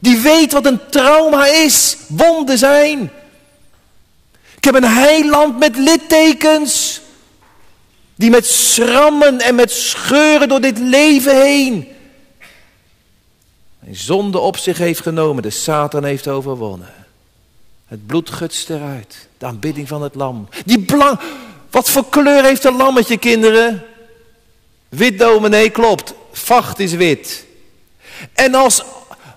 Die 0.01 0.19
weet 0.19 0.53
wat 0.53 0.67
een 0.67 0.81
trauma 0.91 1.47
is. 1.47 1.97
Wonden 2.09 2.59
zijn. 2.59 3.11
Ik 4.57 4.65
heb 4.65 4.75
een 4.75 4.85
heiland 4.85 5.59
met 5.59 5.77
littekens. 5.77 7.01
Die 8.15 8.31
met 8.31 8.47
schrammen 8.47 9.41
en 9.41 9.55
met 9.55 9.71
scheuren 9.71 10.49
door 10.49 10.61
dit 10.61 10.79
leven 10.79 11.43
heen. 11.43 11.94
Zonde 13.91 14.39
op 14.39 14.57
zich 14.57 14.79
heeft 14.79 15.01
genomen. 15.01 15.43
De 15.43 15.51
Satan 15.51 16.05
heeft 16.05 16.29
overwonnen. 16.29 16.93
Het 17.87 18.07
bloed 18.07 18.31
gutst 18.31 18.71
eruit. 18.71 19.29
De 19.39 19.47
aanbidding 19.47 19.89
van 19.89 20.03
het 20.03 20.15
lam. 20.15 20.49
Die 20.65 20.81
blank. 20.81 21.21
Wat 21.71 21.91
voor 21.91 22.09
kleur 22.09 22.45
heeft 22.45 22.65
een 22.65 22.77
lammetje, 22.77 23.19
kinderen? 23.19 23.85
Wit 24.89 25.19
dominee, 25.19 25.71
klopt. 25.71 26.15
Vacht 26.33 26.79
is 26.79 26.93
wit. 26.93 27.47
En 28.33 28.55
als, 28.55 28.83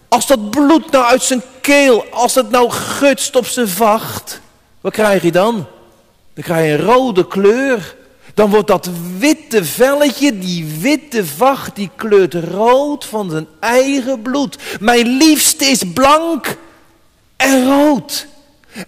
als 0.07 0.27
dat 0.27 0.49
bloed 0.49 0.91
nou 0.91 1.05
uit 1.05 1.23
zijn 1.23 1.41
keel, 1.61 2.05
als 2.11 2.35
het 2.35 2.49
nou 2.49 2.69
gutst 2.69 3.35
op 3.35 3.45
zijn 3.45 3.67
vacht, 3.67 4.41
wat 4.81 4.93
krijg 4.93 5.23
je 5.23 5.31
dan? 5.31 5.55
Dan 6.33 6.43
krijg 6.43 6.65
je 6.65 6.71
een 6.71 6.85
rode 6.85 7.27
kleur. 7.27 7.95
Dan 8.37 8.49
wordt 8.49 8.67
dat 8.67 8.89
witte 9.17 9.65
velletje, 9.65 10.37
die 10.37 10.65
witte 10.65 11.25
vacht, 11.25 11.75
die 11.75 11.89
kleurt 11.95 12.33
rood 12.33 13.05
van 13.05 13.29
zijn 13.29 13.47
eigen 13.59 14.21
bloed. 14.21 14.57
Mijn 14.79 15.07
liefste 15.07 15.65
is 15.65 15.83
blank 15.93 16.57
en 17.35 17.65
rood. 17.65 18.27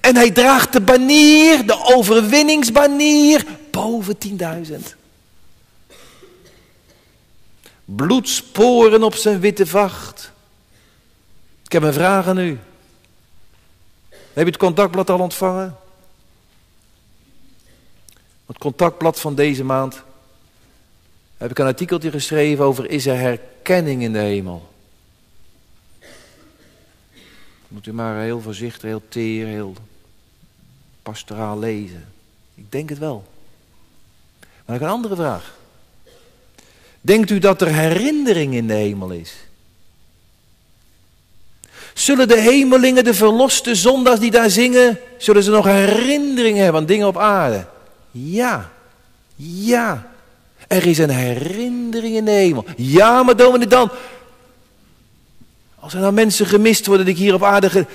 En 0.01 0.15
hij 0.15 0.31
draagt 0.31 0.73
de 0.73 0.81
banier, 0.81 1.65
de 1.65 1.95
overwinningsbanier, 1.95 3.45
boven 3.71 4.17
10.000. 4.27 4.75
Bloedsporen 7.85 9.03
op 9.03 9.15
zijn 9.15 9.39
witte 9.39 9.65
vacht. 9.65 10.31
Ik 11.65 11.71
heb 11.71 11.83
een 11.83 11.93
vraag 11.93 12.27
aan 12.27 12.37
u. 12.37 12.59
Heb 14.09 14.19
je 14.33 14.51
het 14.51 14.57
contactblad 14.57 15.09
al 15.09 15.19
ontvangen? 15.19 15.77
Het 18.49 18.57
contactblad 18.57 19.19
van 19.19 19.35
deze 19.35 19.63
maand 19.63 20.03
heb 21.37 21.51
ik 21.51 21.59
een 21.59 21.65
artikeltje 21.65 22.11
geschreven 22.11 22.65
over 22.65 22.89
is 22.89 23.05
er 23.05 23.17
herkenning 23.17 24.01
in 24.01 24.13
de 24.13 24.19
hemel. 24.19 24.69
Moet 27.67 27.85
u 27.85 27.93
maar 27.93 28.21
heel 28.21 28.41
voorzichtig, 28.41 28.81
heel 28.81 29.01
teer, 29.09 29.45
heel 29.45 29.73
pastoraal 31.03 31.59
lezen. 31.59 32.05
Ik 32.55 32.71
denk 32.71 32.89
het 32.89 32.97
wel. 32.97 33.27
Maar 34.39 34.75
ik 34.75 34.81
heb 34.81 34.89
een 34.89 34.95
andere 34.95 35.15
vraag. 35.15 35.57
Denkt 37.01 37.29
u 37.29 37.39
dat 37.39 37.61
er 37.61 37.73
herinnering 37.73 38.53
in 38.53 38.67
de 38.67 38.73
hemel 38.73 39.11
is? 39.11 39.35
Zullen 41.93 42.27
de 42.27 42.39
hemelingen, 42.39 43.03
de 43.03 43.13
verloste 43.13 43.75
zondaars 43.75 44.19
die 44.19 44.31
daar 44.31 44.49
zingen, 44.49 44.99
zullen 45.17 45.43
ze 45.43 45.51
nog 45.51 45.65
herinnering 45.65 46.57
hebben 46.57 46.81
aan 46.81 46.87
dingen 46.87 47.07
op 47.07 47.17
aarde? 47.17 47.67
Ja, 48.11 48.71
ja. 49.35 50.07
Er 50.67 50.85
is 50.85 50.97
een 50.97 51.09
herinnering 51.09 52.15
in 52.15 52.25
de 52.25 52.31
hemel. 52.31 52.65
Ja, 52.75 53.23
maar 53.23 53.35
dominee 53.35 53.67
dan. 53.67 53.91
Als 55.79 55.93
er 55.93 55.99
nou 55.99 56.13
mensen 56.13 56.45
gemist 56.45 56.85
worden 56.85 57.05
die 57.05 57.13
ik 57.15 57.19
hier 57.19 57.33
op 57.33 57.43
aarde... 57.43 57.69
Ge... 57.69 57.85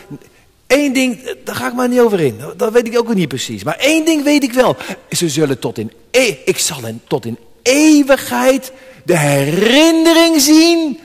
Eén 0.67 0.93
ding, 0.93 1.37
daar 1.45 1.55
ga 1.55 1.67
ik 1.67 1.75
maar 1.75 1.89
niet 1.89 2.01
over 2.01 2.21
in. 2.21 2.41
Dat 2.57 2.73
weet 2.73 2.87
ik 2.87 2.99
ook 2.99 3.15
niet 3.15 3.29
precies. 3.29 3.65
Maar 3.65 3.77
één 3.77 4.05
ding 4.05 4.25
weet 4.25 4.43
ik 4.43 4.53
wel. 4.53 4.77
Ze 5.11 5.29
zullen 5.29 5.59
tot 5.59 5.79
in... 5.79 5.93
E 6.11 6.37
ik 6.45 6.59
zal 6.59 6.83
hen 6.83 7.03
tot 7.07 7.25
in 7.25 7.39
eeuwigheid 7.63 8.73
de 9.05 9.19
herinnering 9.19 10.41
zien 10.41 10.99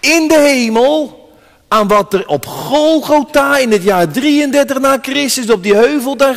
in 0.00 0.28
de 0.28 0.38
hemel 0.38 1.30
aan 1.68 1.88
wat 1.88 2.14
er 2.14 2.26
op 2.26 2.46
Golgotha 2.46 3.58
in 3.58 3.72
het 3.72 3.82
jaar 3.82 4.10
33 4.10 4.78
na 4.78 4.98
Christus 5.02 5.50
op 5.50 5.62
die 5.62 5.74
heuvel 5.74 6.16
daar 6.16 6.36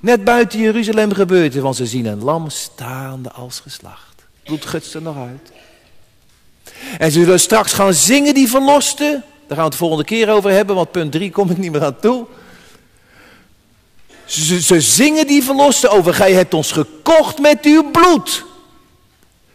Net 0.00 0.24
buiten 0.24 0.60
Jeruzalem 0.60 1.12
gebeurt 1.12 1.54
want 1.54 1.76
ze 1.76 1.86
zien 1.86 2.06
een 2.06 2.24
lam 2.24 2.50
staande 2.50 3.32
als 3.32 3.60
geslacht. 3.60 4.24
Bloed 4.44 4.66
gutst 4.66 4.94
er 4.94 5.02
nog 5.02 5.16
uit. 5.16 5.52
En 6.98 7.12
ze 7.12 7.20
zullen 7.20 7.40
straks 7.40 7.72
gaan 7.72 7.94
zingen 7.94 8.34
die 8.34 8.48
verlosten. 8.48 9.10
Daar 9.46 9.56
gaan 9.56 9.56
we 9.56 9.62
het 9.62 9.74
volgende 9.74 10.04
keer 10.04 10.30
over 10.30 10.50
hebben, 10.50 10.76
want 10.76 10.90
punt 10.90 11.12
3 11.12 11.30
kom 11.30 11.50
ik 11.50 11.58
niet 11.58 11.72
meer 11.72 11.84
aan 11.84 12.00
toe. 12.00 12.26
Ze, 14.24 14.60
ze 14.60 14.80
zingen 14.80 15.26
die 15.26 15.42
verlosten 15.42 15.90
over, 15.90 16.14
gij 16.14 16.32
hebt 16.32 16.54
ons 16.54 16.72
gekocht 16.72 17.38
met 17.38 17.64
uw 17.64 17.90
bloed. 17.90 18.44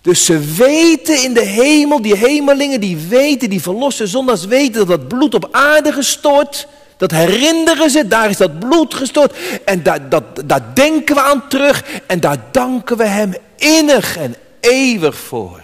Dus 0.02 0.26
ze 0.26 0.40
weten 0.40 1.24
in 1.24 1.34
de 1.34 1.46
hemel, 1.46 2.02
die 2.02 2.18
hemelingen, 2.18 2.80
die 2.82 2.98
weten, 2.98 3.50
die 3.50 3.62
verloste 3.62 4.08
zondags 4.08 4.46
weten 4.46 4.74
dat 4.74 4.88
dat 4.88 5.08
bloed 5.08 5.34
op 5.34 5.48
aarde 5.52 5.92
gestort 5.92 6.68
dat 6.98 7.12
herinneren 7.12 7.90
ze, 7.90 8.08
daar 8.08 8.30
is 8.30 8.38
dat 8.38 8.60
bloed 8.60 8.94
gestort. 8.94 9.36
En 9.66 9.84
daar, 9.84 10.10
dat, 10.10 10.76
denken 10.76 11.16
we 11.16 11.22
aan 11.22 11.48
terug. 11.48 11.84
En 12.08 12.20
daar 12.20 12.46
danken 12.52 12.98
we 12.98 13.06
hem 13.06 13.34
innig 13.56 14.18
en 14.18 14.36
eeuwig 14.60 15.18
voor. 15.18 15.62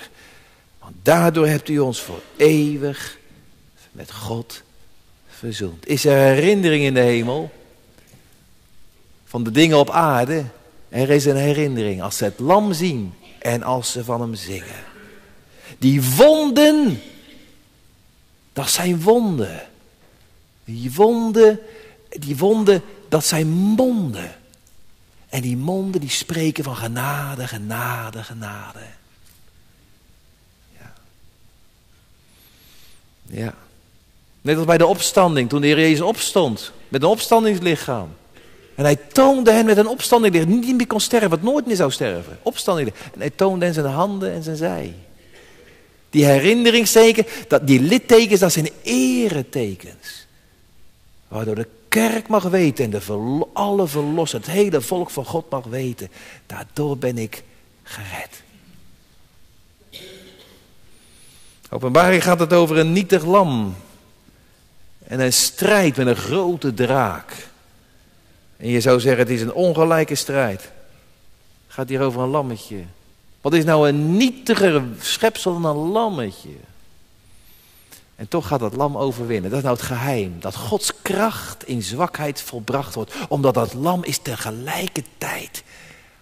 Want 0.79 0.95
daardoor 1.03 1.47
hebt 1.47 1.69
u 1.69 1.79
ons 1.79 2.01
voor 2.01 2.21
eeuwig 2.37 3.17
met 3.91 4.11
God 4.11 4.61
verzoend. 5.27 5.87
Is 5.87 6.05
er 6.05 6.17
herinnering 6.17 6.83
in 6.83 6.93
de 6.93 6.99
hemel? 6.99 7.51
Van 9.25 9.43
de 9.43 9.51
dingen 9.51 9.77
op 9.77 9.89
aarde? 9.89 10.43
Er 10.89 11.09
is 11.09 11.25
een 11.25 11.35
herinnering 11.35 12.01
als 12.01 12.17
ze 12.17 12.23
het 12.23 12.39
lam 12.39 12.73
zien 12.73 13.13
en 13.39 13.63
als 13.63 13.91
ze 13.91 14.03
van 14.03 14.21
hem 14.21 14.35
zingen. 14.35 14.83
Die 15.77 16.03
wonden, 16.03 17.01
dat 18.53 18.69
zijn 18.69 19.01
wonden. 19.01 19.68
Die 20.71 20.91
wonden, 20.93 21.59
die 22.09 22.37
wonden, 22.37 22.81
dat 23.07 23.25
zijn 23.25 23.47
monden. 23.47 24.35
En 25.29 25.41
die 25.41 25.57
monden 25.57 26.01
die 26.01 26.09
spreken 26.09 26.63
van 26.63 26.75
genade, 26.75 27.47
genade, 27.47 28.23
genade. 28.23 28.79
Ja. 30.79 30.93
Ja. 33.25 33.53
Net 34.41 34.57
als 34.57 34.65
bij 34.65 34.77
de 34.77 34.85
opstanding, 34.85 35.49
toen 35.49 35.61
de 35.61 35.67
Heer 35.67 35.79
Jezus 35.79 36.01
opstond. 36.01 36.71
Met 36.87 37.01
een 37.01 37.09
opstandingslichaam. 37.09 38.09
En 38.75 38.83
hij 38.83 38.95
toonde 38.95 39.51
hen 39.51 39.65
met 39.65 39.77
een 39.77 39.87
opstandingslichaam. 39.87 40.59
Niet 40.59 40.77
meer 40.77 40.87
kon 40.87 40.99
sterven, 40.99 41.29
wat 41.29 41.41
nooit 41.41 41.65
meer 41.65 41.75
zou 41.75 41.91
sterven. 41.91 42.39
Opstandingslichaam. 42.41 43.11
En 43.13 43.19
hij 43.19 43.29
toonde 43.29 43.65
hen 43.65 43.73
zijn 43.73 43.85
handen 43.85 44.33
en 44.33 44.43
zijn 44.43 44.57
zij. 44.57 44.93
Die 46.09 46.25
herinneringsteken, 46.25 47.25
dat, 47.47 47.67
die 47.67 47.81
littekens, 47.81 48.39
dat 48.39 48.51
zijn 48.51 48.69
eretekens. 48.83 50.18
Waardoor 51.29 51.55
de 51.55 51.67
kerk 51.87 52.27
mag 52.27 52.43
weten 52.43 52.85
en 52.85 52.91
de 52.91 53.47
alle 53.53 53.87
verlossen, 53.87 54.39
het 54.39 54.49
hele 54.49 54.81
volk 54.81 55.09
van 55.09 55.25
God 55.25 55.49
mag 55.49 55.63
weten. 55.63 56.09
Daardoor 56.45 56.97
ben 56.97 57.17
ik 57.17 57.43
gered. 57.83 58.41
Openbaring 61.69 62.23
gaat 62.23 62.39
het 62.39 62.53
over 62.53 62.77
een 62.77 62.93
nietig 62.93 63.25
lam. 63.25 63.75
En 65.03 65.19
een 65.19 65.33
strijd 65.33 65.97
met 65.97 66.07
een 66.07 66.15
grote 66.15 66.73
draak. 66.73 67.47
En 68.57 68.69
je 68.69 68.81
zou 68.81 68.99
zeggen, 68.99 69.21
het 69.21 69.29
is 69.29 69.41
een 69.41 69.53
ongelijke 69.53 70.15
strijd. 70.15 70.61
Het 70.61 70.71
gaat 71.67 71.89
hier 71.89 72.01
over 72.01 72.21
een 72.21 72.29
lammetje. 72.29 72.83
Wat 73.41 73.53
is 73.53 73.63
nou 73.63 73.87
een 73.87 74.17
nietiger 74.17 74.83
schepsel 74.99 75.61
dan 75.61 75.65
een 75.65 75.91
lammetje? 75.91 76.49
En 78.19 78.27
toch 78.27 78.47
gaat 78.47 78.59
dat 78.59 78.75
lam 78.75 78.97
overwinnen. 78.97 79.49
Dat 79.49 79.59
is 79.59 79.65
nou 79.65 79.77
het 79.77 79.85
geheim. 79.85 80.39
Dat 80.39 80.55
Gods 80.55 80.91
kracht 81.01 81.67
in 81.67 81.83
zwakheid 81.83 82.41
volbracht 82.41 82.95
wordt. 82.95 83.13
Omdat 83.29 83.53
dat 83.53 83.73
lam 83.73 84.03
is 84.03 84.17
tegelijkertijd 84.17 85.63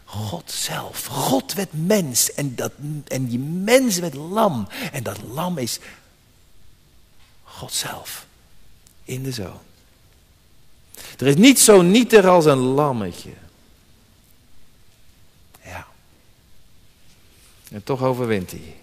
God 0.04 0.52
zelf. 0.52 1.06
God 1.06 1.54
werd 1.54 1.70
mens. 1.72 2.34
En, 2.34 2.56
dat, 2.56 2.72
en 3.08 3.28
die 3.28 3.40
mens 3.40 4.00
werd 4.00 4.14
lam. 4.14 4.68
En 4.92 5.04
dat 5.04 5.18
lam 5.34 5.58
is 5.58 5.80
God 7.44 7.74
zelf. 7.74 8.26
In 9.04 9.24
de 9.24 9.32
zoon. 9.32 9.60
Er 11.18 11.28
is 11.28 11.36
niet 11.36 11.60
zo 11.60 11.82
nietig 11.82 12.26
als 12.26 12.46
een 12.46 12.58
lammetje. 12.58 13.34
Ja. 15.64 15.88
En 17.72 17.84
toch 17.84 18.02
overwint 18.02 18.52
hij. 18.52 18.76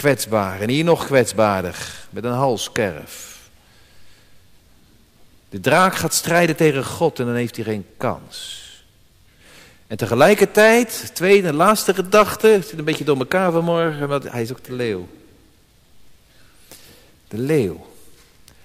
Kwetsbaar 0.00 0.60
en 0.60 0.68
hier 0.68 0.84
nog 0.84 1.06
kwetsbaarder 1.06 2.06
met 2.10 2.24
een 2.24 2.32
halskerf. 2.32 3.38
De 5.48 5.60
draak 5.60 5.94
gaat 5.94 6.14
strijden 6.14 6.56
tegen 6.56 6.84
God 6.84 7.18
en 7.18 7.26
dan 7.26 7.34
heeft 7.34 7.56
hij 7.56 7.64
geen 7.64 7.86
kans. 7.96 8.64
En 9.86 9.96
tegelijkertijd, 9.96 11.10
tweede 11.14 11.48
en 11.48 11.54
laatste 11.54 11.94
gedachte, 11.94 12.60
zit 12.66 12.78
een 12.78 12.84
beetje 12.84 13.04
door 13.04 13.18
elkaar 13.18 13.52
vanmorgen, 13.52 14.08
maar 14.08 14.20
hij 14.22 14.42
is 14.42 14.50
ook 14.50 14.64
de 14.64 14.72
leeuw. 14.72 15.08
De 17.28 17.38
leeuw. 17.38 17.86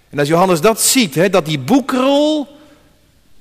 En 0.09 0.19
als 0.19 0.27
Johannes 0.27 0.61
dat 0.61 0.81
ziet, 0.81 1.15
hè, 1.15 1.29
dat 1.29 1.45
die 1.45 1.59
boekrol, 1.59 2.47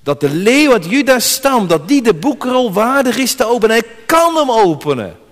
dat 0.02 0.20
de 0.20 0.30
leeuw 0.30 0.72
uit 0.72 0.84
Judas 0.84 1.32
stam, 1.32 1.66
dat 1.66 1.88
die 1.88 2.02
de 2.02 2.14
boekrol 2.14 2.72
waardig 2.72 3.16
is 3.16 3.34
te 3.34 3.44
openen, 3.44 3.76
hij 3.76 3.88
kan 4.06 4.36
hem 4.36 4.50
openen. 4.50 5.22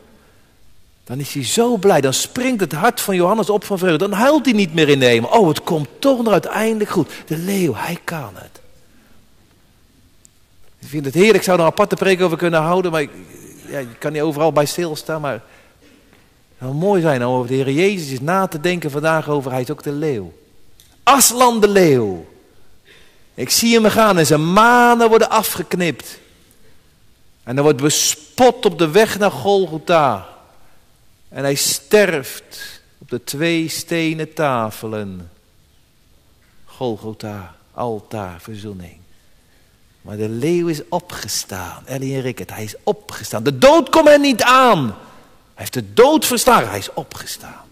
Dan 1.12 1.20
is 1.20 1.34
hij 1.34 1.44
zo 1.44 1.76
blij, 1.76 2.00
dan 2.00 2.12
springt 2.12 2.60
het 2.60 2.72
hart 2.72 3.00
van 3.00 3.14
Johannes 3.14 3.50
op 3.50 3.64
van 3.64 3.78
vreugde. 3.78 4.08
Dan 4.08 4.18
huilt 4.18 4.44
hij 4.44 4.54
niet 4.54 4.74
meer 4.74 4.88
in 4.88 4.98
de. 4.98 5.28
Oh, 5.30 5.48
het 5.48 5.62
komt 5.62 5.88
toch 5.98 6.22
nog 6.22 6.32
uiteindelijk 6.32 6.90
goed. 6.90 7.10
De 7.26 7.36
leeuw, 7.36 7.74
hij 7.74 7.98
kan 8.04 8.30
het. 8.34 8.60
Ik 10.78 10.88
vind 10.88 11.04
het 11.04 11.14
heerlijk, 11.14 11.36
ik 11.36 11.42
zou 11.42 11.58
er 11.58 11.64
een 11.64 11.70
aparte 11.70 11.94
preek 11.94 12.20
over 12.20 12.36
kunnen 12.36 12.60
houden, 12.60 12.90
maar 12.90 13.00
ik, 13.00 13.10
ja, 13.66 13.78
je 13.78 13.94
kan 13.98 14.12
niet 14.12 14.22
overal 14.22 14.52
bij 14.52 14.66
stilstaan. 14.66 15.20
Maar 15.20 15.32
het 15.32 15.42
zou 16.60 16.74
mooi 16.74 17.00
zijn 17.00 17.26
om 17.26 17.34
over 17.34 17.48
de 17.48 17.54
Heer 17.54 17.70
Jezus 17.70 18.10
is 18.10 18.20
na 18.20 18.46
te 18.46 18.60
denken 18.60 18.90
vandaag 18.90 19.28
over, 19.28 19.50
hij 19.50 19.60
is 19.60 19.70
ook 19.70 19.82
de 19.82 19.92
leeuw. 19.92 20.32
Aslan 21.02 21.60
de 21.60 21.68
leeuw. 21.68 22.26
Ik 23.34 23.50
zie 23.50 23.74
hem 23.74 23.90
gaan 23.90 24.18
en 24.18 24.26
zijn 24.26 24.52
manen 24.52 25.08
worden 25.08 25.30
afgeknipt. 25.30 26.18
En 27.42 27.56
er 27.56 27.62
wordt 27.62 27.80
bespot 27.80 28.66
op 28.66 28.78
de 28.78 28.90
weg 28.90 29.18
naar 29.18 29.30
Golgotha. 29.30 30.30
En 31.32 31.42
hij 31.42 31.54
sterft 31.54 32.80
op 32.98 33.10
de 33.10 33.24
twee 33.24 33.68
stenen 33.68 34.34
tafelen. 34.34 35.30
Golgotha, 36.64 37.54
altaar, 37.74 38.40
verzoening. 38.40 38.96
Maar 40.02 40.16
de 40.16 40.28
leeuw 40.28 40.68
is 40.68 40.88
opgestaan. 40.88 41.86
Ellie 41.86 42.14
en 42.14 42.20
Rickert, 42.20 42.50
hij 42.50 42.64
is 42.64 42.74
opgestaan. 42.82 43.42
De 43.42 43.58
dood 43.58 43.88
komt 43.88 44.08
er 44.08 44.20
niet 44.20 44.42
aan. 44.42 44.86
Hij 44.86 44.94
heeft 45.54 45.72
de 45.72 45.92
dood 45.92 46.26
verslagen. 46.26 46.68
Hij 46.68 46.78
is 46.78 46.92
opgestaan. 46.92 47.68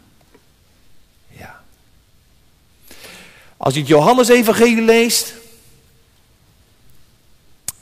Ja. 1.29 1.61
Als 3.57 3.75
je 3.75 3.81
het 3.81 3.89
Johannes-evangelie 3.89 4.83
leest, 4.83 5.35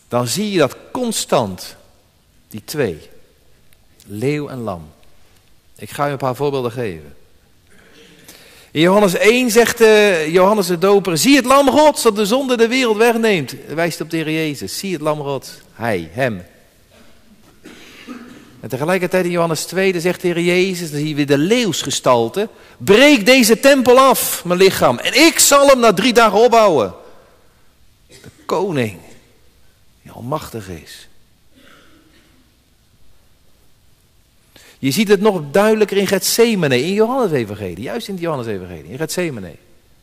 dan 0.09 0.27
zie 0.27 0.51
je 0.51 0.59
dat 0.59 0.77
constant 0.93 1.77
die 2.49 2.65
twee, 2.65 3.11
leeuw 4.07 4.49
en 4.49 4.59
lam. 4.59 4.97
Ik 5.79 5.91
ga 5.91 6.07
je 6.07 6.13
een 6.13 6.19
paar 6.19 6.37
voorbeelden 6.37 6.73
geven. 6.73 7.17
In 8.71 8.81
Johannes 8.81 9.15
1 9.15 9.51
zegt 9.51 9.81
uh, 9.81 10.33
Johannes 10.33 10.67
de 10.67 10.79
Doper: 10.79 11.19
Zie 11.19 11.37
het 11.37 11.45
lam 11.45 11.71
Gods 11.71 12.03
dat 12.03 12.17
de 12.17 12.27
zonde 12.27 12.57
de 12.57 12.69
wereld 12.69 12.97
wegneemt. 12.97 13.55
Wijst 13.75 14.01
op 14.01 14.11
de 14.11 14.17
Heer 14.17 14.31
Jezus. 14.31 14.79
Zie 14.79 14.93
het 14.93 15.01
lam 15.01 15.21
Gods. 15.21 15.51
Hij, 15.73 16.09
hem. 16.13 16.43
En 18.61 18.69
tegelijkertijd 18.69 19.25
in 19.25 19.31
Johannes 19.31 19.65
2 19.65 20.01
zegt 20.01 20.21
de 20.21 20.29
Heer 20.29 20.41
Jezus, 20.41 20.91
dan 20.91 21.01
zie 21.01 21.17
weer 21.17 21.27
de 21.27 21.39
leeuwsgestalte. 21.39 22.49
Breek 22.79 23.27
deze 23.27 23.61
tempel 23.61 23.99
af, 23.99 24.45
mijn 24.45 24.59
lichaam. 24.59 24.99
En 24.99 25.27
ik 25.27 25.39
zal 25.39 25.67
hem 25.67 25.79
na 25.79 25.93
drie 25.93 26.13
dagen 26.13 26.39
opbouwen. 26.39 26.95
De 28.07 28.17
koning, 28.47 28.99
die 30.03 30.13
almachtig 30.13 30.69
is. 30.69 31.08
Je 34.79 34.91
ziet 34.91 35.09
het 35.09 35.21
nog 35.21 35.43
duidelijker 35.51 35.97
in 35.97 36.07
Gethsemane, 36.07 36.83
in 36.83 36.93
Johannes-evangelie. 36.93 37.81
Juist 37.81 38.09
in 38.09 38.15
het 38.15 38.23
Johannes-evangelie, 38.23 38.91
in 38.91 38.99
Gethsemane. 38.99 39.53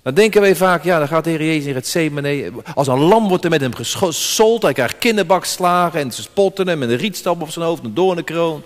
Dan 0.01 0.13
denken 0.13 0.41
wij 0.41 0.55
vaak, 0.55 0.83
ja, 0.83 0.99
dan 0.99 1.07
gaat 1.07 1.23
de 1.23 1.29
Heer 1.29 1.45
Jezus 1.45 1.65
in 1.65 1.73
Gethsemane. 1.73 2.51
Als 2.73 2.87
een 2.87 2.99
lam 2.99 3.27
wordt 3.27 3.43
er 3.43 3.49
met 3.49 3.61
hem 3.61 3.73
gesold. 3.75 4.61
Hij 4.61 4.73
krijgt 4.73 4.97
kinderbakslagen 4.97 5.99
en 5.99 6.11
ze 6.11 6.21
spotten 6.21 6.67
hem 6.67 6.77
met 6.77 6.89
een 6.89 6.97
rietstap 6.97 7.41
op 7.41 7.49
zijn 7.49 7.65
hoofd, 7.65 7.83
een 7.83 7.93
doornenkroon. 7.93 8.63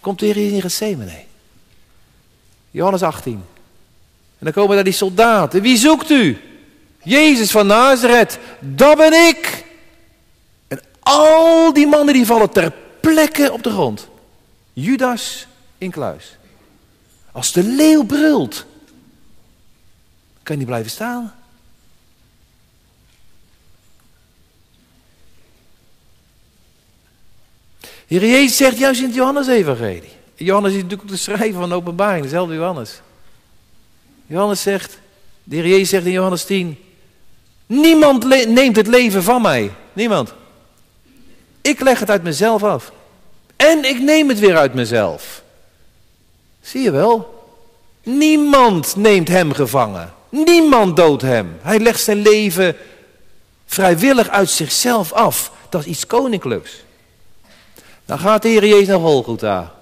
Komt 0.00 0.18
de 0.18 0.26
Heer 0.26 0.36
Jezus 0.36 0.52
in 0.52 0.60
Gethsemane. 0.60 1.24
Johannes 2.70 3.02
18. 3.02 3.32
En 4.38 4.44
dan 4.44 4.52
komen 4.52 4.74
daar 4.74 4.84
die 4.84 4.92
soldaten. 4.92 5.62
Wie 5.62 5.76
zoekt 5.76 6.10
u? 6.10 6.40
Jezus 7.02 7.50
van 7.50 7.66
Nazareth. 7.66 8.38
Dat 8.60 8.96
ben 8.96 9.12
ik. 9.12 9.64
En 10.68 10.80
al 11.00 11.72
die 11.72 11.86
mannen 11.86 12.14
die 12.14 12.26
vallen 12.26 12.50
ter 12.50 12.72
plekke 13.00 13.52
op 13.52 13.62
de 13.62 13.70
grond. 13.70 14.08
Judas 14.78 15.46
in 15.78 15.90
kluis. 15.90 16.36
Als 17.32 17.52
de 17.52 17.62
leeuw 17.62 18.04
brult, 18.04 18.64
kan 20.42 20.58
niet 20.58 20.66
blijven 20.66 20.90
staan. 20.90 21.34
Heer 28.06 28.26
Jezus 28.26 28.56
zegt 28.56 28.78
juist 28.78 29.00
in 29.00 29.06
het 29.06 29.14
Johannes-evangelie. 29.14 30.12
Johannes 30.34 30.72
is 30.72 30.82
natuurlijk 30.82 31.08
de 31.08 31.16
schrijver 31.16 31.60
van 31.60 31.68
de 31.68 31.74
openbaring, 31.74 32.22
dezelfde 32.22 32.54
Johannes. 32.54 33.00
Johannes 34.26 34.62
zegt, 34.62 34.98
de 35.44 35.56
Heer 35.56 35.68
Jezus 35.68 35.88
zegt 35.88 36.06
in 36.06 36.12
Johannes 36.12 36.44
10, 36.44 36.78
niemand 37.66 38.24
neemt 38.48 38.76
het 38.76 38.86
leven 38.86 39.22
van 39.22 39.42
mij. 39.42 39.72
Niemand. 39.92 40.34
Ik 41.60 41.80
leg 41.80 41.98
het 41.98 42.10
uit 42.10 42.22
mezelf 42.22 42.62
af. 42.62 42.92
En 43.56 43.84
ik 43.84 44.00
neem 44.00 44.28
het 44.28 44.38
weer 44.38 44.56
uit 44.56 44.74
mezelf. 44.74 45.42
Zie 46.60 46.82
je 46.82 46.90
wel? 46.90 47.44
Niemand 48.02 48.96
neemt 48.96 49.28
hem 49.28 49.52
gevangen. 49.52 50.14
Niemand 50.28 50.96
doodt 50.96 51.22
hem. 51.22 51.56
Hij 51.60 51.78
legt 51.78 52.00
zijn 52.00 52.22
leven 52.22 52.76
vrijwillig 53.66 54.28
uit 54.28 54.50
zichzelf 54.50 55.12
af. 55.12 55.52
Dat 55.68 55.80
is 55.80 55.86
iets 55.86 56.06
koninklijks. 56.06 56.84
Dan 58.04 58.18
gaat 58.18 58.42
de 58.42 58.48
Heer 58.48 58.66
Jezus 58.66 58.86
naar 58.86 58.98
Golgotha. 58.98 59.74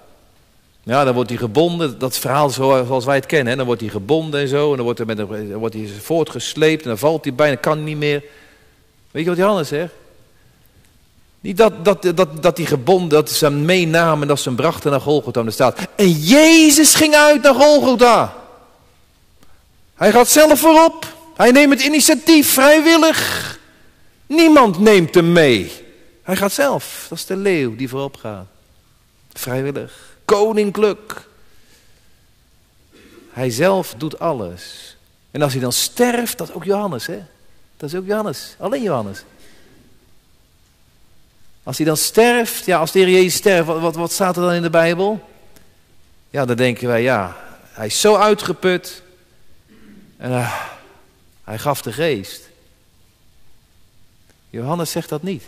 Ja, 0.82 1.04
dan 1.04 1.14
wordt 1.14 1.30
hij 1.30 1.38
gebonden, 1.38 1.98
dat 1.98 2.18
verhaal 2.18 2.50
zoals 2.50 3.04
wij 3.04 3.14
het 3.14 3.26
kennen. 3.26 3.48
Hè? 3.48 3.56
Dan 3.56 3.66
wordt 3.66 3.80
hij 3.80 3.90
gebonden 3.90 4.40
en 4.40 4.48
zo. 4.48 4.70
En 4.70 4.76
dan 4.76 4.84
wordt, 4.84 4.98
hij 4.98 5.06
met 5.06 5.18
een, 5.18 5.54
wordt 5.56 5.74
hij 5.74 5.88
voortgesleept 6.00 6.82
en 6.82 6.88
dan 6.88 6.98
valt 6.98 7.24
hij 7.24 7.34
bijna, 7.34 7.56
kan 7.56 7.84
niet 7.84 7.96
meer. 7.96 8.22
Weet 9.10 9.22
je 9.22 9.28
wat 9.28 9.38
Johannes 9.38 9.68
zegt? 9.68 9.92
Niet 11.44 11.56
dat, 11.56 11.84
dat, 11.84 12.02
dat, 12.16 12.42
dat 12.42 12.56
die 12.56 12.66
gebonden, 12.66 13.08
dat 13.08 13.30
ze 13.30 13.44
hem 13.44 13.64
meenamen 13.64 14.22
en 14.22 14.28
dat 14.28 14.40
ze 14.40 14.48
hem 14.48 14.56
brachten 14.56 14.90
naar 14.90 15.00
Golgotha. 15.00 15.40
En 15.40 15.52
staat, 15.52 15.78
en 15.96 16.10
Jezus 16.10 16.94
ging 16.94 17.14
uit 17.14 17.42
naar 17.42 17.54
Golgotha. 17.54 18.34
Hij 19.94 20.12
gaat 20.12 20.28
zelf 20.28 20.60
voorop. 20.60 21.06
Hij 21.36 21.50
neemt 21.50 21.72
het 21.72 21.82
initiatief 21.82 22.52
vrijwillig. 22.52 23.58
Niemand 24.26 24.78
neemt 24.78 25.14
hem 25.14 25.32
mee. 25.32 25.72
Hij 26.22 26.36
gaat 26.36 26.52
zelf. 26.52 27.06
Dat 27.08 27.18
is 27.18 27.26
de 27.26 27.36
leeuw 27.36 27.76
die 27.76 27.88
voorop 27.88 28.16
gaat. 28.16 28.46
Vrijwillig. 29.32 30.16
Koninklijk. 30.24 31.28
Hij 33.30 33.50
zelf 33.50 33.94
doet 33.96 34.18
alles. 34.18 34.96
En 35.30 35.42
als 35.42 35.52
hij 35.52 35.62
dan 35.62 35.72
sterft, 35.72 36.38
dat 36.38 36.48
is 36.48 36.54
ook 36.54 36.64
Johannes, 36.64 37.06
hè? 37.06 37.22
Dat 37.76 37.88
is 37.92 37.98
ook 37.98 38.06
Johannes. 38.06 38.56
Alleen 38.58 38.82
Johannes. 38.82 39.24
Als 41.64 41.76
hij 41.76 41.86
dan 41.86 41.96
sterft, 41.96 42.64
ja, 42.64 42.78
als 42.78 42.92
de 42.92 42.98
Heer 42.98 43.10
Jezus 43.10 43.34
sterft, 43.34 43.66
wat, 43.66 43.94
wat, 43.94 44.12
staat 44.12 44.36
er 44.36 44.42
dan 44.42 44.52
in 44.52 44.62
de 44.62 44.70
Bijbel? 44.70 45.28
Ja, 46.30 46.44
dan 46.44 46.56
denken 46.56 46.88
wij, 46.88 47.02
ja, 47.02 47.36
hij 47.72 47.86
is 47.86 48.00
zo 48.00 48.16
uitgeput. 48.16 49.02
En 50.16 50.30
uh, 50.30 50.54
hij 51.44 51.58
gaf 51.58 51.82
de 51.82 51.92
geest. 51.92 52.48
Johannes 54.50 54.90
zegt 54.90 55.08
dat 55.08 55.22
niet. 55.22 55.42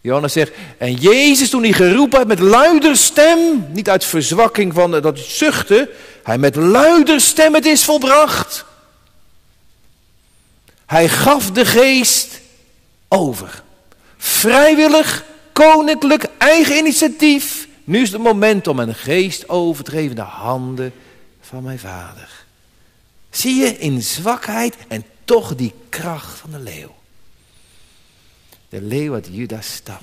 Johannes 0.00 0.32
zegt, 0.32 0.52
en 0.78 0.94
Jezus 0.94 1.50
toen 1.50 1.62
hij 1.62 1.72
geroepen 1.72 2.18
had 2.18 2.26
met 2.26 2.38
luider 2.38 2.96
stem, 2.96 3.66
niet 3.72 3.90
uit 3.90 4.04
verzwakking 4.04 4.74
van 4.74 4.90
dat 4.90 5.18
zuchten, 5.18 5.88
hij 6.22 6.38
met 6.38 6.56
luider 6.56 7.20
stem 7.20 7.54
het 7.54 7.66
is 7.66 7.84
volbracht. 7.84 8.64
Hij 10.86 11.08
gaf 11.08 11.50
de 11.50 11.64
geest 11.64 12.40
over. 13.08 13.62
Vrijwillig, 14.18 15.24
koninklijk, 15.52 16.28
eigen 16.38 16.76
initiatief. 16.76 17.68
Nu 17.84 18.02
is 18.02 18.12
het 18.12 18.22
moment 18.22 18.66
om 18.66 18.78
een 18.78 18.94
geest 18.94 19.48
over 19.48 19.84
te 19.84 19.90
geven 19.90 20.10
in 20.10 20.14
de 20.14 20.20
handen 20.20 20.92
van 21.40 21.62
mijn 21.62 21.78
vader. 21.78 22.44
Zie 23.30 23.54
je 23.54 23.78
in 23.78 24.02
zwakheid 24.02 24.76
en 24.88 25.04
toch 25.24 25.54
die 25.54 25.72
kracht 25.88 26.38
van 26.38 26.50
de 26.50 26.58
leeuw. 26.58 26.94
De 28.68 28.82
leeuw 28.82 29.14
uit 29.14 29.28
Judas 29.30 29.72
stam. 29.72 29.98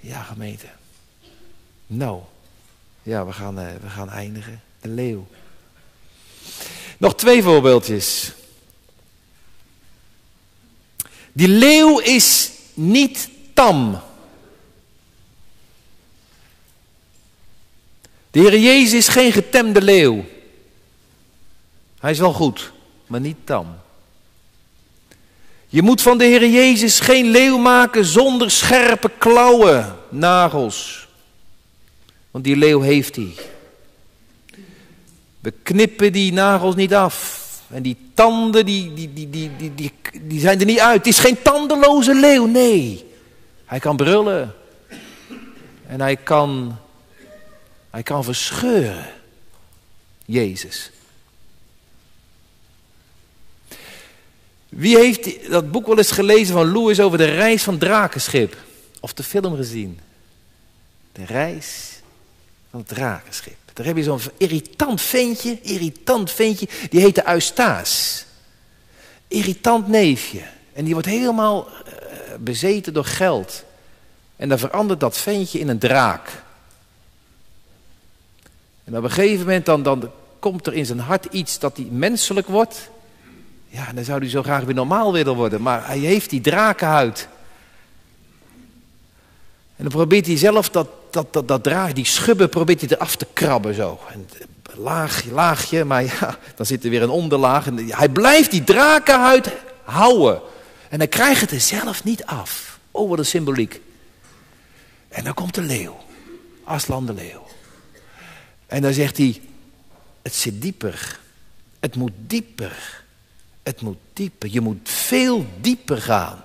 Ja, 0.00 0.22
gemeente. 0.22 0.66
Nou, 1.86 2.20
ja, 3.02 3.26
we 3.26 3.32
gaan, 3.32 3.58
uh, 3.58 3.66
we 3.82 3.88
gaan 3.88 4.10
eindigen. 4.10 4.62
De 4.80 4.88
leeuw. 4.88 5.26
Nog 6.98 7.14
twee 7.14 7.42
voorbeeldjes. 7.42 8.32
Die 11.32 11.48
leeuw 11.48 11.98
is 11.98 12.50
niet 12.74 13.28
tam. 13.54 14.00
De 18.30 18.40
Heer 18.40 18.58
Jezus 18.58 18.92
is 18.92 19.08
geen 19.08 19.32
getemde 19.32 19.82
leeuw. 19.82 20.24
Hij 22.00 22.10
is 22.10 22.18
wel 22.18 22.32
goed, 22.32 22.72
maar 23.06 23.20
niet 23.20 23.36
tam. 23.44 23.76
Je 25.68 25.82
moet 25.82 26.02
van 26.02 26.18
de 26.18 26.24
Heer 26.24 26.48
Jezus 26.48 27.00
geen 27.00 27.26
leeuw 27.26 27.58
maken 27.58 28.04
zonder 28.04 28.50
scherpe 28.50 29.10
klauwen, 29.18 29.96
nagels. 30.08 31.08
Want 32.30 32.44
die 32.44 32.56
leeuw 32.56 32.80
heeft 32.80 33.16
hij. 33.16 33.34
We 35.40 35.52
knippen 35.62 36.12
die 36.12 36.32
nagels 36.32 36.74
niet 36.74 36.94
af. 36.94 37.42
En 37.68 37.82
die 37.82 37.96
tanden, 38.14 38.66
die, 38.66 38.94
die, 38.94 39.12
die, 39.12 39.30
die, 39.30 39.50
die, 39.74 39.92
die, 40.22 40.40
zijn 40.40 40.60
er 40.60 40.66
niet 40.66 40.80
uit. 40.80 40.96
Het 40.96 41.06
is 41.06 41.18
geen 41.18 41.42
tandeloze 41.42 42.14
leeuw, 42.14 42.46
nee. 42.46 43.04
Hij 43.74 43.82
kan 43.82 43.96
brullen. 43.96 44.54
En 45.86 46.00
hij 46.00 46.16
kan, 46.16 46.78
hij 47.90 48.02
kan 48.02 48.24
verscheuren. 48.24 49.06
Jezus. 50.24 50.90
Wie 54.68 54.96
heeft 54.96 55.50
dat 55.50 55.70
boek 55.70 55.86
wel 55.86 55.98
eens 55.98 56.10
gelezen 56.10 56.54
van 56.54 56.72
Louis 56.72 57.00
over 57.00 57.18
de 57.18 57.24
reis 57.24 57.62
van 57.62 57.78
drakenschip? 57.78 58.56
Of 59.00 59.12
de 59.12 59.22
film 59.22 59.56
gezien? 59.56 60.00
De 61.12 61.24
reis 61.24 62.00
van 62.70 62.80
het 62.80 62.88
drakenschip. 62.88 63.56
Daar 63.72 63.86
heb 63.86 63.96
je 63.96 64.02
zo'n 64.02 64.20
irritant 64.36 65.00
ventje, 65.00 65.58
irritant 65.62 66.30
ventje, 66.30 66.68
die 66.90 67.00
heet 67.00 67.14
de 67.14 67.28
Eustace. 67.28 68.22
Irritant 69.28 69.88
neefje. 69.88 70.42
En 70.74 70.84
die 70.84 70.92
wordt 70.92 71.08
helemaal 71.08 71.66
uh, 71.68 71.92
bezeten 72.38 72.92
door 72.92 73.04
geld. 73.04 73.64
En 74.36 74.48
dan 74.48 74.58
verandert 74.58 75.00
dat 75.00 75.18
ventje 75.18 75.58
in 75.58 75.68
een 75.68 75.78
draak. 75.78 76.42
En 78.84 78.96
op 78.96 79.04
een 79.04 79.10
gegeven 79.10 79.38
moment 79.38 79.66
dan, 79.66 79.82
dan 79.82 80.10
komt 80.38 80.66
er 80.66 80.74
in 80.74 80.86
zijn 80.86 80.98
hart 80.98 81.24
iets 81.24 81.58
dat 81.58 81.76
hij 81.76 81.86
menselijk 81.90 82.46
wordt. 82.46 82.90
Ja, 83.68 83.92
dan 83.92 84.04
zou 84.04 84.18
hij 84.18 84.28
zo 84.28 84.42
graag 84.42 84.64
weer 84.64 84.74
normaal 84.74 85.12
willen 85.12 85.34
worden. 85.34 85.62
Maar 85.62 85.86
hij 85.86 85.98
heeft 85.98 86.30
die 86.30 86.40
drakenhuid. 86.40 87.28
En 89.76 89.84
dan 89.84 89.88
probeert 89.88 90.26
hij 90.26 90.36
zelf 90.36 90.70
dat, 90.70 90.88
dat, 91.10 91.32
dat, 91.32 91.48
dat 91.48 91.62
draag, 91.62 91.92
die 91.92 92.04
schubben, 92.04 92.48
probeert 92.48 92.80
hij 92.80 92.90
eraf 92.90 93.16
te 93.16 93.26
krabben 93.32 93.74
zo. 93.74 94.00
En 94.12 94.28
laagje, 94.76 95.32
laagje, 95.32 95.84
maar 95.84 96.04
ja, 96.04 96.38
dan 96.54 96.66
zit 96.66 96.84
er 96.84 96.90
weer 96.90 97.02
een 97.02 97.10
onderlaag. 97.10 97.66
En 97.66 97.78
hij 97.88 98.08
blijft 98.08 98.50
die 98.50 98.64
drakenhuid 98.64 99.52
houden. 99.84 100.40
En 100.88 100.98
hij 100.98 101.08
krijgt 101.08 101.40
het 101.40 101.50
er 101.50 101.60
zelf 101.60 102.04
niet 102.04 102.24
af. 102.24 102.78
Oh, 102.90 103.08
wat 103.08 103.18
een 103.18 103.26
symboliek. 103.26 103.80
En 105.08 105.24
dan 105.24 105.34
komt 105.34 105.54
de 105.54 105.62
leeuw. 105.62 105.96
Aslan 106.64 107.06
de 107.06 107.14
leeuw. 107.14 107.46
En 108.66 108.82
dan 108.82 108.92
zegt 108.92 109.16
hij, 109.16 109.40
het 110.22 110.34
zit 110.34 110.62
dieper. 110.62 111.18
Het 111.80 111.96
moet 111.96 112.12
dieper. 112.26 113.02
Het 113.62 113.80
moet 113.80 113.98
dieper. 114.12 114.48
Je 114.52 114.60
moet 114.60 114.88
veel 114.88 115.46
dieper 115.60 116.02
gaan. 116.02 116.44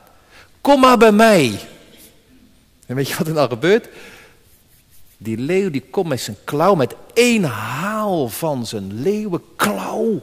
Kom 0.61 0.79
maar 0.79 0.97
bij 0.97 1.11
mij. 1.11 1.59
En 2.85 2.95
weet 2.95 3.07
je 3.07 3.15
wat 3.17 3.27
er 3.27 3.33
dan 3.33 3.49
gebeurt? 3.49 3.87
Die 5.17 5.37
leeuw 5.37 5.69
die 5.69 5.81
komt 5.81 6.07
met 6.07 6.21
zijn 6.21 6.37
klauw, 6.43 6.75
met 6.75 6.95
één 7.13 7.43
haal 7.43 8.29
van 8.29 8.65
zijn 8.65 9.01
leeuwenklauw. 9.01 10.21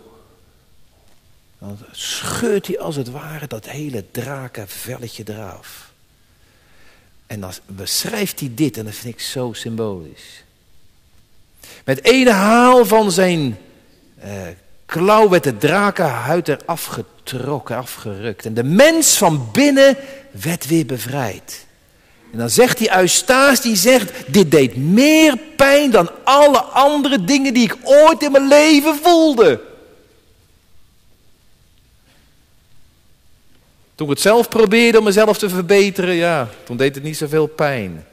Dan 1.58 1.78
scheurt 1.92 2.66
hij 2.66 2.78
als 2.78 2.96
het 2.96 3.10
ware 3.10 3.46
dat 3.46 3.68
hele 3.68 4.04
drakenvelletje 4.10 5.24
eraf. 5.26 5.90
En 7.26 7.40
dan 7.40 7.52
beschrijft 7.66 8.40
hij 8.40 8.50
dit, 8.54 8.76
en 8.76 8.84
dat 8.84 8.94
vind 8.94 9.14
ik 9.14 9.20
zo 9.20 9.52
symbolisch. 9.52 10.44
Met 11.84 12.00
één 12.00 12.28
haal 12.28 12.86
van 12.86 13.12
zijn 13.12 13.58
uh, 14.24 14.32
klauw 14.86 15.28
werd 15.28 15.44
de 15.44 15.56
drakenhuid 15.56 16.48
er 16.48 16.60
afgetrokken, 16.64 17.76
afgerukt. 17.76 18.46
En 18.46 18.54
de 18.54 18.64
mens 18.64 19.16
van 19.16 19.48
binnen 19.52 19.96
werd 20.30 20.66
weer 20.66 20.86
bevrijd. 20.86 21.66
En 22.32 22.38
dan 22.38 22.50
zegt 22.50 22.78
die 22.78 22.96
Eustace, 22.96 23.62
die 23.62 23.76
zegt, 23.76 24.12
dit 24.26 24.50
deed 24.50 24.76
meer 24.76 25.38
pijn 25.56 25.90
dan 25.90 26.10
alle 26.24 26.60
andere 26.60 27.24
dingen 27.24 27.54
die 27.54 27.64
ik 27.64 27.76
ooit 27.82 28.22
in 28.22 28.32
mijn 28.32 28.48
leven 28.48 28.98
voelde. 29.02 29.60
Toen 33.96 34.06
ik 34.06 34.12
het 34.12 34.22
zelf 34.22 34.48
probeerde 34.48 34.98
om 34.98 35.04
mezelf 35.04 35.38
te 35.38 35.48
verbeteren, 35.48 36.14
ja, 36.14 36.48
toen 36.64 36.76
deed 36.76 36.94
het 36.94 37.04
niet 37.04 37.16
zoveel 37.16 37.46
pijn. 37.46 38.04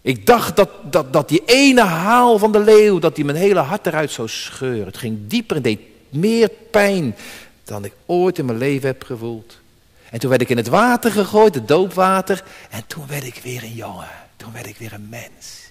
Ik 0.00 0.26
dacht 0.26 0.56
dat, 0.56 0.70
dat, 0.82 1.12
dat 1.12 1.28
die 1.28 1.42
ene 1.44 1.82
haal 1.82 2.38
van 2.38 2.52
de 2.52 2.58
leeuw, 2.58 2.98
dat 2.98 3.14
die 3.14 3.24
mijn 3.24 3.36
hele 3.36 3.60
hart 3.60 3.86
eruit 3.86 4.10
zou 4.10 4.28
scheuren. 4.28 4.86
Het 4.86 4.96
ging 4.96 5.18
dieper 5.26 5.56
en 5.56 5.62
deed 5.62 5.80
meer 6.08 6.50
pijn 6.70 7.16
dan 7.64 7.84
ik 7.84 7.92
ooit 8.06 8.38
in 8.38 8.44
mijn 8.44 8.58
leven 8.58 8.86
heb 8.86 9.02
gevoeld. 9.02 9.58
En 10.10 10.18
toen 10.18 10.30
werd 10.30 10.42
ik 10.42 10.48
in 10.48 10.56
het 10.56 10.68
water 10.68 11.10
gegooid, 11.10 11.54
het 11.54 11.68
doopwater. 11.68 12.44
En 12.70 12.86
toen 12.86 13.06
werd 13.06 13.24
ik 13.24 13.40
weer 13.42 13.62
een 13.62 13.74
jongen. 13.74 14.08
Toen 14.36 14.52
werd 14.52 14.66
ik 14.66 14.76
weer 14.76 14.92
een 14.92 15.08
mens. 15.08 15.70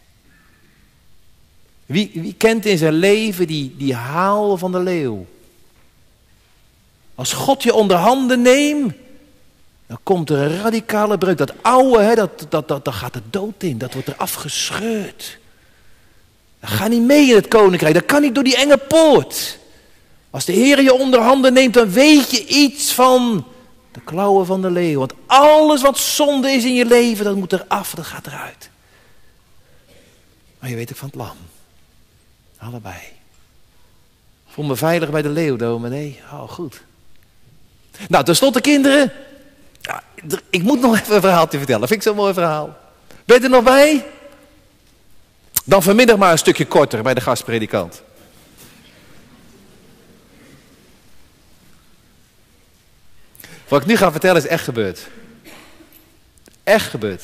Wie, 1.86 2.12
wie 2.14 2.34
kent 2.34 2.66
in 2.66 2.78
zijn 2.78 2.94
leven 2.94 3.48
die, 3.48 3.76
die 3.78 3.96
haal 3.96 4.58
van 4.58 4.72
de 4.72 4.80
leeuw? 4.80 5.26
Als 7.22 7.34
God 7.34 7.64
je 7.64 7.74
onder 7.74 7.98
handen 7.98 8.42
neemt, 8.42 8.94
dan 9.88 9.98
komt 10.04 10.30
er 10.30 10.38
een 10.38 10.62
radicale 10.62 11.18
breuk. 11.18 11.38
Dat 11.38 11.54
oude, 11.62 12.02
hè, 12.02 12.16
dat, 12.16 12.46
dat, 12.50 12.68
dat, 12.68 12.86
dat 12.86 12.94
gaat 12.94 13.14
de 13.14 13.22
dood 13.30 13.64
in. 13.64 13.78
Dat 13.78 13.94
wordt 13.94 14.08
er 14.08 14.16
afgescheurd. 14.16 15.38
Dat 16.60 16.70
gaat 16.70 16.90
niet 16.90 17.02
mee 17.02 17.30
in 17.30 17.36
het 17.36 17.48
koninkrijk. 17.48 17.94
Dat 17.94 18.06
kan 18.06 18.22
niet 18.22 18.36
door 18.36 18.44
die 18.44 18.56
enge 18.56 18.78
poort. 18.78 19.58
Als 20.30 20.46
de 20.46 20.52
Heer 20.52 20.82
je 20.82 20.94
onder 20.94 21.20
handen 21.20 21.54
neemt, 21.54 21.74
dan 21.74 21.92
weet 21.92 22.32
je 22.32 22.46
iets 22.48 22.94
van 22.94 23.46
de 23.92 24.02
klauwen 24.02 24.46
van 24.46 24.62
de 24.62 24.72
leeuw. 24.72 25.00
Want 25.00 25.14
alles 25.26 25.82
wat 25.82 25.98
zonde 25.98 26.52
is 26.52 26.64
in 26.64 26.74
je 26.74 26.86
leven, 26.86 27.26
dat 27.26 27.36
moet 27.36 27.54
eraf, 27.54 27.94
dat 27.94 28.06
gaat 28.06 28.28
eruit. 28.28 28.70
Maar 30.60 30.70
je 30.70 30.76
weet 30.76 30.90
ook 30.92 30.98
van 30.98 31.08
het 31.08 31.18
lam. 31.18 31.38
Allebei. 32.58 33.02
Voel 34.48 34.66
me 34.66 34.76
veilig 34.76 35.10
bij 35.10 35.22
de 35.22 35.30
leeuw, 35.30 35.78
Nee, 35.78 36.20
Oh, 36.32 36.50
goed. 36.50 36.82
Nou, 38.08 38.24
tenslotte 38.24 38.62
kinderen. 38.62 39.12
Ja, 39.82 40.04
ik 40.50 40.64
moet 40.64 40.82
nog 40.82 41.00
even 41.00 41.16
een 41.16 41.22
verhaaltje 41.22 41.58
vertellen. 41.58 41.88
Vind 41.88 42.00
ik 42.00 42.08
zo'n 42.08 42.16
mooi 42.16 42.34
verhaal. 42.34 42.78
Ben 43.26 43.38
je 43.38 43.44
er 43.44 43.50
nog 43.50 43.64
bij? 43.64 44.06
Dan 45.66 45.84
vanmiddag 45.84 46.18
maar 46.18 46.32
een 46.32 46.38
stukje 46.38 46.66
korter 46.66 47.04
bij 47.04 47.14
de 47.14 47.22
gastpredikant. 47.22 48.02
Wat 53.68 53.82
ik 53.82 53.88
nu 53.88 53.98
ga 53.98 54.12
vertellen 54.12 54.42
is 54.42 54.48
echt 54.48 54.64
gebeurd. 54.64 55.08
Echt 56.64 56.90
gebeurd. 56.90 57.24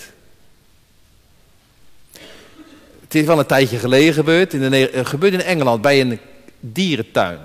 Het 3.01 3.15
is 3.15 3.25
wel 3.25 3.39
een 3.39 3.45
tijdje 3.45 3.77
geleden 3.77 4.13
gebeurd. 4.13 4.53
In 4.53 4.71
de, 4.71 5.05
gebeurd 5.05 5.33
in 5.33 5.41
Engeland 5.41 5.81
bij 5.81 6.01
een 6.01 6.19
dierentuin. 6.59 7.39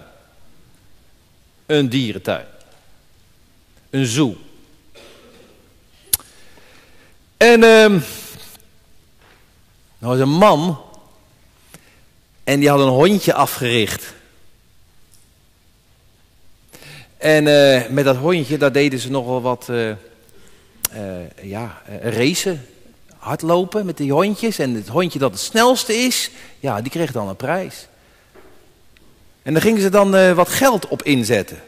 Een 1.67 1.89
dierentuin. 1.89 2.47
Een 3.93 4.07
zoo. 4.07 4.37
En 7.37 7.63
ehm 7.63 7.95
er 9.99 10.09
was 10.09 10.19
een 10.19 10.29
man 10.29 10.79
en 12.45 12.61
die 12.61 12.69
had 12.69 12.81
een 12.81 12.89
hondje 12.89 13.35
afgericht. 13.35 14.15
En 17.17 17.47
uh, 17.47 17.89
met 17.89 18.05
dat 18.05 18.17
hondje, 18.17 18.57
daar 18.57 18.73
deden 18.73 18.99
ze 18.99 19.11
nogal 19.11 19.43
wat 19.43 19.67
uh, 19.71 19.89
uh, 19.89 19.95
ja, 21.43 21.83
racen, 22.03 22.67
hardlopen 23.17 23.87
met 23.87 23.97
die 23.97 24.13
hondjes. 24.13 24.59
En 24.59 24.75
het 24.75 24.89
hondje 24.89 25.19
dat 25.19 25.31
het 25.31 25.41
snelste 25.41 25.95
is, 25.95 26.31
ja, 26.61 26.81
die 26.81 26.91
kreeg 26.91 27.13
dan 27.13 27.29
een 27.29 27.37
prijs. 27.37 27.87
En 29.43 29.53
daar 29.53 29.63
gingen 29.63 29.81
ze 29.81 29.89
dan 29.89 30.35
wat 30.35 30.49
geld 30.49 30.89
op 30.89 31.03
inzetten. 31.03 31.63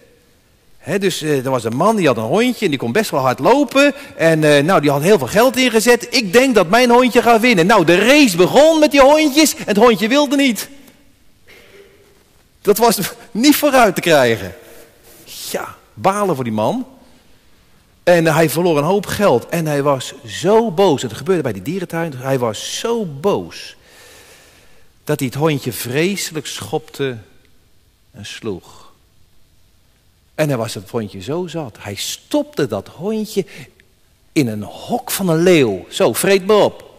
Dus 0.99 1.23
er 1.23 1.51
was 1.51 1.65
een 1.65 1.77
man 1.77 1.97
die 1.97 2.07
had 2.07 2.17
een 2.17 2.23
hondje 2.23 2.65
en 2.65 2.71
die 2.71 2.79
kon 2.79 2.93
best 2.93 3.11
wel 3.11 3.21
hard 3.21 3.39
lopen. 3.39 3.95
En 4.17 4.65
nou, 4.65 4.81
die 4.81 4.91
had 4.91 5.03
heel 5.03 5.19
veel 5.19 5.27
geld 5.27 5.57
ingezet. 5.57 6.07
Ik 6.11 6.33
denk 6.33 6.55
dat 6.55 6.69
mijn 6.69 6.91
hondje 6.91 7.23
gaat 7.23 7.41
winnen. 7.41 7.67
Nou, 7.67 7.85
de 7.85 7.97
race 7.97 8.37
begon 8.37 8.79
met 8.79 8.91
die 8.91 9.01
hondjes 9.01 9.57
en 9.57 9.65
het 9.65 9.77
hondje 9.77 10.09
wilde 10.09 10.37
niet. 10.37 10.69
Dat 12.63 12.79
was 12.79 12.99
niet 13.31 13.57
vooruit 13.57 13.95
te 13.95 14.01
krijgen. 14.01 14.55
Ja, 15.51 15.75
balen 15.95 16.35
voor 16.35 16.45
die 16.45 16.53
man. 16.53 16.87
En 18.03 18.27
hij 18.27 18.51
verloor 18.51 18.79
een 18.79 18.85
hoop 18.85 19.07
geld. 19.07 19.49
En 19.49 19.67
hij 19.67 19.83
was 19.83 20.15
zo 20.27 20.71
boos. 20.71 21.03
Het 21.03 21.13
gebeurde 21.13 21.43
bij 21.43 21.53
die 21.53 21.63
dierentuin. 21.63 22.13
Hij 22.17 22.39
was 22.39 22.79
zo 22.79 23.05
boos. 23.05 23.77
Dat 25.05 25.19
hij 25.19 25.29
het 25.29 25.39
hondje 25.39 25.73
vreselijk 25.73 26.47
schopte 26.47 27.17
en 28.11 28.27
sloeg. 28.27 28.84
En 30.35 30.49
hij 30.49 30.57
was 30.57 30.75
het 30.75 30.91
hondje 30.91 31.21
zo 31.21 31.47
zat. 31.47 31.77
Hij 31.81 31.95
stopte 31.95 32.67
dat 32.67 32.89
hondje 32.89 33.47
in 34.33 34.47
een 34.47 34.63
hok 34.63 35.11
van 35.11 35.29
een 35.29 35.43
leeuw. 35.43 35.87
Zo, 35.89 36.13
vreet 36.13 36.47
me 36.47 36.55
op. 36.55 36.93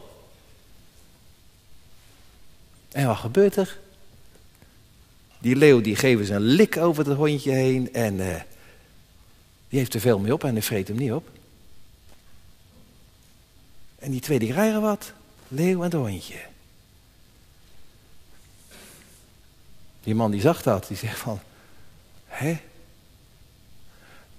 En 2.91 3.07
wat 3.07 3.17
gebeurt 3.17 3.55
er? 3.55 3.79
Die 5.39 5.55
leeuw 5.55 5.81
die 5.81 5.95
ze 5.95 6.33
een 6.33 6.39
lik 6.39 6.77
over 6.77 7.07
het 7.07 7.17
hondje 7.17 7.51
heen 7.51 7.93
en 7.93 8.19
uh, 8.19 8.35
die 9.69 9.79
heeft 9.79 9.93
er 9.93 9.99
veel 9.99 10.19
mee 10.19 10.33
op 10.33 10.43
en 10.43 10.53
hij 10.53 10.61
vreet 10.61 10.87
hem 10.87 10.97
niet 10.97 11.11
op. 11.11 11.29
En 13.95 14.11
die 14.11 14.19
twee 14.19 14.39
die 14.39 14.51
krijgen 14.51 14.81
wat, 14.81 15.11
leeuw 15.47 15.77
en 15.77 15.83
het 15.83 15.93
hondje. 15.93 16.39
Die 20.03 20.15
man 20.15 20.31
die 20.31 20.41
zag 20.41 20.61
dat, 20.61 20.87
die 20.87 20.97
zegt 20.97 21.19
van, 21.19 21.39
hè? 22.25 22.57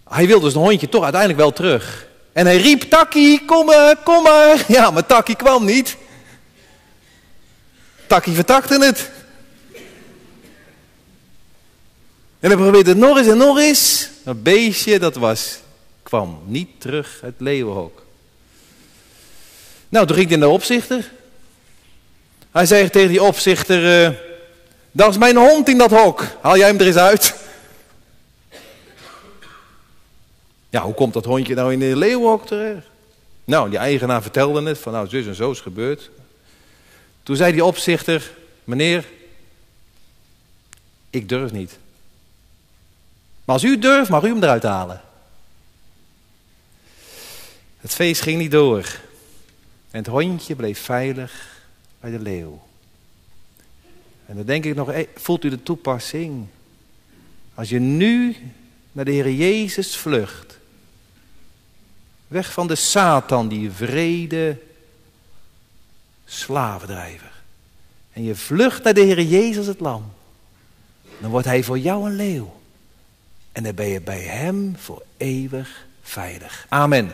Hij 0.08 0.26
wilde 0.26 0.44
dus 0.44 0.54
een 0.54 0.60
hondje 0.60 0.88
toch 0.88 1.02
uiteindelijk 1.02 1.40
wel 1.40 1.52
terug. 1.52 2.06
En 2.32 2.46
hij 2.46 2.56
riep, 2.56 2.82
Takkie, 2.82 3.44
kom 3.44 3.66
maar, 3.66 3.96
kom 3.96 4.22
maar. 4.22 4.64
Ja, 4.68 4.90
maar 4.90 5.06
Takkie 5.06 5.36
kwam 5.36 5.64
niet. 5.64 5.96
Takkie 8.06 8.34
vertakte 8.34 8.84
het. 8.84 9.10
En 12.40 12.50
hij 12.50 12.56
probeerde 12.56 12.90
het 12.90 12.98
nog 12.98 13.18
eens 13.18 13.26
en 13.26 13.36
nog 13.36 13.58
eens. 13.58 14.08
Dat 14.22 14.42
beestje, 14.42 14.98
dat 14.98 15.14
was, 15.14 15.58
kwam 16.02 16.42
niet 16.44 16.68
terug 16.78 17.20
uit 17.22 17.34
leeuwenhok. 17.38 18.02
Nou, 19.88 20.06
toen 20.06 20.16
ging 20.16 20.28
hij 20.28 20.38
naar 20.38 20.48
de 20.48 20.54
opzichter. 20.54 21.10
Hij 22.50 22.66
zei 22.66 22.90
tegen 22.90 23.08
die 23.08 23.22
opzichter, 23.22 24.04
uh, 24.04 24.10
dat 24.92 25.10
is 25.10 25.18
mijn 25.18 25.36
hond 25.36 25.68
in 25.68 25.78
dat 25.78 25.90
hok. 25.90 26.24
Haal 26.40 26.56
jij 26.56 26.66
hem 26.66 26.78
er 26.78 26.86
eens 26.86 26.96
uit. 26.96 27.34
Hoe 30.82 30.94
komt 30.94 31.12
dat 31.12 31.24
hondje 31.24 31.54
nou 31.54 31.72
in 31.72 31.78
de 31.78 31.96
leeuwenhok 31.96 32.46
terecht? 32.46 32.86
Nou, 33.44 33.70
die 33.70 33.78
eigenaar 33.78 34.22
vertelde 34.22 34.62
het, 34.62 34.78
van 34.78 34.92
nou, 34.92 35.08
zus 35.08 35.26
en 35.26 35.34
zo 35.34 35.50
is 35.50 35.60
gebeurd. 35.60 36.10
Toen 37.22 37.36
zei 37.36 37.52
die 37.52 37.64
opzichter, 37.64 38.32
meneer, 38.64 39.04
ik 41.10 41.28
durf 41.28 41.52
niet. 41.52 41.78
Maar 43.44 43.54
als 43.54 43.64
u 43.64 43.78
durft, 43.78 44.10
mag 44.10 44.24
u 44.24 44.28
hem 44.28 44.42
eruit 44.42 44.62
halen. 44.62 45.00
Het 47.76 47.94
feest 47.94 48.20
ging 48.20 48.38
niet 48.38 48.50
door. 48.50 48.84
En 49.90 49.98
het 49.98 50.06
hondje 50.06 50.56
bleef 50.56 50.78
veilig 50.78 51.62
bij 52.00 52.10
de 52.10 52.20
leeuw. 52.20 52.62
En 54.26 54.36
dan 54.36 54.44
denk 54.44 54.64
ik 54.64 54.74
nog, 54.74 54.92
voelt 55.14 55.44
u 55.44 55.48
de 55.48 55.62
toepassing? 55.62 56.46
Als 57.54 57.68
je 57.68 57.78
nu 57.78 58.36
naar 58.92 59.04
de 59.04 59.10
Heer 59.10 59.32
Jezus 59.32 59.96
vlucht. 59.96 60.55
Weg 62.28 62.52
van 62.52 62.66
de 62.66 62.74
Satan, 62.74 63.48
die 63.48 63.70
vrede 63.70 64.58
slavendrijver. 66.24 67.32
En 68.12 68.24
je 68.24 68.34
vlucht 68.34 68.84
naar 68.84 68.94
de 68.94 69.00
Heer 69.00 69.22
Jezus 69.22 69.66
het 69.66 69.80
lam. 69.80 70.12
Dan 71.18 71.30
wordt 71.30 71.46
hij 71.46 71.62
voor 71.62 71.78
jou 71.78 72.10
een 72.10 72.16
leeuw. 72.16 72.60
En 73.52 73.62
dan 73.62 73.74
ben 73.74 73.86
je 73.86 74.00
bij 74.00 74.20
Hem 74.20 74.76
voor 74.78 75.02
eeuwig 75.16 75.86
veilig. 76.02 76.66
Amen. 76.68 77.12